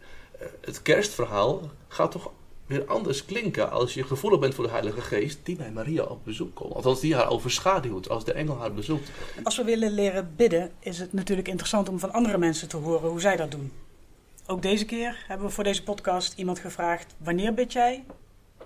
Het 0.60 0.82
kerstverhaal 0.82 1.70
gaat 1.88 2.10
toch 2.10 2.30
weer 2.66 2.86
anders 2.86 3.24
klinken 3.24 3.70
als 3.70 3.94
je 3.94 4.04
gevoelig 4.04 4.40
bent 4.40 4.54
voor 4.54 4.64
de 4.64 4.70
Heilige 4.70 5.00
Geest 5.00 5.38
die 5.42 5.56
bij 5.56 5.70
Maria 5.70 6.02
op 6.02 6.24
bezoek 6.24 6.54
komt. 6.54 6.74
Althans, 6.74 7.00
die 7.00 7.14
haar 7.14 7.28
overschaduwt 7.28 8.08
als 8.08 8.24
de 8.24 8.32
engel 8.32 8.58
haar 8.58 8.72
bezoekt. 8.72 9.10
Als 9.42 9.56
we 9.56 9.64
willen 9.64 9.92
leren 9.92 10.32
bidden, 10.36 10.70
is 10.78 10.98
het 10.98 11.12
natuurlijk 11.12 11.48
interessant 11.48 11.88
om 11.88 11.98
van 11.98 12.12
andere 12.12 12.38
mensen 12.38 12.68
te 12.68 12.76
horen 12.76 13.08
hoe 13.08 13.20
zij 13.20 13.36
dat 13.36 13.50
doen. 13.50 13.72
Ook 14.46 14.62
deze 14.62 14.84
keer 14.84 15.24
hebben 15.28 15.46
we 15.46 15.52
voor 15.52 15.64
deze 15.64 15.82
podcast 15.82 16.38
iemand 16.38 16.58
gevraagd: 16.58 17.14
wanneer 17.18 17.54
bid 17.54 17.72
jij? 17.72 18.04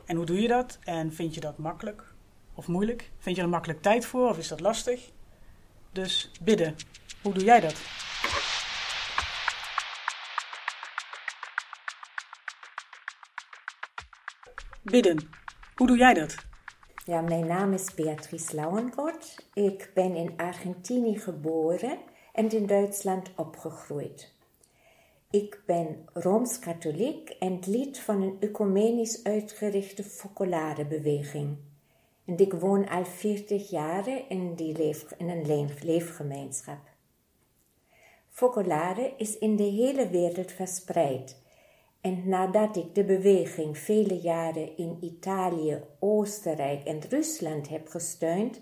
En 0.04 0.16
hoe 0.16 0.26
doe 0.26 0.40
je 0.40 0.48
dat? 0.48 0.78
En 0.84 1.12
vind 1.12 1.34
je 1.34 1.40
dat 1.40 1.58
makkelijk 1.58 2.02
of 2.54 2.66
moeilijk? 2.66 3.10
Vind 3.18 3.36
je 3.36 3.42
er 3.42 3.48
makkelijk 3.48 3.82
tijd 3.82 4.06
voor 4.06 4.28
of 4.28 4.38
is 4.38 4.48
dat 4.48 4.60
lastig? 4.60 5.00
Dus 5.92 6.30
bidden, 6.40 6.76
hoe 7.22 7.32
doe 7.32 7.44
jij 7.44 7.60
dat? 7.60 7.74
Bidden. 14.84 15.28
Hoe 15.74 15.86
doe 15.86 15.96
jij 15.96 16.14
dat? 16.14 16.34
Ja, 17.04 17.20
mijn 17.20 17.46
naam 17.46 17.72
is 17.72 17.94
Beatrice 17.94 18.54
Lauenrot. 18.54 19.36
Ik 19.54 19.90
ben 19.94 20.16
in 20.16 20.32
Argentinië 20.36 21.18
geboren 21.18 21.98
en 22.32 22.50
in 22.50 22.66
Duitsland 22.66 23.30
opgegroeid. 23.36 24.32
Ik 25.30 25.62
ben 25.66 26.06
Rooms-Katholiek 26.12 27.28
en 27.28 27.58
lid 27.66 27.98
van 27.98 28.22
een 28.22 28.36
ecumenisch 28.40 29.24
uitgerichte 29.24 30.04
focolare-beweging. 30.04 31.56
En 32.24 32.38
ik 32.38 32.52
woon 32.52 32.88
al 32.88 33.04
40 33.04 33.70
jaar 33.70 34.08
in, 34.28 34.54
die 34.54 34.96
in 35.18 35.28
een 35.28 35.74
leefgemeenschap. 35.82 36.80
Focolare 38.30 39.14
is 39.16 39.38
in 39.38 39.56
de 39.56 39.62
hele 39.62 40.08
wereld 40.08 40.52
verspreid. 40.52 41.42
En 42.04 42.28
nadat 42.28 42.76
ik 42.76 42.94
de 42.94 43.04
beweging 43.04 43.78
vele 43.78 44.20
jaren 44.20 44.76
in 44.76 44.98
Italië, 45.00 45.80
Oostenrijk 45.98 46.84
en 46.84 47.00
Rusland 47.08 47.68
heb 47.68 47.88
gesteund, 47.88 48.60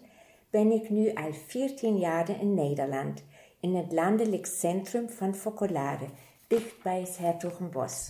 ben 0.51 0.71
ik 0.71 0.91
nu 0.91 1.15
al 1.15 1.33
14 1.33 1.99
jaar 1.99 2.41
in 2.41 2.55
Nederland, 2.55 3.25
in 3.61 3.75
het 3.75 3.93
landelijk 3.93 4.47
centrum 4.47 5.11
van 5.11 5.35
Focolare, 5.35 6.07
dicht 6.47 6.83
bij 6.83 7.01
het 7.01 7.19
Hertogenbos. 7.19 8.09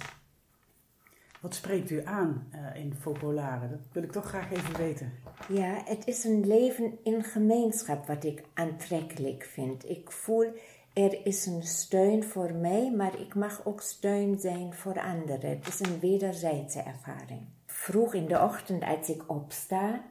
Wat 1.40 1.54
spreekt 1.54 1.90
u 1.90 2.04
aan 2.04 2.48
uh, 2.54 2.82
in 2.82 2.94
Focolare? 2.94 3.68
Dat 3.68 3.80
wil 3.92 4.02
ik 4.02 4.12
toch 4.12 4.26
graag 4.26 4.52
even 4.52 4.76
weten. 4.76 5.12
Ja, 5.48 5.82
het 5.84 6.06
is 6.06 6.24
een 6.24 6.46
leven 6.46 6.98
in 7.02 7.22
gemeenschap 7.22 8.06
wat 8.06 8.24
ik 8.24 8.42
aantrekkelijk 8.54 9.44
vind. 9.44 9.88
Ik 9.88 10.10
voel 10.10 10.46
er 10.92 11.26
is 11.26 11.46
een 11.46 11.62
steun 11.62 12.24
voor 12.24 12.52
mij, 12.52 12.92
maar 12.96 13.20
ik 13.20 13.34
mag 13.34 13.60
ook 13.64 13.80
steun 13.80 14.40
zijn 14.40 14.74
voor 14.74 15.00
anderen. 15.00 15.50
Het 15.50 15.68
is 15.68 15.80
een 15.80 16.00
wederzijdse 16.00 16.80
ervaring. 16.80 17.40
Vroeg 17.66 18.14
in 18.14 18.26
de 18.26 18.40
ochtend 18.40 18.82
als 18.82 19.08
ik 19.08 19.30
opsta 19.30 20.04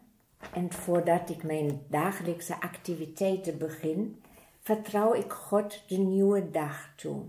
en 0.54 0.74
voordat 0.74 1.30
ik 1.30 1.44
mijn 1.44 1.82
dagelijkse 1.88 2.62
activiteiten 2.62 3.58
begin, 3.58 4.22
vertrouw 4.60 5.14
ik 5.14 5.32
God 5.32 5.84
de 5.88 5.98
nieuwe 5.98 6.52
dag 6.52 6.94
toe. 6.96 7.24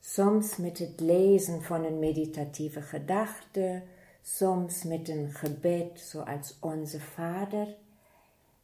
Soms 0.00 0.56
met 0.56 0.78
het 0.78 1.00
lezen 1.00 1.62
van 1.62 1.84
een 1.84 1.98
meditatieve 1.98 2.82
gedachte, 2.82 3.82
soms 4.22 4.84
met 4.84 5.08
een 5.08 5.32
gebed 5.32 6.00
zoals 6.00 6.56
Onze 6.60 7.00
Vader, 7.00 7.76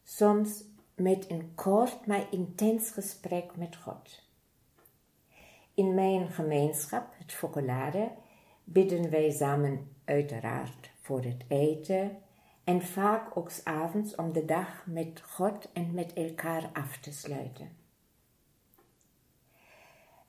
soms 0.03 0.63
met 0.95 1.29
een 1.29 1.51
kort 1.55 2.05
maar 2.05 2.27
intens 2.31 2.89
gesprek 2.89 3.55
met 3.55 3.75
God. 3.75 4.23
In 5.73 5.93
mijn 5.93 6.29
gemeenschap, 6.29 7.13
het 7.17 7.33
Focolare, 7.33 8.11
bidden 8.63 9.09
wij 9.09 9.31
samen 9.31 9.95
uiteraard 10.05 10.91
voor 11.01 11.23
het 11.23 11.43
eten 11.47 12.17
en 12.63 12.81
vaak 12.81 13.37
ook 13.37 13.51
avonds 13.63 14.15
om 14.15 14.33
de 14.33 14.45
dag 14.45 14.85
met 14.85 15.21
God 15.21 15.69
en 15.73 15.93
met 15.93 16.13
elkaar 16.13 16.69
af 16.73 16.97
te 16.97 17.11
sluiten. 17.11 17.69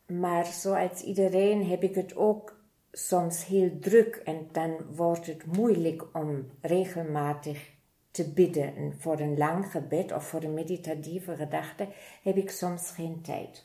Maar 0.06 0.46
zoals 0.46 1.02
iedereen 1.02 1.66
heb 1.66 1.82
ik 1.82 1.94
het 1.94 2.16
ook 2.16 2.56
soms 2.92 3.46
heel 3.46 3.78
druk 3.78 4.16
en 4.16 4.48
dan 4.52 4.76
wordt 4.94 5.26
het 5.26 5.56
moeilijk 5.56 6.06
om 6.12 6.50
regelmatig 6.60 7.75
te 8.16 8.32
bidden. 8.32 8.94
voor 8.98 9.20
een 9.20 9.38
lang 9.38 9.70
gebed 9.70 10.12
of 10.12 10.26
voor 10.26 10.42
een 10.42 10.54
meditatieve 10.54 11.36
gedachte 11.36 11.88
heb 12.22 12.36
ik 12.36 12.50
soms 12.50 12.90
geen 12.90 13.20
tijd. 13.22 13.64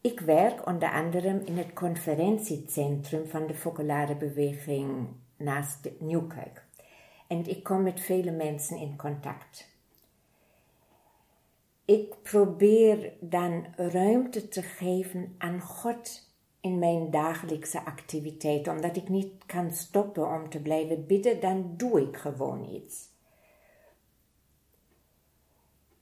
Ik 0.00 0.20
werk 0.20 0.66
onder 0.66 0.90
andere 0.90 1.42
in 1.44 1.56
het 1.56 1.72
conferentiecentrum 1.72 3.26
van 3.26 3.46
de 3.46 3.54
focolare 3.54 4.16
beweging 4.16 5.06
naast 5.36 5.88
Nieuwkerk. 5.98 6.64
En 7.26 7.46
ik 7.46 7.62
kom 7.62 7.82
met 7.82 8.00
vele 8.00 8.30
mensen 8.30 8.76
in 8.76 8.96
contact. 8.96 9.68
Ik 11.84 12.22
probeer 12.22 13.12
dan 13.20 13.66
ruimte 13.76 14.48
te 14.48 14.62
geven 14.62 15.34
aan 15.38 15.60
God 15.60 16.27
in 16.60 16.78
mijn 16.78 17.10
dagelijkse 17.10 17.84
activiteit. 17.84 18.68
Omdat 18.68 18.96
ik 18.96 19.08
niet 19.08 19.32
kan 19.46 19.72
stoppen 19.72 20.28
om 20.28 20.48
te 20.48 20.60
blijven 20.60 21.06
bidden, 21.06 21.40
dan 21.40 21.74
doe 21.76 22.00
ik 22.00 22.16
gewoon 22.16 22.68
iets. 22.74 23.08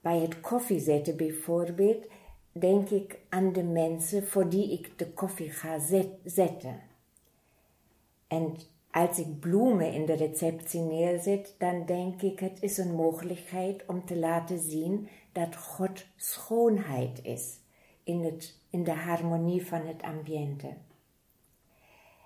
Bij 0.01 0.19
het 0.19 0.39
koffiezetten 0.39 1.17
bijvoorbeeld 1.17 2.05
denk 2.51 2.89
ik 2.89 3.19
aan 3.29 3.53
de 3.53 3.63
mensen 3.63 4.27
voor 4.27 4.49
die 4.49 4.71
ik 4.71 4.99
de 4.99 5.11
koffie 5.11 5.51
ga 5.51 5.79
zetten. 6.23 6.81
En 8.27 8.55
als 8.91 9.19
ik 9.19 9.39
bloemen 9.39 9.93
in 9.93 10.05
de 10.05 10.13
receptie 10.13 10.81
neerzet, 10.81 11.55
dan 11.57 11.85
denk 11.85 12.21
ik 12.21 12.39
het 12.39 12.61
is 12.61 12.77
een 12.77 12.95
mogelijkheid 12.95 13.85
om 13.85 14.05
te 14.05 14.17
laten 14.17 14.59
zien 14.59 15.07
dat 15.31 15.55
God 15.55 16.05
schoonheid 16.15 17.19
is 17.23 17.59
in, 18.07 18.23
het, 18.23 18.59
in 18.69 18.83
de 18.83 18.91
harmonie 18.91 19.65
van 19.65 19.85
het 19.85 20.01
ambiente. 20.01 20.73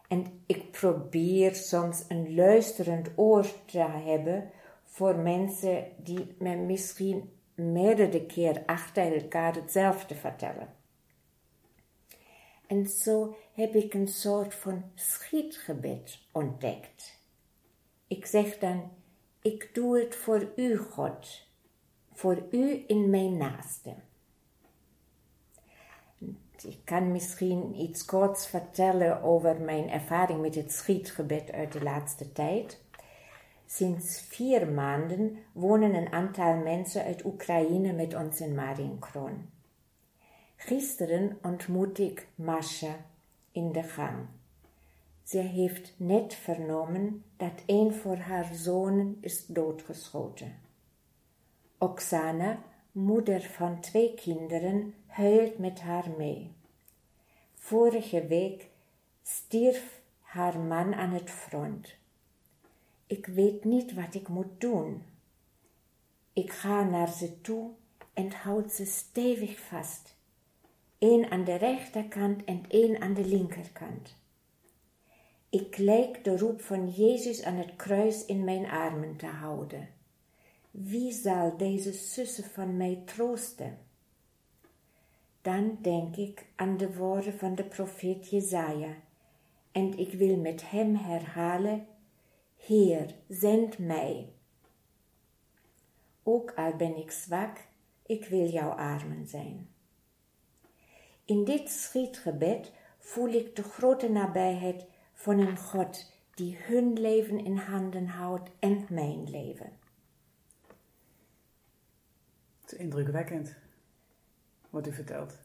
En 0.07 0.43
ik 0.45 0.71
probeer 0.71 1.55
soms 1.55 2.05
een 2.07 2.35
luisterend 2.35 3.09
oor 3.15 3.47
te 3.65 3.79
hebben 3.79 4.51
voor 4.83 5.15
mensen 5.15 5.85
die 5.97 6.35
me 6.39 6.55
misschien 6.55 7.31
meerdere 7.53 8.25
keer 8.25 8.63
achter 8.65 9.21
elkaar 9.21 9.55
hetzelfde 9.55 10.15
vertellen. 10.15 10.73
En 12.67 12.87
zo 12.87 13.35
heb 13.53 13.75
ik 13.75 13.93
een 13.93 14.07
soort 14.07 14.55
van 14.55 14.83
schietgebed 14.95 16.19
ontdekt. 16.31 17.19
Ik 18.07 18.25
zeg 18.25 18.57
dan, 18.57 18.91
ik 19.41 19.69
doe 19.73 19.99
het 19.99 20.15
voor 20.15 20.51
u, 20.55 20.77
God, 20.77 21.47
voor 22.13 22.43
u 22.51 22.83
in 22.87 23.09
mijn 23.09 23.37
naaste. 23.37 23.93
Ik 26.63 26.79
kan 26.83 27.11
misschien 27.11 27.75
iets 27.75 28.05
korts 28.05 28.47
vertellen 28.47 29.21
over 29.23 29.61
mijn 29.61 29.89
ervaring 29.89 30.41
met 30.41 30.55
het 30.55 30.71
schietgebed 30.71 31.51
uit 31.51 31.71
de 31.71 31.83
laatste 31.83 32.31
tijd. 32.31 32.81
Sinds 33.65 34.21
vier 34.21 34.67
maanden 34.67 35.37
wonen 35.51 35.93
een 35.95 36.11
aantal 36.11 36.55
mensen 36.55 37.03
uit 37.03 37.25
Oekraïne 37.25 37.93
met 37.93 38.15
ons 38.15 38.41
in 38.41 38.55
Marienkroon. 38.55 39.49
Gisteren 40.55 41.37
ontmoette 41.41 42.03
ik 42.03 42.27
Masha 42.35 42.95
in 43.51 43.71
de 43.71 43.83
gang. 43.83 44.17
Ze 45.23 45.37
heeft 45.37 45.93
net 45.97 46.33
vernomen 46.33 47.23
dat 47.37 47.63
een 47.65 47.93
van 47.93 48.17
haar 48.17 48.49
zonen 48.53 49.17
is 49.21 49.45
doodgeschoten. 49.45 50.55
Oksana, 51.77 52.59
moeder 52.91 53.41
van 53.41 53.79
twee 53.79 54.13
kinderen, 54.13 54.93
huilt 55.11 55.57
met 55.57 55.79
haar 55.79 56.09
mee. 56.17 56.51
Vorige 57.55 58.27
week 58.27 58.67
stierf 59.23 60.01
haar 60.21 60.59
man 60.59 60.93
aan 60.93 61.11
het 61.11 61.29
front. 61.29 61.95
Ik 63.07 63.25
weet 63.25 63.63
niet 63.63 63.93
wat 63.93 64.15
ik 64.15 64.27
moet 64.27 64.61
doen. 64.61 65.03
Ik 66.33 66.51
ga 66.51 66.83
naar 66.83 67.11
ze 67.11 67.41
toe 67.41 67.69
en 68.13 68.31
houd 68.31 68.71
ze 68.71 68.85
stevig 68.85 69.59
vast. 69.59 70.15
Eén 70.99 71.31
aan 71.31 71.43
de 71.43 71.55
rechterkant 71.55 72.43
en 72.43 72.65
één 72.67 73.01
aan 73.01 73.13
de 73.13 73.25
linkerkant. 73.25 74.15
Ik 75.49 75.77
lijk 75.77 76.23
de 76.23 76.37
roep 76.37 76.61
van 76.61 76.89
Jezus 76.89 77.43
aan 77.43 77.55
het 77.55 77.75
kruis 77.75 78.25
in 78.25 78.43
mijn 78.43 78.65
armen 78.65 79.15
te 79.15 79.25
houden. 79.25 79.89
Wie 80.71 81.11
zal 81.11 81.57
deze 81.57 81.93
zussen 81.93 82.43
van 82.43 82.77
mij 82.77 83.01
troosten? 83.05 83.89
Dan 85.41 85.77
denk 85.81 86.15
ik 86.15 86.45
aan 86.55 86.77
de 86.77 86.95
woorden 86.95 87.33
van 87.33 87.55
de 87.55 87.63
profeet 87.63 88.29
Jezaja 88.29 88.95
en 89.71 89.97
ik 89.97 90.13
wil 90.13 90.37
met 90.37 90.69
hem 90.69 90.95
herhalen, 90.95 91.87
Heer, 92.57 93.15
zend 93.27 93.77
mij. 93.77 94.33
Ook 96.23 96.53
al 96.55 96.75
ben 96.75 96.97
ik 96.97 97.11
zwak, 97.11 97.67
ik 98.05 98.25
wil 98.25 98.47
jouw 98.47 98.69
armen 98.69 99.27
zijn. 99.27 99.69
In 101.25 101.43
dit 101.43 101.69
schietgebed 101.69 102.71
voel 102.99 103.29
ik 103.29 103.55
de 103.55 103.63
grote 103.63 104.09
nabijheid 104.09 104.85
van 105.13 105.39
een 105.39 105.57
God 105.57 106.11
die 106.33 106.57
hun 106.57 106.93
leven 106.99 107.45
in 107.45 107.57
handen 107.57 108.07
houdt 108.07 108.49
en 108.59 108.85
mijn 108.89 109.29
leven. 109.29 109.79
Het 112.61 112.71
indrukwekkend 112.71 113.55
wat 114.71 114.87
u 114.87 114.93
vertelt. 114.93 115.37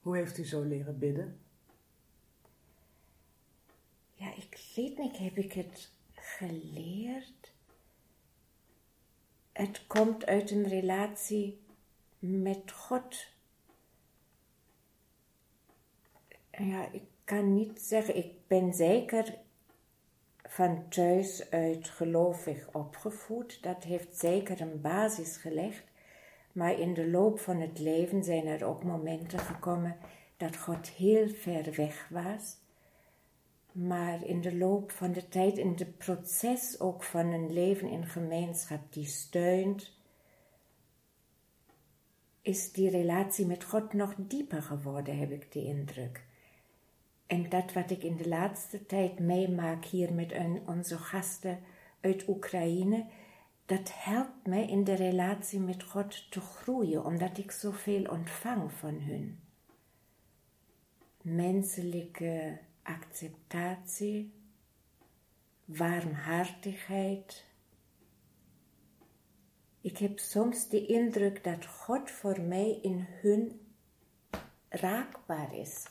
Hoe 0.00 0.16
heeft 0.16 0.38
u 0.38 0.44
zo 0.44 0.62
leren 0.62 0.98
bidden? 0.98 1.40
Ja, 4.12 4.34
ik 4.34 4.72
weet 4.74 4.98
niet, 4.98 5.18
heb 5.18 5.36
ik 5.36 5.52
het 5.52 5.92
geleerd? 6.12 7.52
Het 9.52 9.86
komt 9.86 10.26
uit 10.26 10.50
een 10.50 10.68
relatie 10.68 11.60
met 12.18 12.72
God. 12.72 13.26
Ja, 16.50 16.88
ik 16.92 17.04
kan 17.24 17.54
niet 17.54 17.80
zeggen, 17.80 18.16
ik 18.16 18.46
ben 18.46 18.74
zeker 18.74 19.38
van 20.42 20.88
thuis 20.88 21.50
uit 21.50 21.88
gelovig 21.88 22.68
opgevoed. 22.72 23.62
Dat 23.62 23.84
heeft 23.84 24.18
zeker 24.18 24.60
een 24.60 24.80
basis 24.80 25.36
gelegd. 25.36 25.84
Maar 26.56 26.78
in 26.78 26.94
de 26.94 27.10
loop 27.10 27.38
van 27.38 27.60
het 27.60 27.78
leven 27.78 28.24
zijn 28.24 28.46
er 28.46 28.64
ook 28.64 28.84
momenten 28.84 29.38
gekomen 29.38 29.96
dat 30.36 30.56
God 30.56 30.88
heel 30.88 31.28
ver 31.28 31.74
weg 31.74 32.08
was. 32.10 32.56
Maar 33.72 34.24
in 34.24 34.40
de 34.40 34.56
loop 34.56 34.90
van 34.90 35.12
de 35.12 35.28
tijd, 35.28 35.58
in 35.58 35.74
het 35.76 35.98
proces 35.98 36.80
ook 36.80 37.02
van 37.02 37.26
een 37.26 37.52
leven 37.52 37.88
in 37.88 38.06
gemeenschap 38.06 38.92
die 38.92 39.06
steunt, 39.06 39.92
is 42.42 42.72
die 42.72 42.90
relatie 42.90 43.46
met 43.46 43.64
God 43.64 43.92
nog 43.92 44.14
dieper 44.18 44.62
geworden, 44.62 45.18
heb 45.18 45.30
ik 45.30 45.52
de 45.52 45.64
indruk. 45.64 46.24
En 47.26 47.48
dat 47.48 47.72
wat 47.72 47.90
ik 47.90 48.02
in 48.02 48.16
de 48.16 48.28
laatste 48.28 48.86
tijd 48.86 49.18
meemaak 49.18 49.84
hier 49.84 50.12
met 50.12 50.34
onze 50.66 50.98
gasten 50.98 51.58
uit 52.00 52.28
Oekraïne, 52.28 53.06
dat 53.66 53.92
helpt 53.94 54.46
mij 54.46 54.68
in 54.68 54.84
de 54.84 54.94
relatie 54.94 55.60
met 55.60 55.82
God 55.82 56.30
te 56.30 56.40
groeien, 56.40 57.04
omdat 57.04 57.38
ik 57.38 57.50
zoveel 57.50 58.04
ontvang 58.04 58.72
van 58.72 58.94
hun. 58.94 59.40
Menselijke 61.22 62.58
acceptatie, 62.82 64.32
warmhartigheid. 65.64 67.44
Ik 69.80 69.98
heb 69.98 70.18
soms 70.18 70.68
de 70.68 70.86
indruk 70.86 71.44
dat 71.44 71.66
God 71.66 72.10
voor 72.10 72.40
mij 72.40 72.78
in 72.82 73.06
hun 73.08 73.60
raakbaar 74.68 75.54
is. 75.54 75.86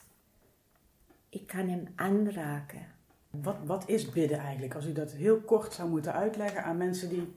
Ik 1.29 1.47
kan 1.47 1.69
hem 1.69 1.87
aanraken. 1.95 2.93
Wat, 3.29 3.57
wat 3.65 3.89
is 3.89 4.09
bidden 4.09 4.37
eigenlijk? 4.37 4.75
Als 4.75 4.85
u 4.85 4.93
dat 4.93 5.11
heel 5.11 5.41
kort 5.41 5.73
zou 5.73 5.89
moeten 5.89 6.13
uitleggen 6.13 6.63
aan 6.63 6.77
mensen 6.77 7.09
die 7.09 7.33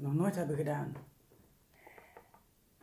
nog 0.00 0.14
nooit 0.14 0.34
hebben 0.34 0.56
gedaan. 0.56 0.94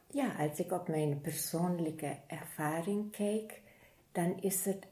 Ja, 0.08 0.36
als 0.36 0.60
ik 0.60 0.72
op 0.72 0.88
mijn 0.88 1.22
persoonlijke 1.22 2.18
ervaring 2.28 3.12
kijk, 3.12 3.62
dan 4.12 4.42
is 4.42 4.66
het 4.66 4.88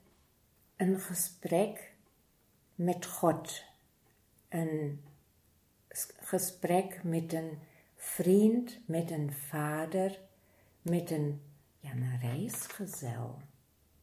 een 0.76 1.00
gesprek 1.00 1.94
met 2.76 3.06
God. 3.06 3.64
Een 4.50 5.04
gesprek 6.20 7.04
met 7.04 7.34
een 7.34 7.60
vriend, 7.96 8.80
met 8.86 9.12
een 9.12 9.34
vader, 9.34 10.20
met 10.82 11.12
een, 11.12 11.42
ja, 11.80 11.92
een 11.92 12.20
reisgezel 12.20 13.38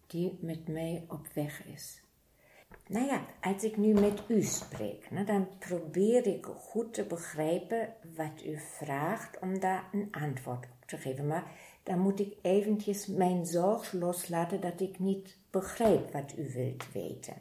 die 0.06 0.38
met 0.40 0.68
mij 0.68 1.04
op 1.08 1.26
weg 1.26 1.64
is. 1.64 2.02
Nou 2.88 3.06
ja, 3.06 3.26
als 3.40 3.64
ik 3.64 3.76
nu 3.76 3.92
met 3.92 4.22
u 4.28 4.42
spreek, 4.42 5.10
nou, 5.10 5.26
dan 5.26 5.48
probeer 5.58 6.26
ik 6.26 6.46
goed 6.46 6.94
te 6.94 7.04
begrijpen 7.04 7.94
wat 8.16 8.44
u 8.44 8.58
vraagt 8.58 9.38
om 9.38 9.60
daar 9.60 9.88
een 9.92 10.08
antwoord 10.10 10.64
op 10.64 10.86
te 10.86 10.96
geven. 10.96 11.26
Maar 11.26 11.52
dan 11.82 11.98
moet 11.98 12.20
ik 12.20 12.36
eventjes 12.42 13.06
mijn 13.06 13.46
zorg 13.46 13.92
loslaten 13.92 14.60
dat 14.60 14.80
ik 14.80 14.98
niet 14.98 15.36
begrijp 15.50 16.12
wat 16.12 16.34
u 16.36 16.52
wilt 16.52 16.92
weten. 16.92 17.34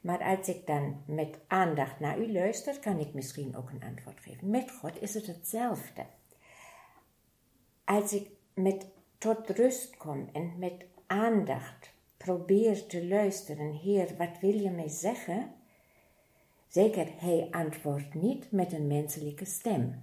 Maar 0.00 0.18
als 0.18 0.48
ik 0.48 0.66
dan 0.66 1.02
met 1.06 1.38
aandacht 1.46 2.00
naar 2.00 2.18
u 2.18 2.32
luister, 2.32 2.80
kan 2.80 2.98
ik 2.98 3.14
misschien 3.14 3.56
ook 3.56 3.70
een 3.70 3.82
antwoord 3.88 4.20
geven. 4.20 4.50
Met 4.50 4.70
God 4.70 5.02
is 5.02 5.14
het 5.14 5.26
hetzelfde. 5.26 6.04
Als 7.84 8.12
ik 8.12 8.30
met 8.54 8.86
tot 9.18 9.50
rust 9.50 9.96
kom 9.96 10.28
en 10.32 10.52
met 10.58 10.84
aandacht 11.06 11.92
probeer 12.24 12.86
te 12.86 13.06
luisteren, 13.06 13.72
Heer, 13.72 14.16
wat 14.16 14.38
wil 14.40 14.58
je 14.58 14.70
mij 14.70 14.88
zeggen? 14.88 15.52
Zeker, 16.68 17.08
hij 17.16 17.48
antwoordt 17.50 18.14
niet 18.14 18.50
met 18.50 18.72
een 18.72 18.86
menselijke 18.86 19.44
stem, 19.44 20.02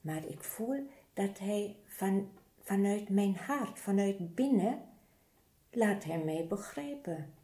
maar 0.00 0.26
ik 0.26 0.44
voel 0.44 0.88
dat 1.12 1.38
hij 1.38 1.76
van, 1.86 2.28
vanuit 2.60 3.08
mijn 3.08 3.36
hart, 3.36 3.78
vanuit 3.78 4.34
binnen, 4.34 4.82
laat 5.70 6.04
hij 6.04 6.18
mij 6.18 6.46
begrijpen 6.46 7.34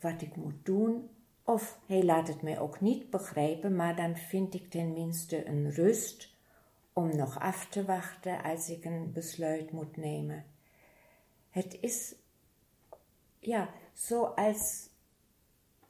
wat 0.00 0.22
ik 0.22 0.36
moet 0.36 0.64
doen, 0.64 1.10
of 1.44 1.80
hij 1.86 2.04
laat 2.04 2.28
het 2.28 2.42
mij 2.42 2.58
ook 2.58 2.80
niet 2.80 3.10
begrijpen, 3.10 3.76
maar 3.76 3.96
dan 3.96 4.16
vind 4.16 4.54
ik 4.54 4.70
tenminste 4.70 5.46
een 5.46 5.70
rust 5.70 6.36
om 6.92 7.16
nog 7.16 7.40
af 7.40 7.68
te 7.68 7.84
wachten 7.84 8.42
als 8.42 8.70
ik 8.70 8.84
een 8.84 9.12
besluit 9.12 9.72
moet 9.72 9.96
nemen. 9.96 10.44
Het 11.50 11.78
is 11.80 12.14
ja, 13.38 13.70
zoals 13.92 14.88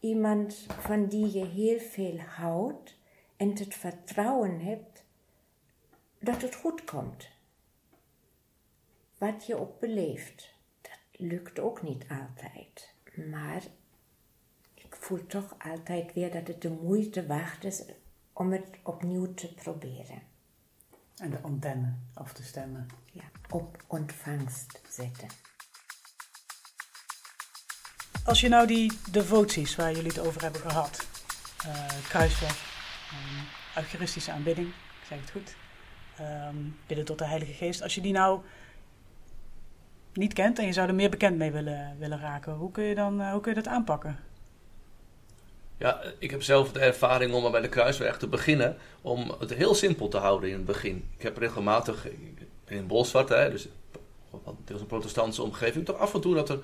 iemand 0.01 0.66
van 0.68 1.07
die 1.07 1.32
je 1.32 1.44
heel 1.46 1.78
veel 1.80 2.18
houdt 2.18 2.96
en 3.36 3.59
het 3.59 3.74
vertrouwen 3.74 4.61
hebt 4.61 5.05
dat 6.18 6.42
het 6.42 6.55
goed 6.55 6.84
komt. 6.84 7.28
Wat 9.18 9.46
je 9.46 9.57
ook 9.57 9.80
beleeft, 9.80 10.55
dat 10.80 10.99
lukt 11.12 11.59
ook 11.59 11.82
niet 11.82 12.05
altijd. 12.09 12.94
Maar 13.30 13.62
ik 14.74 14.96
voel 14.96 15.26
toch 15.26 15.55
altijd 15.59 16.12
weer 16.12 16.32
dat 16.32 16.46
het 16.46 16.62
de 16.62 16.70
moeite 16.70 17.26
waard 17.26 17.64
is 17.64 17.84
om 18.32 18.53
het 18.53 18.66
opnieuw 18.82 19.34
te 19.34 19.55
proberen. 19.55 20.22
En 21.16 21.30
de 21.30 21.40
antenne 21.40 21.94
af 22.14 22.32
te 22.32 22.42
stemmen. 22.42 22.86
Ja, 23.12 23.24
op 23.51 23.84
ontvangst 23.86 24.80
zetten. 24.88 25.28
Als 28.29 28.41
je 28.41 28.49
nou 28.49 28.66
die 28.66 28.93
devoties 29.11 29.76
waar 29.76 29.93
jullie 29.93 30.09
het 30.09 30.26
over 30.26 30.43
hebben 30.43 30.61
gehad, 30.61 31.07
uh, 31.66 31.85
kruisweg, 32.09 32.51
um, 33.12 33.47
eucharistische 33.83 34.33
aanbidding, 34.33 34.68
ik 34.68 35.07
zeg 35.09 35.20
het 35.20 35.31
goed, 35.31 35.55
um, 36.20 36.76
bidden 36.87 37.05
tot 37.05 37.18
de 37.18 37.24
Heilige 37.24 37.53
Geest, 37.53 37.83
als 37.83 37.95
je 37.95 38.01
die 38.01 38.12
nou 38.12 38.41
niet 40.12 40.33
kent 40.33 40.59
en 40.59 40.66
je 40.66 40.72
zou 40.72 40.89
er 40.89 40.95
meer 40.95 41.11
bekend 41.11 41.37
mee 41.37 41.51
willen, 41.51 41.97
willen 41.99 42.20
raken, 42.20 42.53
hoe 42.53 42.70
kun, 42.70 42.85
je 42.85 42.95
dan, 42.95 43.20
uh, 43.20 43.31
hoe 43.33 43.41
kun 43.41 43.55
je 43.55 43.62
dat 43.62 43.72
aanpakken? 43.72 44.18
Ja, 45.76 46.03
ik 46.18 46.31
heb 46.31 46.43
zelf 46.43 46.72
de 46.72 46.81
ervaring 46.81 47.33
om 47.33 47.51
bij 47.51 47.61
de 47.61 47.68
kruisweg 47.68 48.18
te 48.18 48.26
beginnen, 48.26 48.76
om 49.03 49.35
het 49.39 49.55
heel 49.55 49.74
simpel 49.74 50.09
te 50.09 50.18
houden 50.18 50.49
in 50.49 50.57
het 50.57 50.64
begin. 50.64 51.09
Ik 51.16 51.22
heb 51.22 51.37
regelmatig 51.37 52.07
in 52.64 52.87
Bolsward, 52.87 53.29
hè, 53.29 53.51
dus 53.51 53.68
deels 54.64 54.81
een 54.81 54.87
protestantse 54.87 55.43
omgeving, 55.43 55.85
toch 55.85 55.99
af 55.99 56.14
en 56.14 56.20
toe 56.20 56.35
dat 56.35 56.49
er 56.49 56.61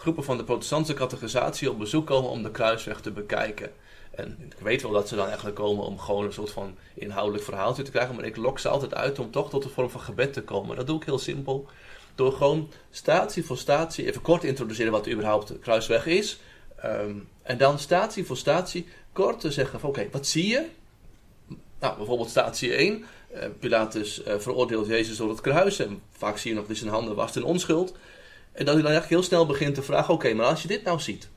groepen 0.00 0.24
van 0.24 0.36
de 0.36 0.44
protestantse 0.44 0.94
categorisatie 0.94 1.70
op 1.70 1.78
bezoek 1.78 2.06
komen 2.06 2.30
om 2.30 2.42
de 2.42 2.50
kruisweg 2.50 3.00
te 3.00 3.10
bekijken. 3.10 3.72
En 4.10 4.36
ik 4.40 4.58
weet 4.62 4.82
wel 4.82 4.90
dat 4.90 5.08
ze 5.08 5.16
dan 5.16 5.26
eigenlijk 5.26 5.56
komen 5.56 5.84
om 5.84 5.98
gewoon 5.98 6.24
een 6.24 6.32
soort 6.32 6.50
van 6.50 6.76
inhoudelijk 6.94 7.44
verhaaltje 7.44 7.82
te 7.82 7.90
krijgen, 7.90 8.14
maar 8.14 8.24
ik 8.24 8.36
lok 8.36 8.58
ze 8.58 8.68
altijd 8.68 8.94
uit 8.94 9.18
om 9.18 9.30
toch 9.30 9.50
tot 9.50 9.64
een 9.64 9.70
vorm 9.70 9.90
van 9.90 10.00
gebed 10.00 10.32
te 10.32 10.42
komen. 10.42 10.76
Dat 10.76 10.86
doe 10.86 10.96
ik 10.96 11.04
heel 11.04 11.18
simpel. 11.18 11.66
Door 12.14 12.32
gewoon 12.32 12.70
statie 12.90 13.44
voor 13.44 13.58
statie 13.58 14.06
even 14.06 14.22
kort 14.22 14.40
te 14.40 14.46
introduceren 14.46 14.92
wat 14.92 15.08
überhaupt 15.08 15.48
de 15.48 15.58
kruisweg 15.58 16.06
is. 16.06 16.40
Ehm, 16.76 17.14
en 17.42 17.58
dan 17.58 17.78
statie 17.78 18.26
voor 18.26 18.36
statie 18.36 18.86
kort 19.12 19.40
te 19.40 19.52
zeggen 19.52 19.80
van 19.80 19.88
oké, 19.88 20.08
wat 20.10 20.26
zie 20.26 20.46
je? 20.46 20.66
Nou, 21.80 21.96
bijvoorbeeld 21.96 22.30
statie 22.30 22.74
1. 22.76 23.04
Uh, 23.34 23.44
eh, 23.44 23.50
Pilatus 23.58 24.22
uh, 24.26 24.34
veroordeelt 24.38 24.86
Jezus 24.86 25.16
door 25.16 25.28
het 25.28 25.40
kruis. 25.40 25.78
En 25.78 26.02
vaak 26.10 26.38
zie 26.38 26.50
je 26.50 26.56
nog 26.56 26.66
dat 26.66 26.76
zijn 26.76 26.90
handen 26.90 27.14
was 27.14 27.36
in 27.36 27.44
onschuld. 27.44 27.94
En 28.52 28.64
dat 28.64 28.74
hij 28.74 28.82
dan 28.82 28.92
eigenlijk 28.92 29.08
heel 29.08 29.22
snel 29.22 29.46
begint 29.46 29.74
te 29.74 29.82
vragen: 29.82 30.14
oké, 30.14 30.34
maar 30.34 30.46
als 30.46 30.62
je 30.62 30.68
dit 30.68 30.84
nou 30.84 31.00
ziet. 31.00 31.28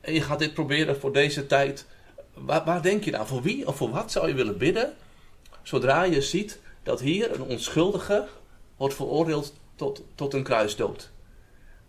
En 0.00 0.14
je 0.14 0.22
gaat 0.22 0.38
dit 0.38 0.54
proberen 0.54 1.00
voor 1.00 1.12
deze 1.12 1.46
tijd. 1.46 1.86
Waar, 2.34 2.64
waar 2.64 2.82
denk 2.82 3.04
je 3.04 3.10
nou? 3.10 3.26
Voor 3.26 3.42
wie 3.42 3.66
of 3.66 3.76
voor 3.76 3.90
wat 3.90 4.12
zou 4.12 4.28
je 4.28 4.34
willen 4.34 4.58
bidden? 4.58 4.92
Zodra 5.62 6.02
je 6.02 6.20
ziet 6.20 6.58
dat 6.82 7.00
hier 7.00 7.34
een 7.34 7.42
onschuldige 7.42 8.26
wordt 8.76 8.94
veroordeeld 8.94 9.54
tot, 9.74 10.02
tot 10.14 10.34
een 10.34 10.42
kruisdood. 10.42 11.10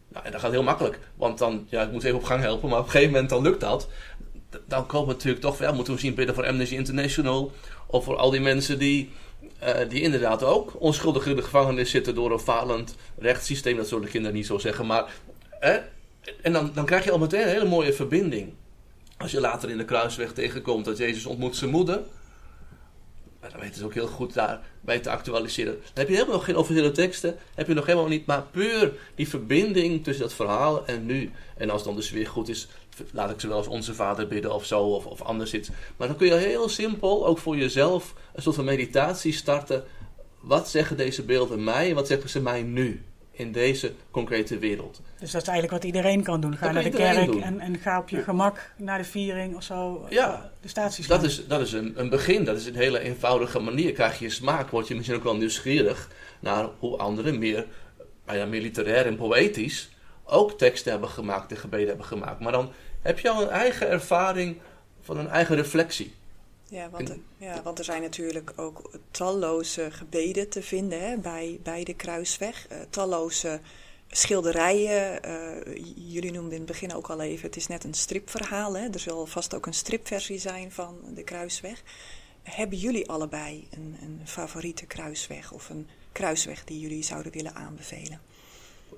Nou, 0.08 0.26
en 0.26 0.32
dat 0.32 0.42
gaat 0.42 0.52
heel 0.52 0.64
makkelijk. 0.64 1.00
Want 1.16 1.38
dan, 1.38 1.68
ja, 1.70 1.82
ik 1.84 1.92
moet 1.92 2.04
even 2.04 2.18
op 2.18 2.24
gang 2.24 2.42
helpen, 2.42 2.70
maar 2.70 2.80
op 2.80 2.86
een 2.86 2.92
gegeven 2.92 3.12
moment 3.12 3.30
dan 3.30 3.42
lukt 3.42 3.62
dat. 3.62 3.88
Dan 4.68 4.86
komen 4.86 5.08
we 5.08 5.14
natuurlijk 5.14 5.42
toch 5.42 5.58
wel, 5.58 5.74
moeten 5.74 5.94
we 5.94 6.00
zien 6.00 6.16
bidden 6.16 6.36
voor 6.36 6.48
Amnesty 6.48 6.76
International. 6.76 7.52
Of 7.88 8.04
voor 8.04 8.16
al 8.16 8.30
die 8.30 8.40
mensen 8.40 8.80
die 8.80 9.12
uh, 9.66 9.89
die 9.89 10.01
inderdaad 10.01 10.43
ook 10.43 10.74
onschuldig 10.80 11.26
in 11.26 11.36
de 11.36 11.41
gevangenis 11.41 11.89
zitten 11.89 12.16
door 12.16 12.32
een 12.32 12.39
falend 12.39 12.95
rechtssysteem. 13.18 13.78
Dat 13.78 13.88
zullen 13.88 14.03
de 14.03 14.09
kinderen 14.09 14.36
niet 14.36 14.45
zo 14.45 14.57
zeggen. 14.57 14.86
Maar, 14.86 15.13
en 16.41 16.53
dan, 16.53 16.72
dan 16.74 16.86
krijg 16.86 17.03
je 17.03 17.11
al 17.11 17.20
meteen 17.20 17.41
een 17.41 17.47
hele 17.47 17.66
mooie 17.66 17.93
verbinding. 17.93 18.53
Als 19.18 19.32
je 19.32 19.39
later 19.39 19.70
in 19.70 19.78
de 19.78 19.86
kruisweg 19.86 20.34
tegenkomt 20.34 20.86
dat 20.86 20.97
Jezus 20.97 21.26
ontmoet 21.26 21.55
zijn 21.55 21.72
moeder. 21.72 22.01
Dan 23.51 23.59
weten 23.59 23.80
ze 23.80 23.86
ook 23.86 23.93
heel 23.93 24.07
goed 24.07 24.34
daarbij 24.34 24.99
te 24.99 25.09
actualiseren. 25.09 25.74
Dan 25.74 25.91
heb 25.93 26.07
je 26.07 26.13
helemaal 26.13 26.36
nog 26.36 26.45
geen 26.45 26.57
officiële 26.57 26.91
teksten. 26.91 27.36
Heb 27.55 27.68
je 27.68 27.74
nog 27.74 27.86
helemaal 27.86 28.07
niet. 28.07 28.26
Maar 28.26 28.43
puur 28.51 28.93
die 29.16 29.30
verbinding 29.30 30.03
tussen 30.03 30.24
dat 30.24 30.34
verhaal 30.34 30.86
en 30.86 31.05
nu. 31.05 31.32
En 31.57 31.70
als 31.70 31.84
dan 31.84 31.95
dus 31.95 32.11
weer 32.11 32.28
goed 32.28 32.49
is, 32.49 32.68
laat 33.12 33.30
ik 33.30 33.39
ze 33.39 33.48
wel 33.48 33.58
als 33.58 33.68
onze 33.68 33.93
vader 33.93 34.28
bidden 34.28 34.54
of 34.54 34.66
zo, 34.66 34.82
of, 34.82 35.06
of 35.06 35.22
anders 35.22 35.54
iets. 35.54 35.70
Maar 35.98 36.08
dan 36.08 36.18
kun 36.18 36.28
je 36.28 36.34
heel 36.34 36.70
simpel, 36.70 37.26
ook 37.26 37.38
voor 37.38 37.58
jezelf, 37.58 38.14
een 38.34 38.41
soort 38.41 38.56
van 38.56 38.66
meditatie 38.66 39.34
starten. 39.34 39.84
Wat 40.39 40.70
zeggen 40.70 40.98
deze 40.98 41.24
beelden 41.24 41.64
mij 41.64 41.93
wat 41.93 42.08
zeggen 42.08 42.30
ze 42.30 42.41
mij 42.41 42.62
nu? 42.62 43.04
in 43.38 43.52
deze 43.52 43.93
concrete 44.12 44.58
wereld. 44.58 45.02
Dus 45.20 45.32
dat 45.32 45.41
is 45.41 45.48
eigenlijk 45.48 45.72
wat 45.72 45.93
iedereen 45.93 46.24
kan 46.24 46.41
doen. 46.41 46.58
Ga 46.58 46.66
Dat 46.66 46.74
naar 46.74 46.84
de 46.84 46.89
kerk 46.89 47.36
en, 47.36 47.60
en 47.60 47.78
ga 47.78 48.00
op 48.00 48.10
je 48.10 48.24
gemak 48.24 48.72
naar 48.78 48.98
de 48.98 49.04
viering 49.04 49.56
of 49.56 49.64
zo. 49.64 50.06
Ja, 50.10 50.52
de 50.62 50.68
staties. 50.68 51.08
Dat 51.08 51.24
is, 51.24 51.48
dat 51.48 51.62
is 51.62 51.72
een, 51.72 51.93
een 51.96 52.10
begin, 52.10 52.46
dat 52.46 52.58
is 52.58 52.66
een 52.66 52.76
hele 52.76 53.00
eenvoudige 53.00 53.60
manier. 53.60 53.91
Krijg 53.91 54.20
je 54.20 54.30
smaak, 54.30 54.70
word 54.70 54.88
je 54.88 54.96
misschien 54.96 55.18
ook 55.18 55.24
wel 55.24 55.36
nieuwsgierig 55.36 56.10
naar 56.39 56.68
hoe 56.80 56.98
anderen 56.98 57.39
meer, 57.39 57.66
bijna 58.26 58.46
meer 58.46 58.62
literair 58.62 59.06
en 59.06 59.16
poëtisch 59.16 59.89
ook 60.26 60.58
teksten 60.58 60.91
hebben 60.91 61.10
gemaakt 61.10 61.52
en 61.52 61.58
gebeden 61.58 61.88
hebben 61.88 62.06
gemaakt. 62.06 62.39
Maar 62.39 62.52
dan 62.52 62.72
heb 63.06 63.20
je 63.20 63.30
al 63.30 63.41
een 63.41 63.49
eigen 63.49 63.89
ervaring 63.89 64.58
van 65.01 65.18
een 65.18 65.28
eigen 65.30 65.56
reflectie. 65.56 66.14
Ja 66.70 66.89
want, 66.89 67.10
er- 67.10 67.20
ja, 67.38 67.62
want 67.64 67.80
er 67.80 67.86
zijn 67.86 68.01
natuurlijk 68.01 68.53
ook 68.56 68.91
talloze 69.12 69.91
gebeden 69.91 70.49
te 70.49 70.62
vinden 70.64 70.99
hè, 71.10 71.18
bij, 71.18 71.60
bij 71.64 71.84
de 71.84 71.93
Kruisweg. 71.93 72.68
Eh, 72.68 72.78
talloze 72.89 73.60
schilderijen. 74.08 75.24
eh, 75.24 75.84
jullie 75.95 76.32
noemden 76.32 76.51
in 76.51 76.58
het 76.58 76.66
begin 76.72 76.93
ook 76.93 77.10
al 77.10 77.22
even, 77.22 77.45
het 77.45 77.56
is 77.56 77.68
net 77.68 77.84
een 77.84 77.93
stripverhaal. 77.93 78.78
Hè? 78.78 78.88
Er 78.89 78.99
zal 78.99 79.26
vast 79.26 79.56
ook 79.56 79.66
een 79.66 79.74
stripversie 79.74 80.38
zijn 80.39 80.72
van 80.72 80.97
de 81.16 81.24
Kruisweg. 81.24 81.84
Hebben 82.43 82.78
jullie 82.78 83.10
allebei 83.10 83.68
een, 83.72 83.97
een 84.01 84.22
favoriete 84.24 84.86
Kruisweg 84.86 85.51
of 85.51 85.70
een 85.70 85.88
Kruisweg 86.12 86.64
die 86.64 86.80
jullie 86.80 87.03
zouden 87.03 87.32
willen 87.32 87.56
aanbevelen? 87.56 88.22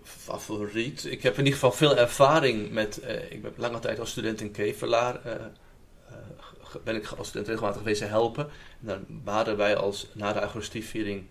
Favoriet. 0.04 1.06
Ik 1.06 1.24
heb 1.24 1.34
in 1.34 1.38
ieder 1.44 1.54
geval 1.54 1.72
veel 1.72 1.98
ervaring 1.98 2.72
met. 2.72 3.00
eh, 3.00 3.32
ik 3.32 3.42
ben 3.42 3.54
lange 3.56 3.80
tijd 3.80 4.00
als 4.00 4.10
student 4.10 4.42
in 4.42 4.52
Kevelaar. 4.52 5.26
eh, 5.26 5.32
eh, 5.34 6.76
ben 6.84 6.96
ik 6.96 7.08
als 7.18 7.28
student 7.28 7.48
regelmatig 7.50 7.78
geweest 7.82 8.02
helpen. 8.02 8.44
En 8.82 8.88
dan 8.88 9.06
baden 9.08 9.58
wij 9.58 9.76
als 9.76 10.08
na 10.14 10.34
de 10.34 10.42
Eucharistieviering. 10.42 11.26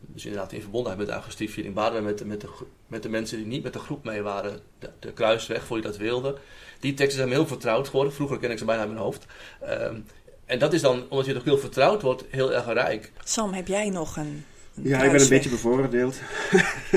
Dus 0.00 0.24
inderdaad 0.24 0.52
in 0.52 0.60
verbondenheid 0.60 0.98
met 0.98 1.06
de 1.08 1.14
Eucharistieviering. 1.14 1.74
baden 1.74 1.92
wij 1.92 2.12
met, 2.12 2.24
met, 2.26 2.40
de, 2.40 2.48
met 2.86 3.02
de 3.02 3.08
mensen 3.08 3.38
die 3.38 3.46
niet 3.46 3.62
met 3.62 3.72
de 3.72 3.78
groep 3.78 4.04
mee 4.04 4.22
waren. 4.22 4.60
De, 4.98 5.12
kruisweg, 5.12 5.64
voor 5.64 5.76
je 5.76 5.82
dat 5.82 5.96
wilde. 5.96 6.36
Die 6.80 6.94
teksten 6.94 7.16
zijn 7.16 7.28
me 7.28 7.34
heel 7.34 7.46
vertrouwd 7.46 7.88
geworden. 7.88 8.12
Vroeger 8.12 8.38
ken 8.38 8.50
ik 8.50 8.58
ze 8.58 8.64
bijna 8.64 8.82
in 8.82 8.88
mijn 8.88 9.00
hoofd. 9.00 9.26
Ehm, 9.60 10.00
en 10.44 10.58
dat 10.58 10.72
is 10.72 10.80
dan, 10.80 11.04
omdat 11.08 11.26
je 11.26 11.32
toch 11.34 11.44
heel 11.44 11.58
vertrouwd 11.58 12.02
wordt, 12.02 12.24
heel 12.28 12.52
erg 12.52 12.66
rijk. 12.66 13.12
Sam, 13.24 13.52
heb 13.52 13.66
jij 13.68 13.90
nog 13.90 14.16
een 14.16 14.44
Ja, 14.82 14.96
ik 14.96 14.98
ben 14.98 15.02
een 15.02 15.08
Kruisweg 15.08 15.28
beetje 15.28 15.50
bevooroordeeld. 15.50 16.20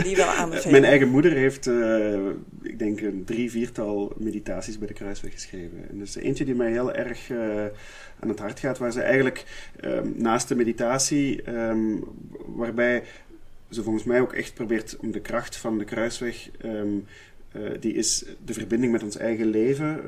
die 0.03 0.15
wel 0.15 0.27
aanbevelen? 0.39 0.71
Mijn 0.71 0.83
eigen 0.83 1.09
moeder 1.09 1.31
heeft, 1.31 1.67
eh, 1.67 2.25
ik 2.61 2.79
denk, 2.79 3.01
een 3.01 3.23
drie, 3.25 3.51
viertal 3.51 4.13
meditaties 4.17 4.77
bij 4.77 4.87
de 4.87 4.93
Kruisweg 4.93 5.31
geschreven. 5.31 5.89
En 5.89 5.99
dus 5.99 6.15
eentje 6.15 6.45
die 6.45 6.55
mij 6.55 6.71
heel 6.71 6.93
erg 6.93 7.29
eh, 7.29 7.65
aan 8.19 8.29
het 8.29 8.39
hart 8.39 8.59
gaat, 8.59 8.77
waar 8.77 8.91
ze 8.91 9.01
eigenlijk 9.01 9.45
ehm, 9.79 10.07
naast 10.15 10.47
de 10.47 10.55
meditatie, 10.55 11.41
ehm, 11.41 11.95
waarbij 12.45 13.03
ze 13.69 13.83
volgens 13.83 14.03
mij 14.03 14.21
ook 14.21 14.33
echt 14.33 14.53
probeert 14.53 14.97
om 14.99 15.11
de 15.11 15.21
kracht 15.21 15.55
van 15.55 15.77
de 15.77 15.85
Kruisweg, 15.85 16.49
ehm, 16.61 16.97
eh, 17.51 17.61
die 17.79 17.93
is 17.93 18.25
de 18.45 18.53
verbinding 18.53 18.91
met 18.91 19.03
ons 19.03 19.17
eigen 19.17 19.45
leven, 19.45 20.01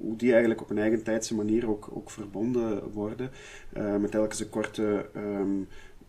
hoe 0.00 0.16
die 0.16 0.30
eigenlijk 0.30 0.60
op 0.60 0.70
een 0.70 0.78
eigen 0.78 1.02
tijdse 1.02 1.34
manier 1.34 1.68
ook, 1.68 1.88
ook 1.92 2.10
verbonden 2.10 2.90
worden, 2.92 3.30
met 4.00 4.10
telkens 4.10 4.40
een 4.40 4.48
korte 4.48 5.06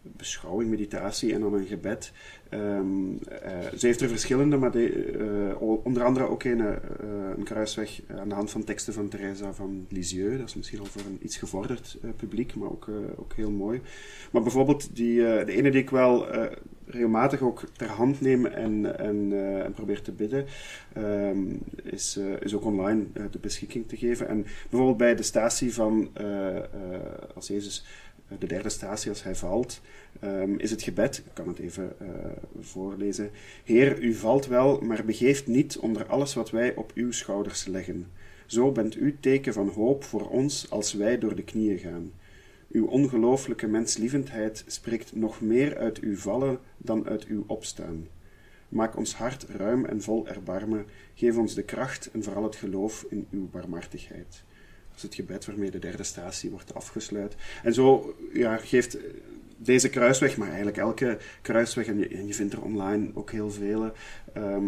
beschouwing, 0.02 0.70
meditatie 0.70 1.34
en 1.34 1.40
dan 1.40 1.54
een 1.54 1.66
gebed. 1.66 2.12
Ehm, 2.50 3.14
eh, 3.30 3.78
ze 3.78 3.86
heeft 3.86 4.02
er 4.02 4.10
verschillende, 4.10 4.58
maar 4.58 4.76
eh, 4.76 5.62
onder 5.84 6.04
andere 6.04 6.28
ook 6.28 6.44
een, 6.44 6.60
eh, 6.60 6.76
een 7.38 7.44
kruisweg 7.44 8.02
aan 8.18 8.30
de 8.30 8.36
hand 8.36 8.52
van 8.52 8.64
teksten 8.64 8.94
van 8.94 9.08
Teresa 9.08 9.54
van 9.54 9.86
Lisieux. 9.90 10.38
Dat 10.38 10.48
is 10.48 10.56
misschien 10.56 10.80
al 10.80 10.86
voor 10.86 11.02
een 11.02 11.20
iets 11.22 11.38
gevorderd 11.38 11.98
publiek, 12.16 12.56
maar 12.56 12.70
ook, 12.70 12.88
ook 13.16 13.34
heel 13.34 13.52
mooi. 13.52 13.82
Maar 14.32 14.42
bijvoorbeeld 14.42 14.96
die, 14.96 15.16
de 15.20 15.52
ene 15.52 15.72
die 15.72 15.82
ik 15.82 15.90
wel 15.90 16.28
regelmatig 16.92 17.42
ook 17.42 17.64
ter 17.76 17.88
hand 17.88 18.22
neem 18.22 18.46
en, 18.46 19.00
en, 19.00 19.34
en 19.64 19.74
probeer 19.74 20.02
te 20.02 20.12
bidden, 20.12 20.46
ehm, 20.94 21.56
is, 21.84 22.20
is 22.40 22.56
ook 22.56 22.66
online 22.66 23.04
eh, 23.14 23.24
de 23.32 23.40
beschikking 23.40 23.88
te 23.88 23.98
geven. 23.98 24.28
En 24.28 24.46
bijvoorbeeld 24.70 24.98
bij 24.98 25.16
de 25.16 25.24
statie 25.24 25.74
van 25.74 26.10
als 27.36 27.48
Jezus 27.48 27.86
de 28.40 28.48
derde 28.48 28.70
statie 28.70 29.10
als 29.10 29.24
hij 29.24 29.36
valt, 29.36 29.82
ehm, 30.20 30.56
is 30.58 30.72
het 30.72 30.82
gebed, 30.82 31.18
ik 31.18 31.34
kan 31.34 31.48
het 31.48 31.60
even 31.60 32.00
eh, 32.00 32.08
voorlezen. 32.60 33.30
Heer, 33.64 34.00
u 34.00 34.14
valt 34.14 34.48
wel, 34.48 34.80
maar 34.82 35.06
begeeft 35.06 35.48
niet 35.48 35.78
onder 35.78 36.06
alles 36.06 36.34
wat 36.34 36.50
wij 36.50 36.76
op 36.76 36.92
uw 36.96 37.12
schouders 37.12 37.66
leggen. 37.66 38.08
Zo 38.46 38.72
bent 38.72 38.96
u 38.96 39.18
teken 39.20 39.54
van 39.54 39.68
hoop 39.68 40.04
voor 40.04 40.30
ons 40.30 40.70
als 40.70 40.94
wij 40.94 41.18
door 41.18 41.36
de 41.36 41.44
knieën 41.44 41.78
gaan. 41.78 42.12
Uw 42.72 42.86
ongelooflijke 42.86 43.68
menslievendheid 43.68 44.64
spreekt 44.68 45.16
nog 45.16 45.42
meer 45.42 45.78
uit 45.78 46.00
uw 46.00 46.16
vallen 46.16 46.60
dan 46.78 47.08
uit 47.08 47.26
uw 47.26 47.44
opstaan. 47.48 48.08
Maak 48.70 48.98
ons 48.98 49.16
hart 49.16 49.44
ruim 49.44 49.86
en 49.86 50.02
vol 50.02 50.28
erbarmen. 50.28 50.86
Geef 51.14 51.38
ons 51.38 51.54
de 51.54 51.64
kracht 51.64 52.10
en 52.14 52.24
vooral 52.24 52.44
het 52.44 52.56
geloof 52.56 53.06
in 53.10 53.28
uw 53.32 53.50
barmhartigheid. 53.50 54.44
Is 54.96 55.02
het 55.02 55.16
gebed 55.16 55.46
waarmee 55.46 55.72
de 55.72 55.80
derde 55.80 56.04
statie 56.04 56.50
wordt 56.50 56.74
afgesluit. 56.74 57.36
En 57.64 57.74
zo 57.74 58.16
ja, 58.34 58.58
geeft 58.58 58.98
deze 59.58 59.90
kruisweg, 59.90 60.38
maar 60.38 60.48
eigenlijk 60.48 60.78
elke 60.78 61.18
kruisweg, 61.42 61.88
en 61.88 62.28
je, 62.28 62.34
vindt 62.34 62.54
er 62.54 62.62
online 62.62 63.10
ook 63.14 63.32
heel 63.32 63.52
vele, 63.52 63.94
ehm, 64.34 64.66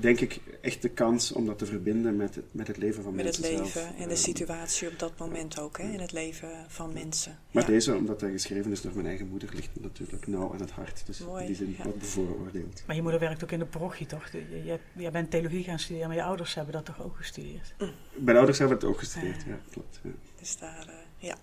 denk 0.00 0.20
ik 0.20 0.40
echt 0.60 0.82
de 0.82 0.88
kans 0.88 1.32
om 1.32 1.46
dat 1.46 1.58
te 1.58 1.66
verbinden 1.66 2.16
met 2.16 2.34
het, 2.34 2.44
met 2.50 2.66
het 2.66 2.76
leven 2.76 3.02
van 3.02 3.14
Met 3.14 3.24
het 3.24 3.40
mensen 3.40 3.56
leven 3.58 3.72
zelf. 3.82 3.98
en 3.98 4.08
de 4.08 4.16
situatie 4.16 4.88
op 4.88 4.98
dat 4.98 5.18
moment 5.18 5.60
ook, 5.60 5.78
hè? 5.78 5.84
in 5.92 6.00
het 6.00 6.12
leven 6.12 6.50
van 6.68 6.92
mensen. 6.92 7.38
Maar 7.50 7.62
Ja. 7.62 7.68
deze, 7.68 7.94
omdat 7.94 8.20
hij 8.20 8.30
geschreven 8.30 8.70
is 8.72 8.80
door 8.80 8.94
mijn 8.94 9.06
eigen 9.06 9.28
moeder, 9.28 9.48
ligt 9.54 9.70
me 9.74 9.80
natuurlijk 9.82 10.26
nauw 10.26 10.52
aan 10.52 10.60
het 10.60 10.70
hart. 10.70 11.06
Dus 11.06 11.18
Mooi, 11.18 11.40
in 11.40 11.46
die 11.46 11.56
zin 11.56 11.74
ja. 11.78 11.84
wat 11.84 11.98
bevooroordeeld. 11.98 12.82
Maar 12.86 12.96
je 12.96 13.02
moeder 13.02 13.20
werkt 13.20 13.42
ook 13.44 13.50
in 13.52 13.58
de 13.58 13.64
parochie, 13.66 14.06
toch? 14.06 14.30
Jij, 14.64 14.80
jij 14.96 15.10
bent 15.10 15.30
theologie 15.30 15.64
gaan 15.64 15.78
studeren, 15.78 16.08
maar 16.08 16.16
je 16.16 16.22
ouders 16.24 16.54
hebben 16.54 16.72
dat 16.74 16.84
toch 16.84 17.02
ook 17.02 17.16
gestudeerd? 17.16 17.74
Mijn 18.14 18.36
ouders 18.36 18.58
hebben 18.58 18.76
het 18.76 18.86
ook 18.86 18.98
gestudeerd, 18.98 19.42
ja, 19.46 19.58
klopt. 19.70 20.00
Ja. 20.02 20.10
Dus 20.38 20.56
daar, 20.58 20.86
eh, 20.88 20.94
ja. 21.28 21.36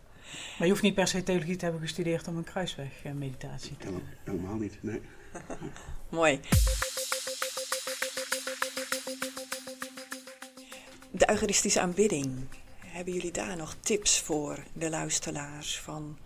Maar 0.58 0.68
je 0.68 0.70
hoeft 0.70 0.82
niet 0.84 0.96
per 0.96 1.08
se 1.08 1.24
theologie 1.24 1.56
te 1.56 1.64
hebben 1.64 1.82
gestudeerd 1.82 2.28
om 2.28 2.38
een 2.38 2.44
kruisweg-meditatie 2.44 3.78
te 3.78 3.86
doen. 3.88 4.02
Helemaal, 4.24 4.46
helemaal 4.48 4.56
niet, 4.56 4.78
nee. 4.82 5.02
Mooi. 6.10 6.40
De 11.12 11.30
Eucharistische 11.30 11.80
aanbidding. 11.80 12.32
Hebben 12.80 13.14
jullie 13.14 13.32
daar 13.32 13.56
nog 13.58 13.76
tips 13.80 14.20
voor 14.20 14.64
de 14.74 14.90
luisteraars? 14.90 15.80
Van 15.80 16.18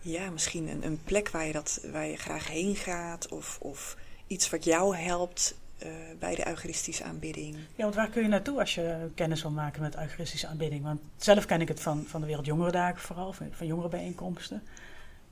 ja, 0.00 0.30
misschien 0.30 0.68
een, 0.68 0.84
een 0.86 1.00
plek 1.04 1.28
waar 1.28 1.46
je, 1.46 1.52
dat, 1.52 1.80
waar 1.92 2.06
je 2.06 2.16
graag 2.16 2.48
heen 2.48 2.76
gaat, 2.76 3.28
of, 3.28 3.58
of 3.60 3.96
iets 4.26 4.50
wat 4.50 4.64
jou 4.64 4.96
helpt 4.96 5.54
eh, 5.78 5.88
bij 6.18 6.34
de 6.34 6.46
Eucharistische 6.48 7.04
aanbidding. 7.04 7.54
Ja, 7.74 7.82
want 7.82 7.94
waar 7.94 8.08
kun 8.08 8.22
je 8.22 8.28
naartoe 8.28 8.58
als 8.58 8.74
je 8.74 9.08
kennis 9.14 9.42
wil 9.42 9.50
maken 9.50 9.82
met 9.82 9.96
eucharistische 9.96 10.46
aanbidding? 10.46 10.82
Want 10.84 11.00
zelf 11.16 11.44
ken 11.44 11.60
ik 11.60 11.68
het 11.68 11.80
van, 11.80 12.04
van 12.06 12.20
de 12.20 12.26
Wereldjongerendagen 12.26 13.00
vooral, 13.00 13.32
van, 13.32 13.48
van 13.52 13.66
jongerenbijeenkomsten. 13.66 14.62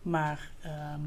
Maar 0.02 0.50
ehm, 0.62 1.00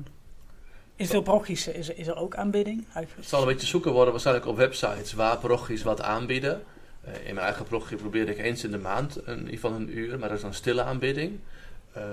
in 0.95 1.07
veel 1.07 1.21
parochies 1.21 1.67
is, 1.67 1.89
er- 1.89 1.97
is 1.97 2.07
er 2.07 2.15
ook 2.15 2.35
aanbidding. 2.35 2.85
Het 2.89 3.09
zal 3.19 3.41
een 3.41 3.47
beetje 3.47 3.67
zoeken 3.67 3.91
worden 3.91 4.11
waarschijnlijk 4.11 4.45
op 4.47 4.55
websites 4.57 5.13
waar 5.13 5.37
parochies 5.37 5.83
wat 5.83 6.01
aanbieden. 6.01 6.63
Eh, 7.07 7.27
in 7.27 7.33
mijn 7.33 7.45
eigen 7.45 7.65
parochie 7.65 7.97
probeer 7.97 8.29
ik 8.29 8.37
eens 8.37 8.63
in 8.63 8.71
de 8.71 8.77
maand 8.77 9.19
een, 9.25 9.47
geval 9.49 9.71
een 9.71 9.97
uur, 9.97 10.19
maar 10.19 10.27
dat 10.27 10.37
is 10.37 10.43
dan 10.43 10.53
stille 10.53 10.83
aanbidding. 10.83 11.39
Ehm, 11.93 12.05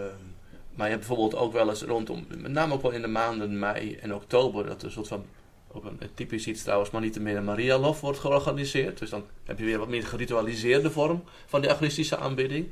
maar 0.74 0.86
je 0.86 0.94
hebt 0.94 1.06
bijvoorbeeld 1.06 1.42
ook 1.42 1.52
wel 1.52 1.68
eens 1.68 1.82
rondom, 1.82 2.26
met 2.28 2.52
name 2.52 2.74
ook 2.74 2.82
wel 2.82 2.90
in 2.90 3.00
de 3.00 3.08
maanden 3.08 3.58
mei 3.58 3.94
en 3.94 4.14
oktober, 4.14 4.66
dat 4.66 4.80
er 4.80 4.86
een 4.86 4.92
soort 4.92 5.08
van, 5.08 5.24
ook 5.72 5.84
een 5.84 5.98
typisch 6.14 6.46
iets 6.46 6.62
trouwens, 6.62 6.90
maar 6.90 7.00
niet 7.00 7.20
meer 7.20 7.36
een 7.36 7.44
Marialof 7.44 8.00
wordt 8.00 8.18
georganiseerd. 8.18 8.98
Dus 8.98 9.10
dan 9.10 9.24
heb 9.44 9.58
je 9.58 9.64
weer 9.64 9.78
wat 9.78 9.88
meer 9.88 10.06
geritualiseerde 10.06 10.90
vorm 10.90 11.24
van 11.46 11.60
de 11.60 11.68
eucharistische 11.68 12.16
aanbidding. 12.16 12.70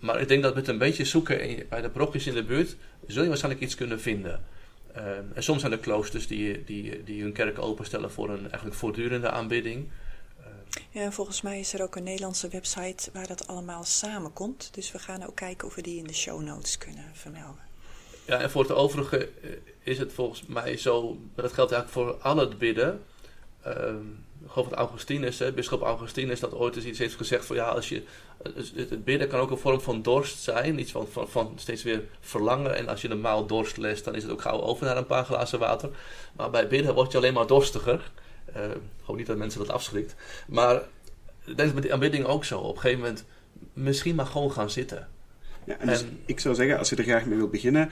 Maar 0.00 0.20
ik 0.20 0.28
denk 0.28 0.42
dat 0.42 0.54
met 0.54 0.68
een 0.68 0.78
beetje 0.78 1.04
zoeken 1.04 1.66
bij 1.68 1.80
de 1.80 1.90
parochies 1.90 2.26
in 2.26 2.34
de 2.34 2.44
buurt, 2.44 2.76
zul 3.06 3.22
je 3.22 3.28
waarschijnlijk 3.28 3.64
iets 3.64 3.74
kunnen 3.74 4.00
vinden. 4.00 4.44
Ehm, 4.94 5.24
en 5.34 5.42
soms 5.42 5.60
zijn 5.60 5.72
er 5.72 5.78
kloosters 5.78 6.26
die, 6.26 6.64
die, 6.64 7.02
die 7.04 7.22
hun 7.22 7.32
kerk 7.32 7.58
openstellen 7.58 8.10
voor 8.10 8.30
een 8.30 8.40
eigenlijk 8.40 8.74
voortdurende 8.74 9.30
aanbidding. 9.30 9.88
Ja, 10.90 11.00
en 11.00 11.12
volgens 11.12 11.42
mij 11.42 11.60
is 11.60 11.74
er 11.74 11.82
ook 11.82 11.96
een 11.96 12.02
Nederlandse 12.02 12.48
website 12.48 13.10
waar 13.12 13.26
dat 13.26 13.46
allemaal 13.46 13.84
samenkomt. 13.84 14.74
Dus 14.74 14.92
we 14.92 14.98
gaan 14.98 15.26
ook 15.26 15.36
kijken 15.36 15.68
of 15.68 15.74
we 15.74 15.82
die 15.82 15.98
in 15.98 16.06
de 16.06 16.14
show 16.14 16.42
notes 16.42 16.78
kunnen 16.78 17.10
vermelden. 17.12 17.70
Ja, 18.26 18.40
en 18.40 18.50
voor 18.50 18.62
het 18.62 18.72
overige 18.72 19.28
eh, 19.28 19.50
is 19.82 19.98
het 19.98 20.12
volgens 20.12 20.46
mij 20.46 20.76
zo, 20.76 21.18
dat 21.34 21.52
geldt 21.52 21.72
eigenlijk 21.72 22.08
voor 22.08 22.22
al 22.22 22.36
het 22.36 22.58
bidden. 22.58 23.02
Ik 24.44 24.50
geloof 24.50 24.68
dat 24.68 24.78
Augustinus, 24.78 25.54
bischop 25.54 25.82
Augustinus, 25.82 26.40
dat 26.40 26.54
ooit 26.54 26.76
eens 26.76 26.84
iets 26.84 26.98
heeft 26.98 27.14
gezegd 27.14 27.46
van 27.46 27.56
ja, 27.56 27.68
als 27.68 27.88
je, 27.88 28.02
het, 28.42 28.72
het 28.74 29.04
bidden 29.04 29.28
kan 29.28 29.40
ook 29.40 29.50
een 29.50 29.58
vorm 29.58 29.80
van 29.80 30.02
dorst 30.02 30.42
zijn, 30.42 30.78
iets 30.78 30.92
van, 30.92 31.08
van, 31.08 31.28
van 31.28 31.52
steeds 31.56 31.82
weer 31.82 32.04
verlangen. 32.20 32.76
En 32.76 32.88
als 32.88 33.02
je 33.02 33.08
normaal 33.08 33.46
dorst 33.46 33.76
lest, 33.76 34.04
dan 34.04 34.14
is 34.14 34.22
het 34.22 34.32
ook 34.32 34.42
gauw 34.42 34.60
over 34.60 34.86
naar 34.86 34.96
een 34.96 35.06
paar 35.06 35.24
glazen 35.24 35.58
water. 35.58 35.90
Maar 36.32 36.50
bij 36.50 36.68
bidden 36.68 36.94
word 36.94 37.12
je 37.12 37.18
alleen 37.18 37.34
maar 37.34 37.46
dorstiger. 37.46 38.10
Eh, 38.52 38.62
gewoon 39.00 39.16
niet 39.16 39.26
dat 39.26 39.36
mensen 39.36 39.58
dat 39.60 39.70
afschrikt. 39.70 40.14
Maar 40.48 40.82
dat 41.44 41.66
is 41.66 41.72
met 41.72 41.82
die 41.82 41.92
aanbidding 41.92 42.24
ook 42.24 42.44
zo. 42.44 42.58
Op 42.58 42.74
een 42.74 42.80
gegeven 42.80 43.00
moment 43.02 43.24
misschien 43.72 44.14
maar 44.14 44.26
gewoon 44.26 44.52
gaan 44.52 44.70
zitten. 44.70 45.08
Ja, 45.64 45.78
en 45.78 45.86
dus 45.86 46.04
ik 46.26 46.40
zou 46.40 46.54
zeggen, 46.54 46.78
als 46.78 46.88
je 46.90 46.96
er 46.96 47.04
graag 47.04 47.26
mee 47.26 47.36
wilt 47.36 47.50
beginnen, 47.50 47.90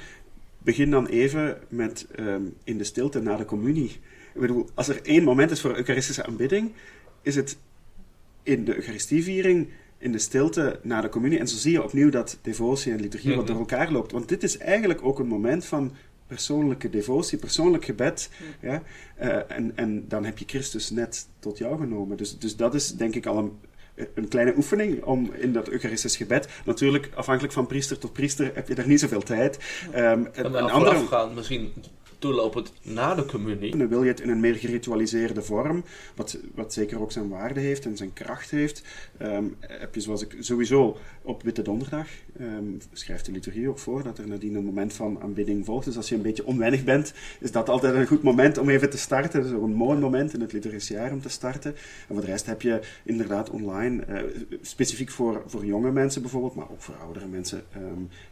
begin 0.58 0.90
dan 0.90 1.06
even 1.06 1.58
met 1.68 2.06
ehm, 2.14 2.42
in 2.64 2.78
de 2.78 2.84
stilte 2.84 3.20
na 3.20 3.36
de 3.36 3.44
communie 3.44 4.00
Ik 4.34 4.40
bedoel, 4.40 4.68
als 4.74 4.88
er 4.88 5.02
één 5.02 5.24
moment 5.24 5.50
is 5.50 5.60
voor 5.60 5.76
Eucharistische 5.76 6.26
aanbidding, 6.26 6.72
is 7.22 7.36
het 7.36 7.58
in 8.42 8.64
de 8.64 8.74
Eucharistieviering, 8.74 9.68
in 9.98 10.12
de 10.12 10.18
stilte 10.18 10.80
na 10.82 11.00
de 11.00 11.08
communie. 11.08 11.38
En 11.38 11.48
zo 11.48 11.56
zie 11.56 11.72
je 11.72 11.82
opnieuw 11.82 12.10
dat 12.10 12.38
devotie 12.42 12.92
en 12.92 13.00
liturgie 13.00 13.30
wat 13.34 13.44
Mhm. 13.44 13.46
door 13.52 13.60
elkaar 13.60 13.92
loopt. 13.92 14.12
Want 14.12 14.28
dit 14.28 14.42
is 14.42 14.58
eigenlijk 14.58 15.04
ook 15.04 15.18
een 15.18 15.26
moment 15.26 15.64
van 15.64 15.92
persoonlijke 16.30 16.90
devotie, 16.90 17.38
persoonlijk 17.38 17.84
gebed. 17.84 18.30
Ja? 18.60 18.82
Eh, 19.16 19.36
en, 19.48 19.72
en 19.74 20.08
dan 20.08 20.24
heb 20.24 20.38
je 20.38 20.44
Christus 20.46 20.90
net 20.90 21.28
tot 21.38 21.58
jou 21.58 21.78
genomen. 21.78 22.16
Dus, 22.16 22.38
dus 22.38 22.56
dat 22.56 22.74
is 22.74 22.92
denk 22.92 23.14
ik 23.14 23.26
al 23.26 23.38
een, 23.38 23.58
een 24.14 24.28
kleine 24.28 24.56
oefening 24.56 25.02
om 25.02 25.32
in 25.32 25.52
dat 25.52 25.68
Eucharistisch 25.68 26.16
gebed. 26.16 26.48
Natuurlijk, 26.64 27.10
afhankelijk 27.14 27.52
van 27.54 27.66
priester 27.66 27.98
tot 27.98 28.12
priester 28.12 28.50
heb 28.54 28.68
je 28.68 28.74
daar 28.74 28.88
niet 28.88 29.00
zoveel 29.00 29.22
tijd. 29.22 29.58
Ehm, 29.92 30.24
En 30.32 30.50
maar 30.50 30.60
andere, 30.60 30.94
voorafgaan, 30.94 31.34
misschien 31.34 31.72
toelopend 32.20 32.72
na 32.82 33.14
de 33.14 33.24
communie. 33.24 33.76
dan 33.76 33.88
wil 33.88 34.02
je 34.02 34.08
het 34.08 34.20
in 34.20 34.28
een 34.28 34.40
meer 34.40 34.54
geritualiseerde 34.54 35.42
vorm, 35.42 35.84
wat, 36.16 36.38
wat 36.54 36.72
zeker 36.72 37.00
ook 37.00 37.12
zijn 37.12 37.28
waarde 37.28 37.60
heeft 37.60 37.84
en 37.84 37.96
zijn 37.96 38.12
kracht 38.12 38.50
heeft. 38.50 38.82
Ehm, 39.16 39.44
heb 39.60 39.94
je 39.94 40.00
zoals 40.00 40.22
ik 40.22 40.36
sowieso 40.38 40.96
op 41.22 41.42
Witte 41.42 41.62
Donderdag, 41.62 42.06
ehm, 42.38 42.64
schrijft 42.92 43.26
de 43.26 43.32
liturgie 43.32 43.68
ook 43.68 43.78
voor, 43.78 44.02
dat 44.02 44.18
er 44.18 44.28
nadien 44.28 44.54
een 44.54 44.64
moment 44.64 44.92
van 44.92 45.20
aanbidding 45.22 45.64
volgt. 45.64 45.84
Dus 45.84 45.96
als 45.96 46.08
je 46.08 46.14
een 46.14 46.22
beetje 46.22 46.46
onwennig 46.46 46.84
bent, 46.84 47.12
is 47.40 47.52
dat 47.52 47.68
altijd 47.68 47.94
een 47.94 48.06
goed 48.06 48.22
moment 48.22 48.58
om 48.58 48.68
even 48.68 48.90
te 48.90 48.98
starten. 48.98 49.42
Dus 49.42 49.52
ook 49.52 49.62
een 49.62 49.72
mooi 49.74 49.98
moment 49.98 50.34
in 50.34 50.40
het 50.40 50.52
liturgische 50.52 50.92
jaar 50.92 51.12
om 51.12 51.20
te 51.20 51.28
starten. 51.28 51.70
En 52.08 52.14
voor 52.14 52.20
de 52.20 52.26
rest 52.26 52.46
heb 52.46 52.62
je 52.62 52.80
inderdaad 53.04 53.50
online, 53.50 54.02
eh, 54.04 54.22
specifiek 54.62 55.10
voor, 55.10 55.42
voor 55.46 55.64
jonge 55.64 55.90
mensen 55.90 56.22
bijvoorbeeld, 56.22 56.54
maar 56.54 56.70
ook 56.70 56.82
voor 56.82 56.94
oudere 57.04 57.26
mensen, 57.26 57.62
ehm, 57.72 57.82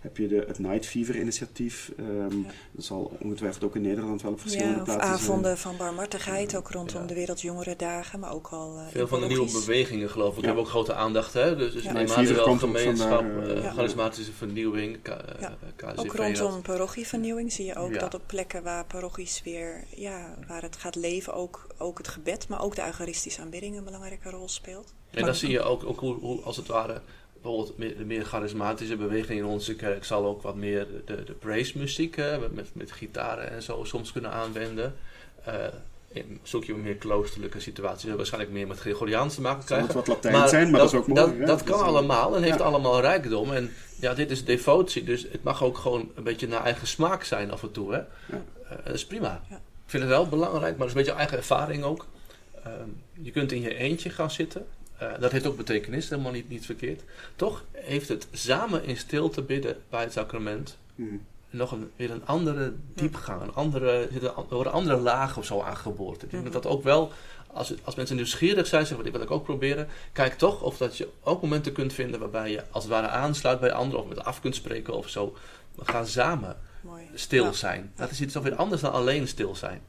heb 0.01 0.16
je 0.16 0.28
de, 0.28 0.44
het 0.46 0.59
Night 0.59 0.86
Fever 0.86 1.20
initiatief. 1.20 1.92
Ehm, 1.99 2.36
Dat 2.72 2.84
zal 2.84 3.16
ongetwijfeld 3.20 3.64
ook 3.64 3.76
in 3.76 3.82
Nederland 3.82 4.22
wel 4.22 4.32
op 4.32 4.40
verschillende 4.40 4.76
Ja, 4.76 4.82
plaatsen 4.82 5.07
zijn. 5.09 5.20
avonden 5.20 5.59
van 5.59 5.76
barmhartigheid, 5.76 6.57
ook 6.57 6.70
rondom 6.70 7.01
Ja. 7.01 7.07
de 7.07 7.14
Wereldjongerendagen, 7.14 8.20
maar 8.20 8.32
ook 8.34 8.46
al 8.46 8.76
eh, 8.78 8.86
Veel 8.90 9.09
van 9.09 9.20
de 9.20 9.26
nieuwe 9.26 9.51
bewegingen, 9.53 10.11
geloof 10.11 10.34
ik, 10.34 10.40
Ja. 10.40 10.46
hebben 10.46 10.64
ook 10.64 10.70
grote 10.70 10.94
aandacht. 10.94 11.32
Hè? 11.32 11.57
Dus, 11.57 11.72
dus 11.72 11.82
Ja. 11.82 11.92
Ja, 11.99 12.40
ook 12.40 12.59
gemeenschap, 12.59 13.24
vandaar, 13.34 13.74
charismatische 13.99 14.32
vernieuwing, 14.32 15.03
K, 15.03 15.09
eh, 15.09 15.40
Ja. 15.40 15.57
KZV. 15.76 15.99
Ook 15.99 16.14
rondom 16.14 16.62
parochievernieuwing 16.62 17.53
zie 17.53 17.64
je 17.64 17.74
ook 17.74 17.92
Ja. 17.92 17.99
dat 17.99 18.14
op 18.14 18.22
plekken 18.26 18.62
waar 18.62 18.84
parochies 18.84 19.42
weer, 19.44 19.84
ja, 19.96 20.34
waar 20.46 20.62
het 20.62 20.76
gaat 20.76 20.94
leven, 20.94 21.34
ook, 21.34 21.66
ook 21.78 21.99
het 21.99 22.09
gebed, 22.09 22.49
maar 22.49 22.62
ook 22.62 22.74
de 22.74 22.84
eucharistische 22.84 23.40
aanbidding 23.40 23.76
een 23.76 23.84
belangrijke 23.84 24.30
rol 24.30 24.49
speelt. 24.49 24.94
En 25.11 25.24
dan 25.24 25.34
zie 25.34 25.51
je 25.51 25.61
ook, 25.62 25.84
ook 25.84 26.01
hoe, 26.01 26.14
hoe, 26.14 26.40
als 26.42 26.57
het 26.57 26.66
ware, 26.66 27.01
bijvoorbeeld 27.32 27.78
meer- 27.78 27.96
de 27.96 28.05
meer 28.05 28.24
charismatische 28.24 28.96
beweging 28.96 29.38
in 29.38 29.46
onze 29.46 29.74
kerk 29.76 30.05
zal 30.05 30.26
ook 30.26 30.42
wat 30.42 30.55
meer 30.57 30.86
de, 31.05 31.24
de 31.24 31.32
praise 31.32 31.78
muziek 31.78 32.16
met, 32.16 32.55
met, 32.55 32.74
met 32.74 32.92
gitaren 32.92 33.51
en 33.51 33.62
zo 33.62 33.84
soms 33.84 34.12
kunnen 34.12 34.30
aanwenden. 34.30 34.94
Eh, 35.44 35.55
in- 36.09 36.40
zoek 36.42 36.64
je 36.64 36.72
een 36.72 36.82
meer 36.82 36.94
kloosterlijke 36.96 37.61
situaties, 37.61 38.14
waarschijnlijk 38.14 38.52
meer 38.52 38.66
met 38.66 38.78
Gregoriaans 38.78 39.34
te 39.34 39.40
maken 39.40 39.59
Het 39.59 39.66
krijgen. 39.66 39.94
wat 39.94 40.06
Latijn 40.06 40.48
zijn, 40.48 40.70
maar 40.70 40.80
dat, 40.80 40.92
is 40.92 40.98
ook 40.98 41.06
mooi. 41.06 41.20
Dat, 41.20 41.34
ja. 41.38 41.44
dat 41.46 41.62
kan 41.62 41.80
allemaal 41.80 42.36
en 42.36 42.42
heeft 42.42 42.59
ja. 42.59 42.64
allemaal 42.64 43.00
rijkdom. 43.00 43.52
En 43.52 43.70
ja, 44.00 44.14
dit 44.14 44.30
is 44.30 44.44
devotie, 44.44 45.04
dus 45.04 45.22
het 45.32 45.42
mag 45.42 45.62
ook 45.62 45.78
gewoon 45.78 46.11
een 46.14 46.22
beetje 46.22 46.48
naar 46.48 46.64
eigen 46.64 46.86
smaak 46.86 47.24
zijn 47.24 47.50
af 47.50 47.62
en 47.62 47.70
toe. 47.70 47.92
Hè? 47.92 47.98
Ja. 47.98 48.42
Eh, 48.70 48.76
dat 48.84 48.94
is 48.94 49.06
prima. 49.06 49.42
Ja. 49.50 49.56
Ik 49.56 49.94
vind 49.94 50.02
het 50.02 50.12
wel 50.12 50.28
belangrijk, 50.28 50.76
maar 50.76 50.86
dat 50.86 50.86
is 50.86 50.92
een 50.92 50.98
beetje 51.02 51.18
eigen 51.18 51.36
ervaring 51.38 51.82
ook. 51.84 52.06
Ehm, 52.64 52.88
je 53.12 53.30
kunt 53.30 53.52
in 53.52 53.61
je 53.61 53.74
eentje 53.74 54.11
gaan 54.11 54.30
zitten. 54.30 54.66
Eh, 54.98 55.09
dat 55.20 55.32
heeft 55.32 55.46
ook 55.46 55.56
betekenis, 55.56 56.09
helemaal 56.09 56.32
niet, 56.32 56.48
niet 56.48 56.66
verkeerd. 56.66 57.02
Toch 57.36 57.64
heeft 57.72 58.09
het 58.09 58.26
samen 58.32 58.84
in 58.84 58.96
stilte 58.96 59.42
bidden 59.42 59.76
bij 59.90 60.00
het 60.02 60.12
sacrament 60.12 60.76
Mhm. 60.94 61.14
Nog 61.51 61.72
een, 61.72 61.90
weer 61.96 62.11
een 62.11 62.26
andere 62.26 62.72
diepgang, 62.94 63.42
een 63.42 63.55
andere, 63.55 64.09
er 64.22 64.55
worden 64.55 64.72
andere 64.72 64.96
lagen 64.96 65.38
of 65.38 65.44
zo 65.44 65.61
aangeboord. 65.61 66.22
Ik 66.22 66.30
denk 66.30 66.42
Mhm. 66.44 66.53
dat 66.53 66.62
dat 66.62 66.72
ook 66.72 66.82
wel, 66.82 67.12
als, 67.53 67.74
als 67.84 67.94
mensen 67.94 68.16
nieuwsgierig 68.16 68.66
zijn, 68.66 68.86
zeggen 68.86 69.05
dit 69.05 69.12
wil 69.12 69.22
ik 69.22 69.30
ook 69.30 69.44
proberen, 69.44 69.88
kijk 70.12 70.38
toch 70.38 70.62
of 70.62 70.76
dat 70.76 70.96
je 70.96 71.09
ook 71.22 71.42
momenten 71.42 71.72
kunt 71.72 71.92
vinden 71.92 72.20
waarbij 72.20 72.51
je 72.51 72.62
als 72.70 72.84
het 72.84 72.92
ware 72.92 73.09
aansluit 73.09 73.61
bij 73.61 73.72
anderen 73.72 74.03
of 74.03 74.09
met 74.09 74.24
af 74.24 74.40
kunt 74.40 74.55
spreken 74.55 74.94
of 74.94 75.09
zo. 75.09 75.36
We 75.74 75.84
gaan 75.84 76.07
samen 76.07 76.57
Mooi. 76.80 77.03
stil 77.14 77.44
Ja. 77.44 77.53
zijn. 77.53 77.92
Dat 77.96 78.11
is 78.11 78.20
iets 78.20 78.36
alweer 78.36 78.55
anders 78.55 78.80
dan 78.80 78.92
alleen 78.92 79.28
stil 79.28 79.55
zijn. 79.55 79.80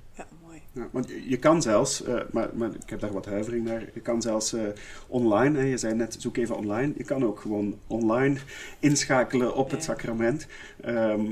Ja, 0.80 0.88
want 0.92 1.10
je- 1.28 1.38
kan 1.38 1.62
zelfs, 1.62 2.04
eh, 2.04 2.16
maar, 2.32 2.50
maar 2.54 2.70
ik 2.84 2.90
heb 2.90 3.00
daar 3.00 3.12
wat 3.12 3.26
huivering 3.26 3.66
naar, 3.66 3.90
je 3.94 4.00
kan 4.00 4.22
zelfs 4.22 4.54
eh, 4.54 4.62
online, 5.08 5.58
hè, 5.58 5.64
je 5.66 5.78
zei 5.78 5.94
net 5.94 6.16
zoek 6.20 6.38
even 6.38 6.58
online, 6.58 6.94
je 6.98 7.04
kan 7.04 7.26
ook 7.26 7.40
gewoon 7.40 7.80
online 7.88 8.36
inschakelen 8.80 9.56
op 9.56 9.72
het 9.72 9.84
sacrament. 9.84 10.48
Ehm, 10.82 11.26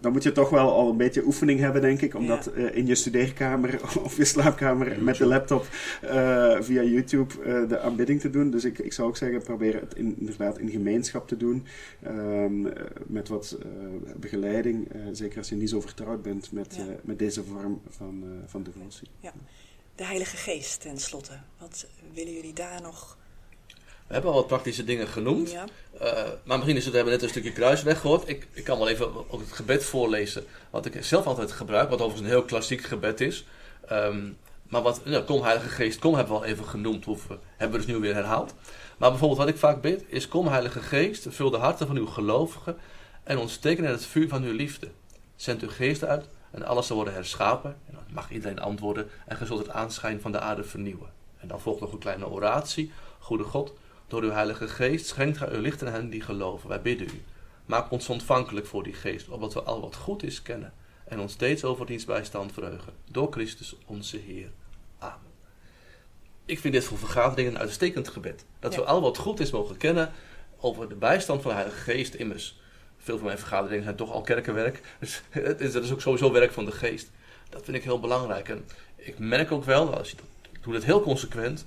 dan 0.00 0.12
moet 0.12 0.22
je 0.22 0.32
toch 0.32 0.50
wel 0.50 0.72
al 0.72 0.90
een 0.90 0.96
beetje 0.96 1.24
oefening 1.26 1.60
hebben, 1.60 1.80
denk 1.80 2.00
ik, 2.00 2.14
om 2.14 2.22
Ja. 2.22 2.28
dat 2.28 2.46
eh, 2.46 2.76
in 2.76 2.86
je 2.86 2.94
studeerkamer 2.94 3.80
of 4.04 4.16
je 4.16 4.24
slaapkamer 4.24 5.02
met 5.02 5.16
de 5.16 5.26
laptop 5.26 5.66
eh, 6.02 6.56
via 6.60 6.82
YouTube 6.82 7.34
eh, 7.44 7.68
de 7.68 7.80
aanbidding 7.80 8.20
te 8.20 8.30
doen. 8.30 8.50
Dus 8.50 8.64
ik, 8.64 8.78
ik 8.78 8.92
zou 8.92 9.08
ook 9.08 9.16
zeggen, 9.16 9.42
probeer 9.42 9.74
het 9.80 9.94
in- 9.94 10.16
inderdaad 10.18 10.58
in 10.58 10.70
gemeenschap 10.70 11.28
te 11.28 11.36
doen, 11.36 11.64
ehm, 12.02 12.66
eh, 12.66 12.84
met 13.06 13.28
wat 13.28 13.58
eh, 13.62 13.66
begeleiding, 14.16 14.92
eh, 14.92 15.00
zeker 15.12 15.38
als 15.38 15.48
je 15.48 15.56
niet 15.56 15.70
zo 15.70 15.80
vertrouwd 15.80 16.22
bent 16.22 16.52
met, 16.52 16.74
Ja. 16.76 16.82
eh, 16.82 16.88
met 17.02 17.18
deze 17.18 17.44
vorm 17.44 17.80
van, 17.88 18.22
eh, 18.24 18.28
devotie. 18.80 19.08
De 19.94 20.04
Heilige 20.04 20.36
Geest 20.36 20.80
tenslotte. 20.80 21.38
Wat 21.58 21.86
willen 22.12 22.32
jullie 22.32 22.52
daar 22.52 22.82
nog? 22.82 23.18
We 24.06 24.16
hebben 24.16 24.30
al 24.30 24.36
wat 24.36 24.46
praktische 24.46 24.84
dingen 24.84 25.08
genoemd. 25.08 25.50
Ja, 25.50 25.64
Eh, 26.00 26.28
maar 26.44 26.56
misschien 26.56 26.76
is 26.76 26.82
het, 26.82 26.90
we 26.90 26.96
hebben 26.96 27.14
net 27.14 27.22
een 27.22 27.28
stukje 27.28 27.52
kruis 27.52 27.82
weggehoord. 27.82 28.28
Ik, 28.28 28.48
ik 28.52 28.64
kan 28.64 28.78
wel 28.78 28.88
even 28.88 29.30
ook 29.30 29.40
het 29.40 29.52
gebed 29.52 29.84
voorlezen. 29.84 30.44
Wat 30.70 30.86
ik 30.86 31.04
zelf 31.04 31.26
altijd 31.26 31.52
gebruik, 31.52 31.88
wat 31.88 32.00
overigens 32.00 32.28
een 32.28 32.34
heel 32.36 32.44
klassiek 32.44 32.82
gebed 32.82 33.20
is. 33.20 33.46
Ehm, 33.86 34.32
maar 34.68 34.82
wat, 34.82 35.00
ja, 35.04 35.20
kom 35.20 35.42
Heilige 35.42 35.68
Geest, 35.68 35.98
kom 35.98 36.14
hebben 36.14 36.34
we 36.34 36.40
al 36.40 36.46
even 36.46 36.64
genoemd. 36.64 37.04
Hoeven, 37.04 37.40
hebben 37.56 37.80
we 37.80 37.86
dus 37.86 37.94
nu 37.94 38.00
weer 38.00 38.14
herhaald. 38.14 38.54
Maar 38.98 39.10
bijvoorbeeld 39.10 39.40
wat 39.40 39.48
ik 39.48 39.56
vaak 39.56 39.80
bid, 39.80 40.04
is 40.06 40.28
kom 40.28 40.48
Heilige 40.48 40.80
Geest, 40.80 41.26
vul 41.28 41.50
de 41.50 41.56
harten 41.56 41.86
van 41.86 41.96
uw 41.96 42.06
gelovigen 42.06 42.76
en 43.22 43.38
ontsteken 43.38 43.84
in 43.84 43.90
het 43.90 44.06
vuur 44.06 44.28
van 44.28 44.42
uw 44.42 44.52
liefde. 44.52 44.88
Zend 45.36 45.62
uw 45.62 45.68
geest 45.68 46.04
uit 46.04 46.24
en 46.50 46.64
alles 46.64 46.86
zal 46.86 46.96
worden 46.96 47.14
herschapen. 47.14 47.76
En 47.86 47.94
dan 47.94 48.02
mag 48.12 48.30
iedereen 48.30 48.60
antwoorden 48.60 49.08
en 49.26 49.36
ge 49.36 49.46
zult 49.46 49.58
het 49.58 49.70
aanschijn 49.70 50.20
van 50.20 50.32
de 50.32 50.40
aarde 50.40 50.64
vernieuwen. 50.64 51.10
En 51.38 51.48
dan 51.48 51.60
volgt 51.60 51.80
nog 51.80 51.92
een 51.92 51.98
kleine 51.98 52.28
oratie. 52.28 52.92
Goede 53.18 53.44
God, 53.44 53.74
door 54.06 54.22
uw 54.22 54.30
Heilige 54.30 54.68
Geest 54.68 55.06
schenkt 55.06 55.38
gij 55.38 55.52
uw 55.52 55.60
licht 55.60 55.82
aan 55.84 55.92
hen 55.92 56.10
die 56.10 56.20
geloven. 56.20 56.68
Wij 56.68 56.82
bidden 56.82 57.06
u. 57.06 57.22
Maak 57.66 57.90
ons 57.90 58.08
ontvankelijk 58.08 58.66
voor 58.66 58.82
die 58.82 58.94
geest, 58.94 59.28
opdat 59.28 59.54
we 59.54 59.62
al 59.62 59.80
wat 59.80 59.96
goed 59.96 60.22
is 60.22 60.42
kennen 60.42 60.72
en 61.10 61.20
ons 61.20 61.32
steeds 61.32 61.64
over 61.64 61.86
diens 61.86 62.04
bijstand 62.04 62.52
verheugen. 62.52 62.92
Door 63.10 63.32
Christus 63.32 63.76
onze 63.86 64.16
Heer. 64.16 64.50
Amen. 64.98 65.30
Ik 66.44 66.58
vind 66.58 66.74
dit 66.74 66.84
voor 66.84 66.98
vergaderingen 66.98 67.54
een 67.54 67.60
uitstekend 67.60 68.08
gebed. 68.08 68.44
Dat 68.58 68.74
we 68.74 68.84
al 68.84 69.00
wat 69.00 69.18
goed 69.18 69.40
is 69.40 69.50
mogen 69.50 69.76
kennen 69.76 70.12
over 70.60 70.88
de 70.88 70.94
bijstand 70.94 71.42
van 71.42 71.50
de 71.50 71.56
Heilige 71.56 71.80
Geest 71.80 72.14
immers. 72.14 72.60
Veel 73.02 73.16
van 73.16 73.26
mijn 73.26 73.38
vergaderingen 73.38 73.84
zijn 73.84 73.96
toch 73.96 74.12
al 74.12 74.20
kerkenwerk. 74.20 74.80
Dus 74.98 75.22
het 75.30 75.60
is, 75.60 75.72
dat 75.72 75.84
is 75.84 75.92
ook 75.92 76.00
sowieso 76.00 76.32
werk 76.32 76.52
van 76.52 76.64
de 76.64 76.72
geest. 76.72 77.10
Dat 77.48 77.64
vind 77.64 77.76
ik 77.76 77.82
heel 77.82 78.00
belangrijk. 78.00 78.48
En 78.48 78.64
ik 78.96 79.18
merk 79.18 79.52
ook 79.52 79.64
wel, 79.64 79.96
als 79.96 80.10
je 80.10 80.16
dat, 80.16 80.24
ik 80.52 80.62
doe 80.62 80.74
het 80.74 80.84
heel 80.84 81.02
consequent, 81.02 81.64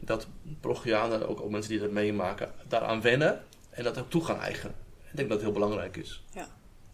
dat 0.00 0.26
progianen, 0.60 1.28
ook, 1.28 1.50
mensen 1.50 1.70
die 1.70 1.80
dat 1.80 1.90
meemaken, 1.90 2.52
daaraan 2.68 3.00
wennen 3.00 3.44
en 3.70 3.84
dat 3.84 3.98
ook 3.98 4.10
toe 4.10 4.24
gaan 4.24 4.40
eigenen. 4.40 4.74
Ik 5.10 5.16
denk 5.16 5.28
dat 5.28 5.38
het 5.38 5.46
heel 5.46 5.60
belangrijk 5.60 5.96
is. 5.96 6.22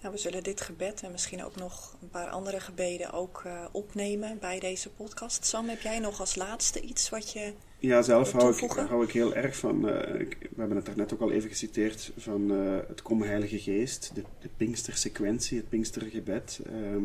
Nou, 0.02 0.14
we 0.14 0.20
zullen 0.20 0.42
dit 0.42 0.60
gebed 0.60 1.02
en 1.02 1.12
misschien 1.12 1.44
ook 1.44 1.56
nog 1.56 1.96
een 2.02 2.08
paar 2.08 2.28
andere 2.28 2.60
gebeden 2.60 3.12
ook 3.12 3.42
eh, 3.44 3.64
opnemen 3.72 4.38
bij 4.38 4.60
deze 4.60 4.90
podcast. 4.90 5.44
Sam, 5.44 5.68
heb 5.68 5.80
jij 5.80 5.98
nog 5.98 6.20
als 6.20 6.34
laatste 6.34 6.80
iets 6.80 7.08
wat 7.08 7.32
je... 7.32 7.52
Ja, 7.82 8.02
zelf 8.02 8.32
hou 8.32 8.54
ik, 8.56 8.70
hou 8.70 9.04
ik 9.04 9.10
heel 9.10 9.34
erg 9.34 9.56
van, 9.56 9.88
eh, 9.88 10.20
ik- 10.20 10.36
we 10.40 10.58
hebben 10.60 10.76
het 10.76 10.86
daarnet 10.86 11.12
ook 11.14 11.20
al 11.20 11.30
even 11.32 11.48
geciteerd, 11.50 12.12
van 12.16 12.50
eh, 12.52 12.76
het 12.88 13.02
Kom 13.02 13.22
Heilige 13.22 13.58
Geest, 13.58 14.10
de, 14.14 14.22
de 14.40 14.48
Pinkstersequentie, 14.56 15.56
het 15.58 15.68
Pinkstergebed, 15.68 16.60
ehm, 16.66 17.02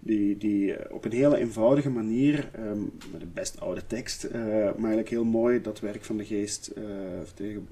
die, 0.00 0.36
die 0.38 0.74
eh, 0.76 0.94
op 0.94 1.04
een 1.04 1.12
hele 1.12 1.36
eenvoudige 1.38 1.90
manier, 1.90 2.48
ehm, 2.52 2.80
met 3.12 3.22
een 3.22 3.30
best 3.34 3.60
oude 3.60 3.86
tekst, 3.86 4.28
maar 4.32 4.74
eigenlijk 4.74 5.08
heel 5.08 5.24
mooi 5.24 5.60
dat 5.60 5.80
werk 5.80 6.04
van 6.04 6.16
de 6.16 6.24
Geest 6.24 6.72
tegen, 7.34 7.68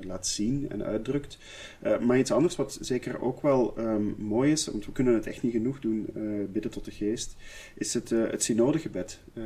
laat 0.00 0.26
zien 0.26 0.70
en 0.70 0.84
uitdrukt. 0.84 1.38
Eh, 1.80 1.98
maar 1.98 2.18
iets 2.18 2.32
anders 2.32 2.56
wat 2.56 2.78
zeker 2.80 3.22
ook 3.22 3.42
wel 3.42 3.76
ehm, 3.76 4.04
mooi 4.18 4.52
is, 4.52 4.66
want 4.66 4.86
we 4.86 4.92
kunnen 4.92 5.14
het 5.14 5.26
echt 5.26 5.42
niet 5.42 5.52
genoeg 5.52 5.80
doen, 5.80 6.06
eh, 6.14 6.22
bidden 6.52 6.70
tot 6.70 6.84
de 6.84 6.90
Geest, 6.90 7.36
is 7.74 7.94
het, 7.94 8.12
eh, 8.12 8.30
het 8.30 8.42
synodegebed. 8.42 9.20
Eh, 9.32 9.44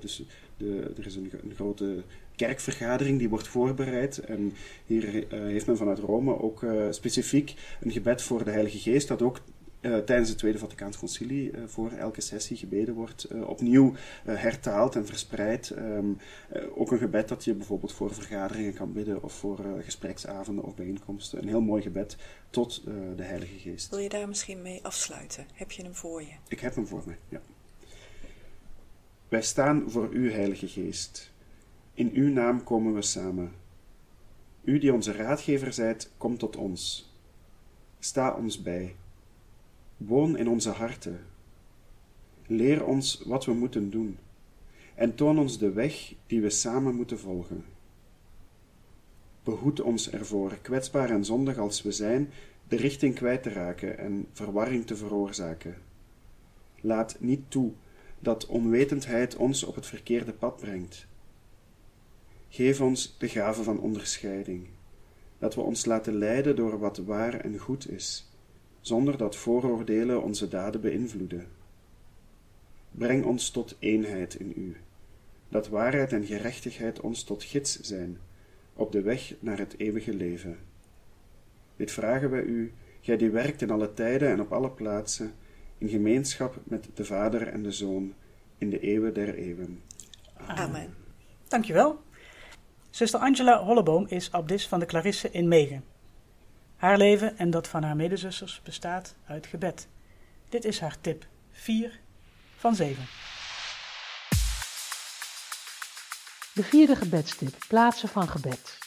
dus 0.00 0.22
de, 0.56 0.92
er 0.96 1.06
is 1.06 1.16
een, 1.16 1.32
grote 1.54 2.02
kerkvergadering 2.46 3.18
die 3.18 3.28
wordt 3.28 3.48
voorbereid. 3.48 4.18
En 4.18 4.52
hier 4.86 5.26
eh, 5.28 5.40
heeft 5.40 5.66
men 5.66 5.76
vanuit 5.76 5.98
Rome 5.98 6.40
ook 6.40 6.62
eh, 6.62 6.86
specifiek 6.90 7.54
een 7.80 7.90
gebed 7.90 8.22
voor 8.22 8.44
de 8.44 8.50
Heilige 8.50 8.78
Geest, 8.78 9.08
dat 9.08 9.22
ook 9.22 9.40
eh, 9.80 9.98
tijdens 9.98 10.28
het 10.28 10.38
Tweede 10.38 10.58
Vaticaans 10.58 10.98
Concilie 10.98 11.50
eh, 11.50 11.62
voor 11.66 11.90
elke 11.90 12.20
sessie 12.20 12.56
gebeden 12.56 12.94
wordt, 12.94 13.24
eh, 13.24 13.48
opnieuw 13.48 13.94
hertaald 14.24 14.96
en 14.96 15.06
verspreid. 15.06 15.70
Ehm, 15.70 16.12
eh, 16.48 16.62
ook 16.74 16.90
een 16.90 16.98
gebed 16.98 17.28
dat 17.28 17.44
je 17.44 17.54
bijvoorbeeld 17.54 17.92
voor 17.92 18.14
vergaderingen 18.14 18.74
kan 18.74 18.92
bidden 18.92 19.22
of 19.22 19.32
voor 19.32 19.64
gespreksavonden 19.84 20.64
of 20.64 20.74
bijeenkomsten. 20.74 21.42
Een 21.42 21.48
heel 21.48 21.60
mooi 21.60 21.82
gebed 21.82 22.16
tot 22.50 22.82
de 23.16 23.22
Heilige 23.22 23.58
Geest. 23.58 23.90
Wil 23.90 23.98
je 23.98 24.08
daar 24.08 24.28
misschien 24.28 24.62
mee 24.62 24.80
afsluiten? 24.82 25.46
Heb 25.54 25.70
je 25.70 25.82
hem 25.82 25.94
voor 25.94 26.22
je? 26.22 26.32
Ik 26.48 26.60
heb 26.60 26.74
hem 26.74 26.86
voor 26.86 27.02
me, 27.06 27.14
ja. 27.28 27.40
Wij 29.28 29.42
staan 29.42 29.90
voor 29.90 30.12
U, 30.12 30.32
Heilige 30.32 30.68
Geest. 30.68 31.32
In 31.94 32.10
Uw 32.14 32.32
naam 32.32 32.64
komen 32.64 32.94
we 32.94 33.02
samen. 33.02 33.52
U 34.64 34.78
die 34.78 34.92
onze 34.92 35.12
raadgever 35.12 35.72
zijt, 35.72 36.10
kom 36.16 36.38
tot 36.38 36.56
ons. 36.56 37.12
Sta 37.98 38.34
ons 38.34 38.62
bij. 38.62 38.94
Woon 40.06 40.36
in 40.36 40.48
onze 40.48 40.70
harten. 40.70 41.20
Leer 42.46 42.84
ons 42.84 43.22
wat 43.26 43.44
we 43.44 43.52
moeten 43.52 43.90
doen 43.90 44.18
en 44.94 45.14
toon 45.14 45.38
ons 45.38 45.58
de 45.58 45.72
weg 45.72 46.14
die 46.26 46.40
we 46.40 46.50
samen 46.50 46.94
moeten 46.94 47.18
volgen. 47.18 47.64
Behoed 49.42 49.80
ons 49.80 50.10
ervoor, 50.10 50.58
kwetsbaar 50.62 51.10
en 51.10 51.24
zondig 51.24 51.58
als 51.58 51.82
we 51.82 51.92
zijn, 51.92 52.30
de 52.68 52.76
richting 52.76 53.14
kwijt 53.14 53.42
te 53.42 53.50
raken 53.50 53.98
en 53.98 54.26
verwarring 54.32 54.86
te 54.86 54.96
veroorzaken. 54.96 55.76
Laat 56.80 57.16
niet 57.20 57.40
toe 57.48 57.72
dat 58.18 58.46
onwetendheid 58.46 59.36
ons 59.36 59.64
op 59.64 59.74
het 59.74 59.86
verkeerde 59.86 60.32
pad 60.32 60.56
brengt. 60.56 61.06
Geef 62.48 62.80
ons 62.80 63.16
de 63.18 63.28
gave 63.28 63.62
van 63.62 63.80
onderscheiding, 63.80 64.66
dat 65.38 65.54
we 65.54 65.60
ons 65.60 65.84
laten 65.84 66.14
leiden 66.14 66.56
door 66.56 66.78
wat 66.78 66.98
waar 66.98 67.34
en 67.34 67.58
goed 67.58 67.90
is, 67.90 68.29
zonder 68.80 69.16
dat 69.16 69.36
vooroordelen 69.36 70.22
onze 70.22 70.48
daden 70.48 70.80
beïnvloeden. 70.80 71.46
Breng 72.90 73.24
ons 73.24 73.50
tot 73.50 73.76
eenheid 73.78 74.34
in 74.34 74.52
U, 74.56 74.76
dat 75.48 75.68
waarheid 75.68 76.12
en 76.12 76.24
gerechtigheid 76.24 77.00
ons 77.00 77.22
tot 77.22 77.44
gids 77.44 77.80
zijn 77.80 78.18
op 78.72 78.92
de 78.92 79.02
weg 79.02 79.34
naar 79.40 79.58
het 79.58 79.78
eeuwige 79.78 80.14
leven. 80.14 80.58
Dit 81.76 81.90
vragen 81.90 82.30
wij 82.30 82.42
U, 82.42 82.72
Gij 83.00 83.16
die 83.16 83.30
werkt 83.30 83.62
in 83.62 83.70
alle 83.70 83.94
tijden 83.94 84.28
en 84.28 84.40
op 84.40 84.52
alle 84.52 84.70
plaatsen, 84.70 85.34
in 85.78 85.88
gemeenschap 85.88 86.56
met 86.64 86.88
de 86.94 87.04
Vader 87.04 87.48
en 87.48 87.62
de 87.62 87.72
Zoon, 87.72 88.14
in 88.58 88.70
de 88.70 88.80
eeuwen 88.80 89.14
der 89.14 89.34
eeuwen. 89.34 89.82
Amen. 90.46 90.94
Dankjewel. 91.48 92.00
Zuster 92.90 93.20
Angela 93.20 93.64
Holleboom 93.64 94.06
is 94.08 94.32
abdis 94.32 94.68
van 94.68 94.78
de 94.78 94.86
Clarisse 94.86 95.30
in 95.30 95.48
Megen. 95.48 95.84
Haar 96.80 96.98
leven 96.98 97.38
en 97.38 97.50
dat 97.50 97.68
van 97.68 97.82
haar 97.82 97.96
medezusters 97.96 98.60
bestaat 98.62 99.14
uit 99.26 99.46
gebed. 99.46 99.88
Dit 100.48 100.64
is 100.64 100.80
haar 100.80 101.00
tip 101.00 101.26
4 101.50 102.00
van 102.56 102.74
7. 102.74 103.02
De 106.54 106.62
vierde 106.62 106.96
gebedstip: 106.96 107.54
plaatsen 107.68 108.08
van 108.08 108.28
gebed. 108.28 108.78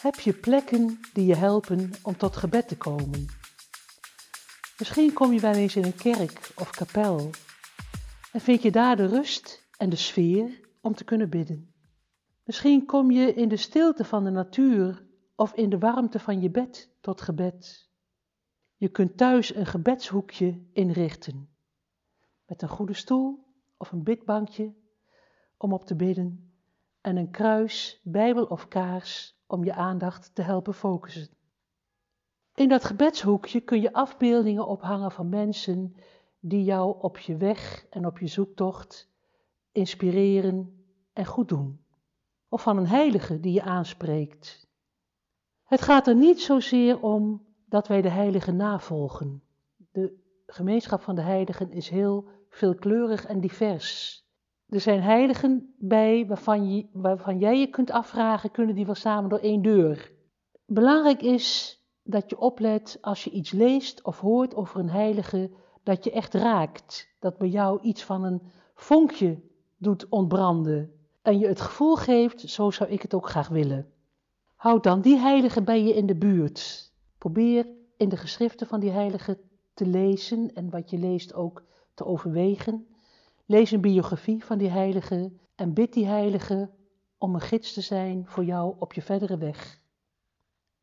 Heb 0.00 0.20
je 0.20 0.32
plekken 0.32 1.00
die 1.12 1.26
je 1.26 1.36
helpen 1.36 1.90
om 2.02 2.16
tot 2.16 2.36
gebed 2.36 2.68
te 2.68 2.76
komen? 2.76 3.26
Misschien 4.78 5.12
kom 5.12 5.32
je 5.32 5.40
wel 5.40 5.54
eens 5.54 5.76
in 5.76 5.84
een 5.84 5.96
kerk 5.96 6.50
of 6.54 6.70
kapel 6.70 7.30
en 8.32 8.40
vind 8.40 8.62
je 8.62 8.70
daar 8.70 8.96
de 8.96 9.06
rust 9.06 9.68
en 9.76 9.90
de 9.90 9.96
sfeer 9.96 10.60
om 10.80 10.94
te 10.94 11.04
kunnen 11.04 11.30
bidden. 11.30 11.74
Misschien 12.44 12.86
kom 12.86 13.10
je 13.10 13.34
in 13.34 13.48
de 13.48 13.56
stilte 13.56 14.04
van 14.04 14.24
de 14.24 14.30
natuur 14.30 15.10
of 15.42 15.54
in 15.54 15.70
de 15.70 15.78
warmte 15.78 16.18
van 16.18 16.40
je 16.40 16.50
bed 16.50 16.90
tot 17.00 17.20
gebed. 17.20 17.90
Je 18.76 18.88
kunt 18.88 19.16
thuis 19.16 19.54
een 19.54 19.66
gebedshoekje 19.66 20.62
inrichten 20.72 21.48
met 22.46 22.62
een 22.62 22.68
goede 22.68 22.92
stoel 22.92 23.44
of 23.76 23.92
een 23.92 24.02
bidbankje 24.02 24.74
om 25.56 25.72
op 25.72 25.84
te 25.84 25.96
bidden 25.96 26.52
en 27.00 27.16
een 27.16 27.30
kruis, 27.30 28.00
bijbel 28.04 28.44
of 28.44 28.68
kaars 28.68 29.40
om 29.46 29.64
je 29.64 29.74
aandacht 29.74 30.34
te 30.34 30.42
helpen 30.42 30.74
focussen. 30.74 31.28
In 32.54 32.68
dat 32.68 32.84
gebedshoekje 32.84 33.60
kun 33.60 33.80
je 33.80 33.92
afbeeldingen 33.92 34.66
ophangen 34.66 35.12
van 35.12 35.28
mensen 35.28 35.96
die 36.40 36.64
jou 36.64 37.00
op 37.00 37.18
je 37.18 37.36
weg 37.36 37.86
en 37.90 38.06
op 38.06 38.18
je 38.18 38.26
zoektocht 38.26 39.10
inspireren 39.72 40.84
en 41.12 41.26
goed 41.26 41.48
doen. 41.48 41.84
Of 42.48 42.62
van 42.62 42.76
een 42.76 42.86
heilige 42.86 43.40
die 43.40 43.52
je 43.52 43.62
aanspreekt. 43.62 44.70
Het 45.72 45.82
gaat 45.82 46.06
er 46.06 46.14
niet 46.14 46.40
zozeer 46.40 47.00
om 47.00 47.46
dat 47.66 47.88
wij 47.88 48.02
de 48.02 48.08
heilige 48.08 48.52
navolgen. 48.52 49.42
De 49.92 50.14
gemeenschap 50.46 51.02
van 51.02 51.14
de 51.14 51.20
heiligen 51.20 51.70
is 51.70 51.88
heel 51.88 52.28
veelkleurig 52.48 53.26
en 53.26 53.40
divers. 53.40 54.20
Er 54.68 54.80
zijn 54.80 55.02
heiligen 55.02 55.74
bij 55.78 56.26
waarvan, 56.26 56.70
je, 56.70 56.88
waarvan 56.92 57.38
jij 57.38 57.58
je 57.58 57.66
kunt 57.66 57.90
afvragen, 57.90 58.50
kunnen 58.50 58.74
die 58.74 58.86
wel 58.86 58.94
samen 58.94 59.30
door 59.30 59.38
één 59.38 59.62
deur? 59.62 60.12
Belangrijk 60.66 61.22
is 61.22 61.78
dat 62.02 62.30
je 62.30 62.38
oplet 62.38 62.98
als 63.00 63.24
je 63.24 63.30
iets 63.30 63.50
leest 63.50 64.02
of 64.02 64.20
hoort 64.20 64.54
over 64.54 64.80
een 64.80 64.90
heilige, 64.90 65.50
dat 65.82 66.04
je 66.04 66.10
echt 66.10 66.34
raakt. 66.34 67.14
Dat 67.18 67.38
bij 67.38 67.48
jou 67.48 67.80
iets 67.82 68.04
van 68.04 68.24
een 68.24 68.42
vonkje 68.74 69.40
doet 69.76 70.08
ontbranden. 70.08 70.92
En 71.22 71.38
je 71.38 71.46
het 71.46 71.60
gevoel 71.60 71.96
geeft, 71.96 72.40
zo 72.40 72.70
zou 72.70 72.90
ik 72.90 73.02
het 73.02 73.14
ook 73.14 73.28
graag 73.28 73.48
willen. 73.48 73.91
Houd 74.62 74.82
dan 74.82 75.00
die 75.00 75.16
heilige 75.16 75.62
bij 75.62 75.82
je 75.82 75.94
in 75.94 76.06
de 76.06 76.14
buurt. 76.14 76.92
Probeer 77.18 77.66
in 77.96 78.08
de 78.08 78.16
geschriften 78.16 78.66
van 78.66 78.80
die 78.80 78.90
heilige 78.90 79.38
te 79.74 79.86
lezen 79.86 80.54
en 80.54 80.70
wat 80.70 80.90
je 80.90 80.98
leest 80.98 81.34
ook 81.34 81.64
te 81.94 82.04
overwegen. 82.04 82.86
Lees 83.46 83.70
een 83.70 83.80
biografie 83.80 84.44
van 84.44 84.58
die 84.58 84.68
heilige 84.68 85.32
en 85.54 85.72
bid 85.72 85.92
die 85.92 86.06
heilige 86.06 86.70
om 87.18 87.34
een 87.34 87.40
gids 87.40 87.72
te 87.72 87.80
zijn 87.80 88.26
voor 88.26 88.44
jou 88.44 88.74
op 88.78 88.92
je 88.92 89.02
verdere 89.02 89.38
weg. 89.38 89.80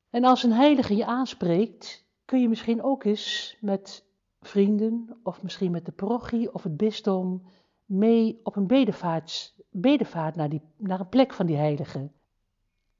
En 0.10 0.24
als 0.24 0.44
een 0.44 0.54
heilige 0.54 0.96
je 0.96 1.06
aanspreekt, 1.06 2.06
kun 2.26 2.42
je 2.42 2.50
misschien 2.50 2.84
ook 2.84 3.04
eens 3.04 3.58
met 3.62 4.06
vrienden 4.42 5.20
of 5.24 5.44
misschien 5.44 5.72
met 5.72 5.86
de 5.86 5.92
parochie 5.92 6.54
of 6.54 6.64
het 6.64 6.78
bisdom 6.78 7.48
mee 7.86 8.40
op 8.44 8.56
een 8.56 8.68
bedevaart, 8.68 9.56
bedevaart 9.72 10.36
naar, 10.36 10.50
die, 10.50 10.62
naar 10.78 11.00
een 11.00 11.10
plek 11.10 11.34
van 11.34 11.46
die 11.46 11.58
heilige. 11.58 12.10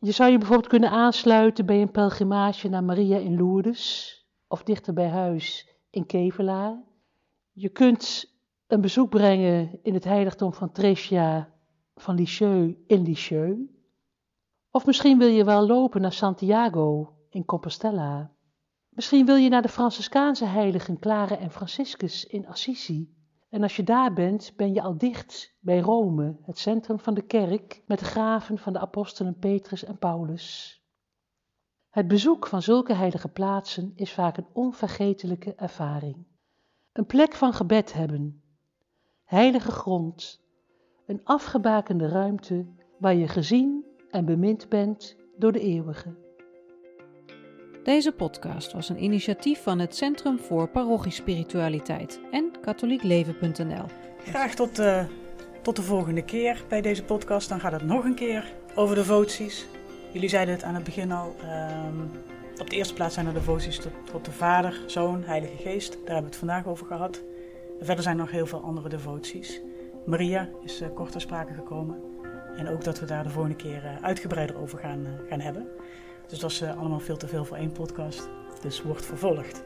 Je 0.02 0.12
zou 0.12 0.32
je 0.32 0.38
bijvoorbeeld 0.38 0.70
kunnen 0.70 0.91
aansluiten 0.91 1.66
bij 1.66 1.82
een 1.82 1.91
pelgrimage 1.91 2.70
naar 2.70 2.84
Maria 2.84 3.18
in 3.18 3.38
Lourdes 3.38 4.18
of 4.47 4.64
dichter 4.64 4.93
bij 4.93 5.08
huis 5.08 5.68
in 5.89 6.06
Kevelaar. 6.06 6.84
Je 7.52 7.70
kunt 7.70 8.34
een 8.68 8.82
bezoek 8.82 9.10
brengen 9.10 9.80
in 9.84 9.93
het 9.93 10.04
heiligdom 10.04 10.54
van 10.54 10.72
Tresia 10.72 11.54
van 11.95 12.16
Lisieux 12.16 12.78
in 12.88 13.02
Lisieux. 13.02 13.60
Of 14.72 14.86
misschien 14.86 15.18
wil 15.18 15.28
je 15.28 15.43
wel 15.43 15.68
lopen 15.68 16.02
naar 16.02 16.14
Santiago 16.14 17.14
in 17.30 17.45
Compostela. 17.45 18.32
Misschien 18.89 19.26
wil 19.26 19.36
je 19.36 19.50
naar 19.50 19.62
de 19.62 19.70
Franciscaanse 19.70 20.45
heiligen 20.45 21.00
Clara 21.00 21.38
en 21.38 21.52
Franciscus 21.52 22.26
in 22.26 22.47
Assisi. 22.47 23.18
En 23.50 23.64
als 23.64 23.76
je 23.76 23.84
daar 23.84 24.14
bent, 24.14 24.54
ben 24.56 24.74
je 24.74 24.82
al 24.82 24.97
dicht 24.97 25.56
bij 25.60 25.80
Rome, 25.80 26.38
het 26.41 26.58
centrum 26.58 27.00
van 27.00 27.14
de 27.14 27.22
kerk, 27.22 27.82
met 27.86 28.00
de 28.00 28.06
graven 28.06 28.58
van 28.58 28.74
de 28.74 28.80
apostelen 28.80 29.38
Petrus 29.38 29.84
en 29.84 29.97
Paulus. 29.97 30.78
Het 31.89 32.08
bezoek 32.08 32.47
van 32.47 32.62
zulke 32.62 32.93
heilige 32.93 33.28
plaatsen 33.28 33.91
is 33.95 34.14
vaak 34.14 34.38
een 34.38 34.47
onvergetelijke 34.54 35.56
ervaring. 35.56 36.28
Een 36.91 37.06
plek 37.06 37.34
van 37.34 37.54
gebed 37.54 37.93
hebben, 37.93 38.43
heilige 39.24 39.72
grond, 39.72 40.41
een 41.06 41.24
afgebakende 41.24 42.08
ruimte 42.08 42.68
waar 43.00 43.16
je 43.16 43.28
gezien 43.28 43.86
en 44.10 44.26
bemind 44.26 44.70
bent 44.70 45.18
door 45.38 45.52
de 45.52 45.60
eeuwige. 45.60 46.29
Deze 47.84 48.12
podcast 48.12 48.72
was 48.72 48.90
een 48.90 49.04
initiatief 49.04 49.64
van 49.64 49.80
het 49.80 49.96
Centrum 49.96 50.40
voor 50.40 50.68
Parochiespiritualiteit 50.68 52.20
en 52.32 52.52
katholiekleven.nl. 52.62 53.86
Graag 54.26 54.56
tot, 54.56 54.80
uh, 54.80 55.04
tot 55.62 55.76
de 55.76 55.82
volgende 55.82 56.24
keer 56.24 56.64
bij 56.68 56.82
deze 56.82 57.04
podcast. 57.04 57.50
Dan 57.50 57.60
gaat 57.60 57.72
het 57.72 57.84
nog 57.84 58.04
een 58.04 58.16
keer 58.16 58.54
over 58.76 58.96
devoties. 58.96 59.66
Jullie 60.12 60.30
zeiden 60.30 60.54
het 60.54 60.64
aan 60.64 60.76
het 60.76 60.84
begin 60.84 61.12
al. 61.12 61.36
Um, 61.88 62.12
op 62.62 62.70
de 62.70 62.76
eerste 62.76 62.94
plaats 62.94 63.14
zijn 63.14 63.28
er 63.28 63.34
devoties 63.34 63.80
tot, 63.80 63.92
tot 64.12 64.26
de 64.26 64.32
Vader, 64.32 64.82
Zoon, 64.86 65.24
Heilige 65.24 65.58
Geest. 65.58 65.92
Daar 65.92 66.00
hebben 66.00 66.22
we 66.22 66.30
het 66.30 66.36
vandaag 66.36 66.68
over 66.68 66.86
gehad. 66.86 67.22
Verder 67.80 68.04
zijn 68.04 68.16
er 68.18 68.22
nog 68.22 68.32
heel 68.32 68.48
veel 68.48 68.62
andere 68.62 68.90
devoties. 68.90 69.62
Maria 70.06 70.50
is 70.64 70.82
uh, 70.82 70.88
kort 70.96 71.12
ter 71.12 71.22
sprake 71.22 71.54
gekomen. 71.54 72.02
En 72.58 72.68
ook 72.68 72.84
dat 72.84 73.00
we 73.00 73.06
daar 73.06 73.24
de 73.24 73.30
volgende 73.30 73.58
keer 73.58 73.84
uh, 73.84 74.04
uitgebreider 74.04 74.62
over 74.62 74.80
gaan, 74.80 75.08
gaan 75.30 75.40
hebben. 75.40 75.68
Dus 76.30 76.40
dat 76.40 76.52
is 76.52 76.64
allemaal 76.64 77.00
veel 77.00 77.18
te 77.18 77.28
veel 77.28 77.46
voor 77.46 77.58
één 77.58 77.72
podcast. 77.72 78.30
Dus 78.62 78.82
wordt 78.82 79.06
vervolgd. 79.06 79.64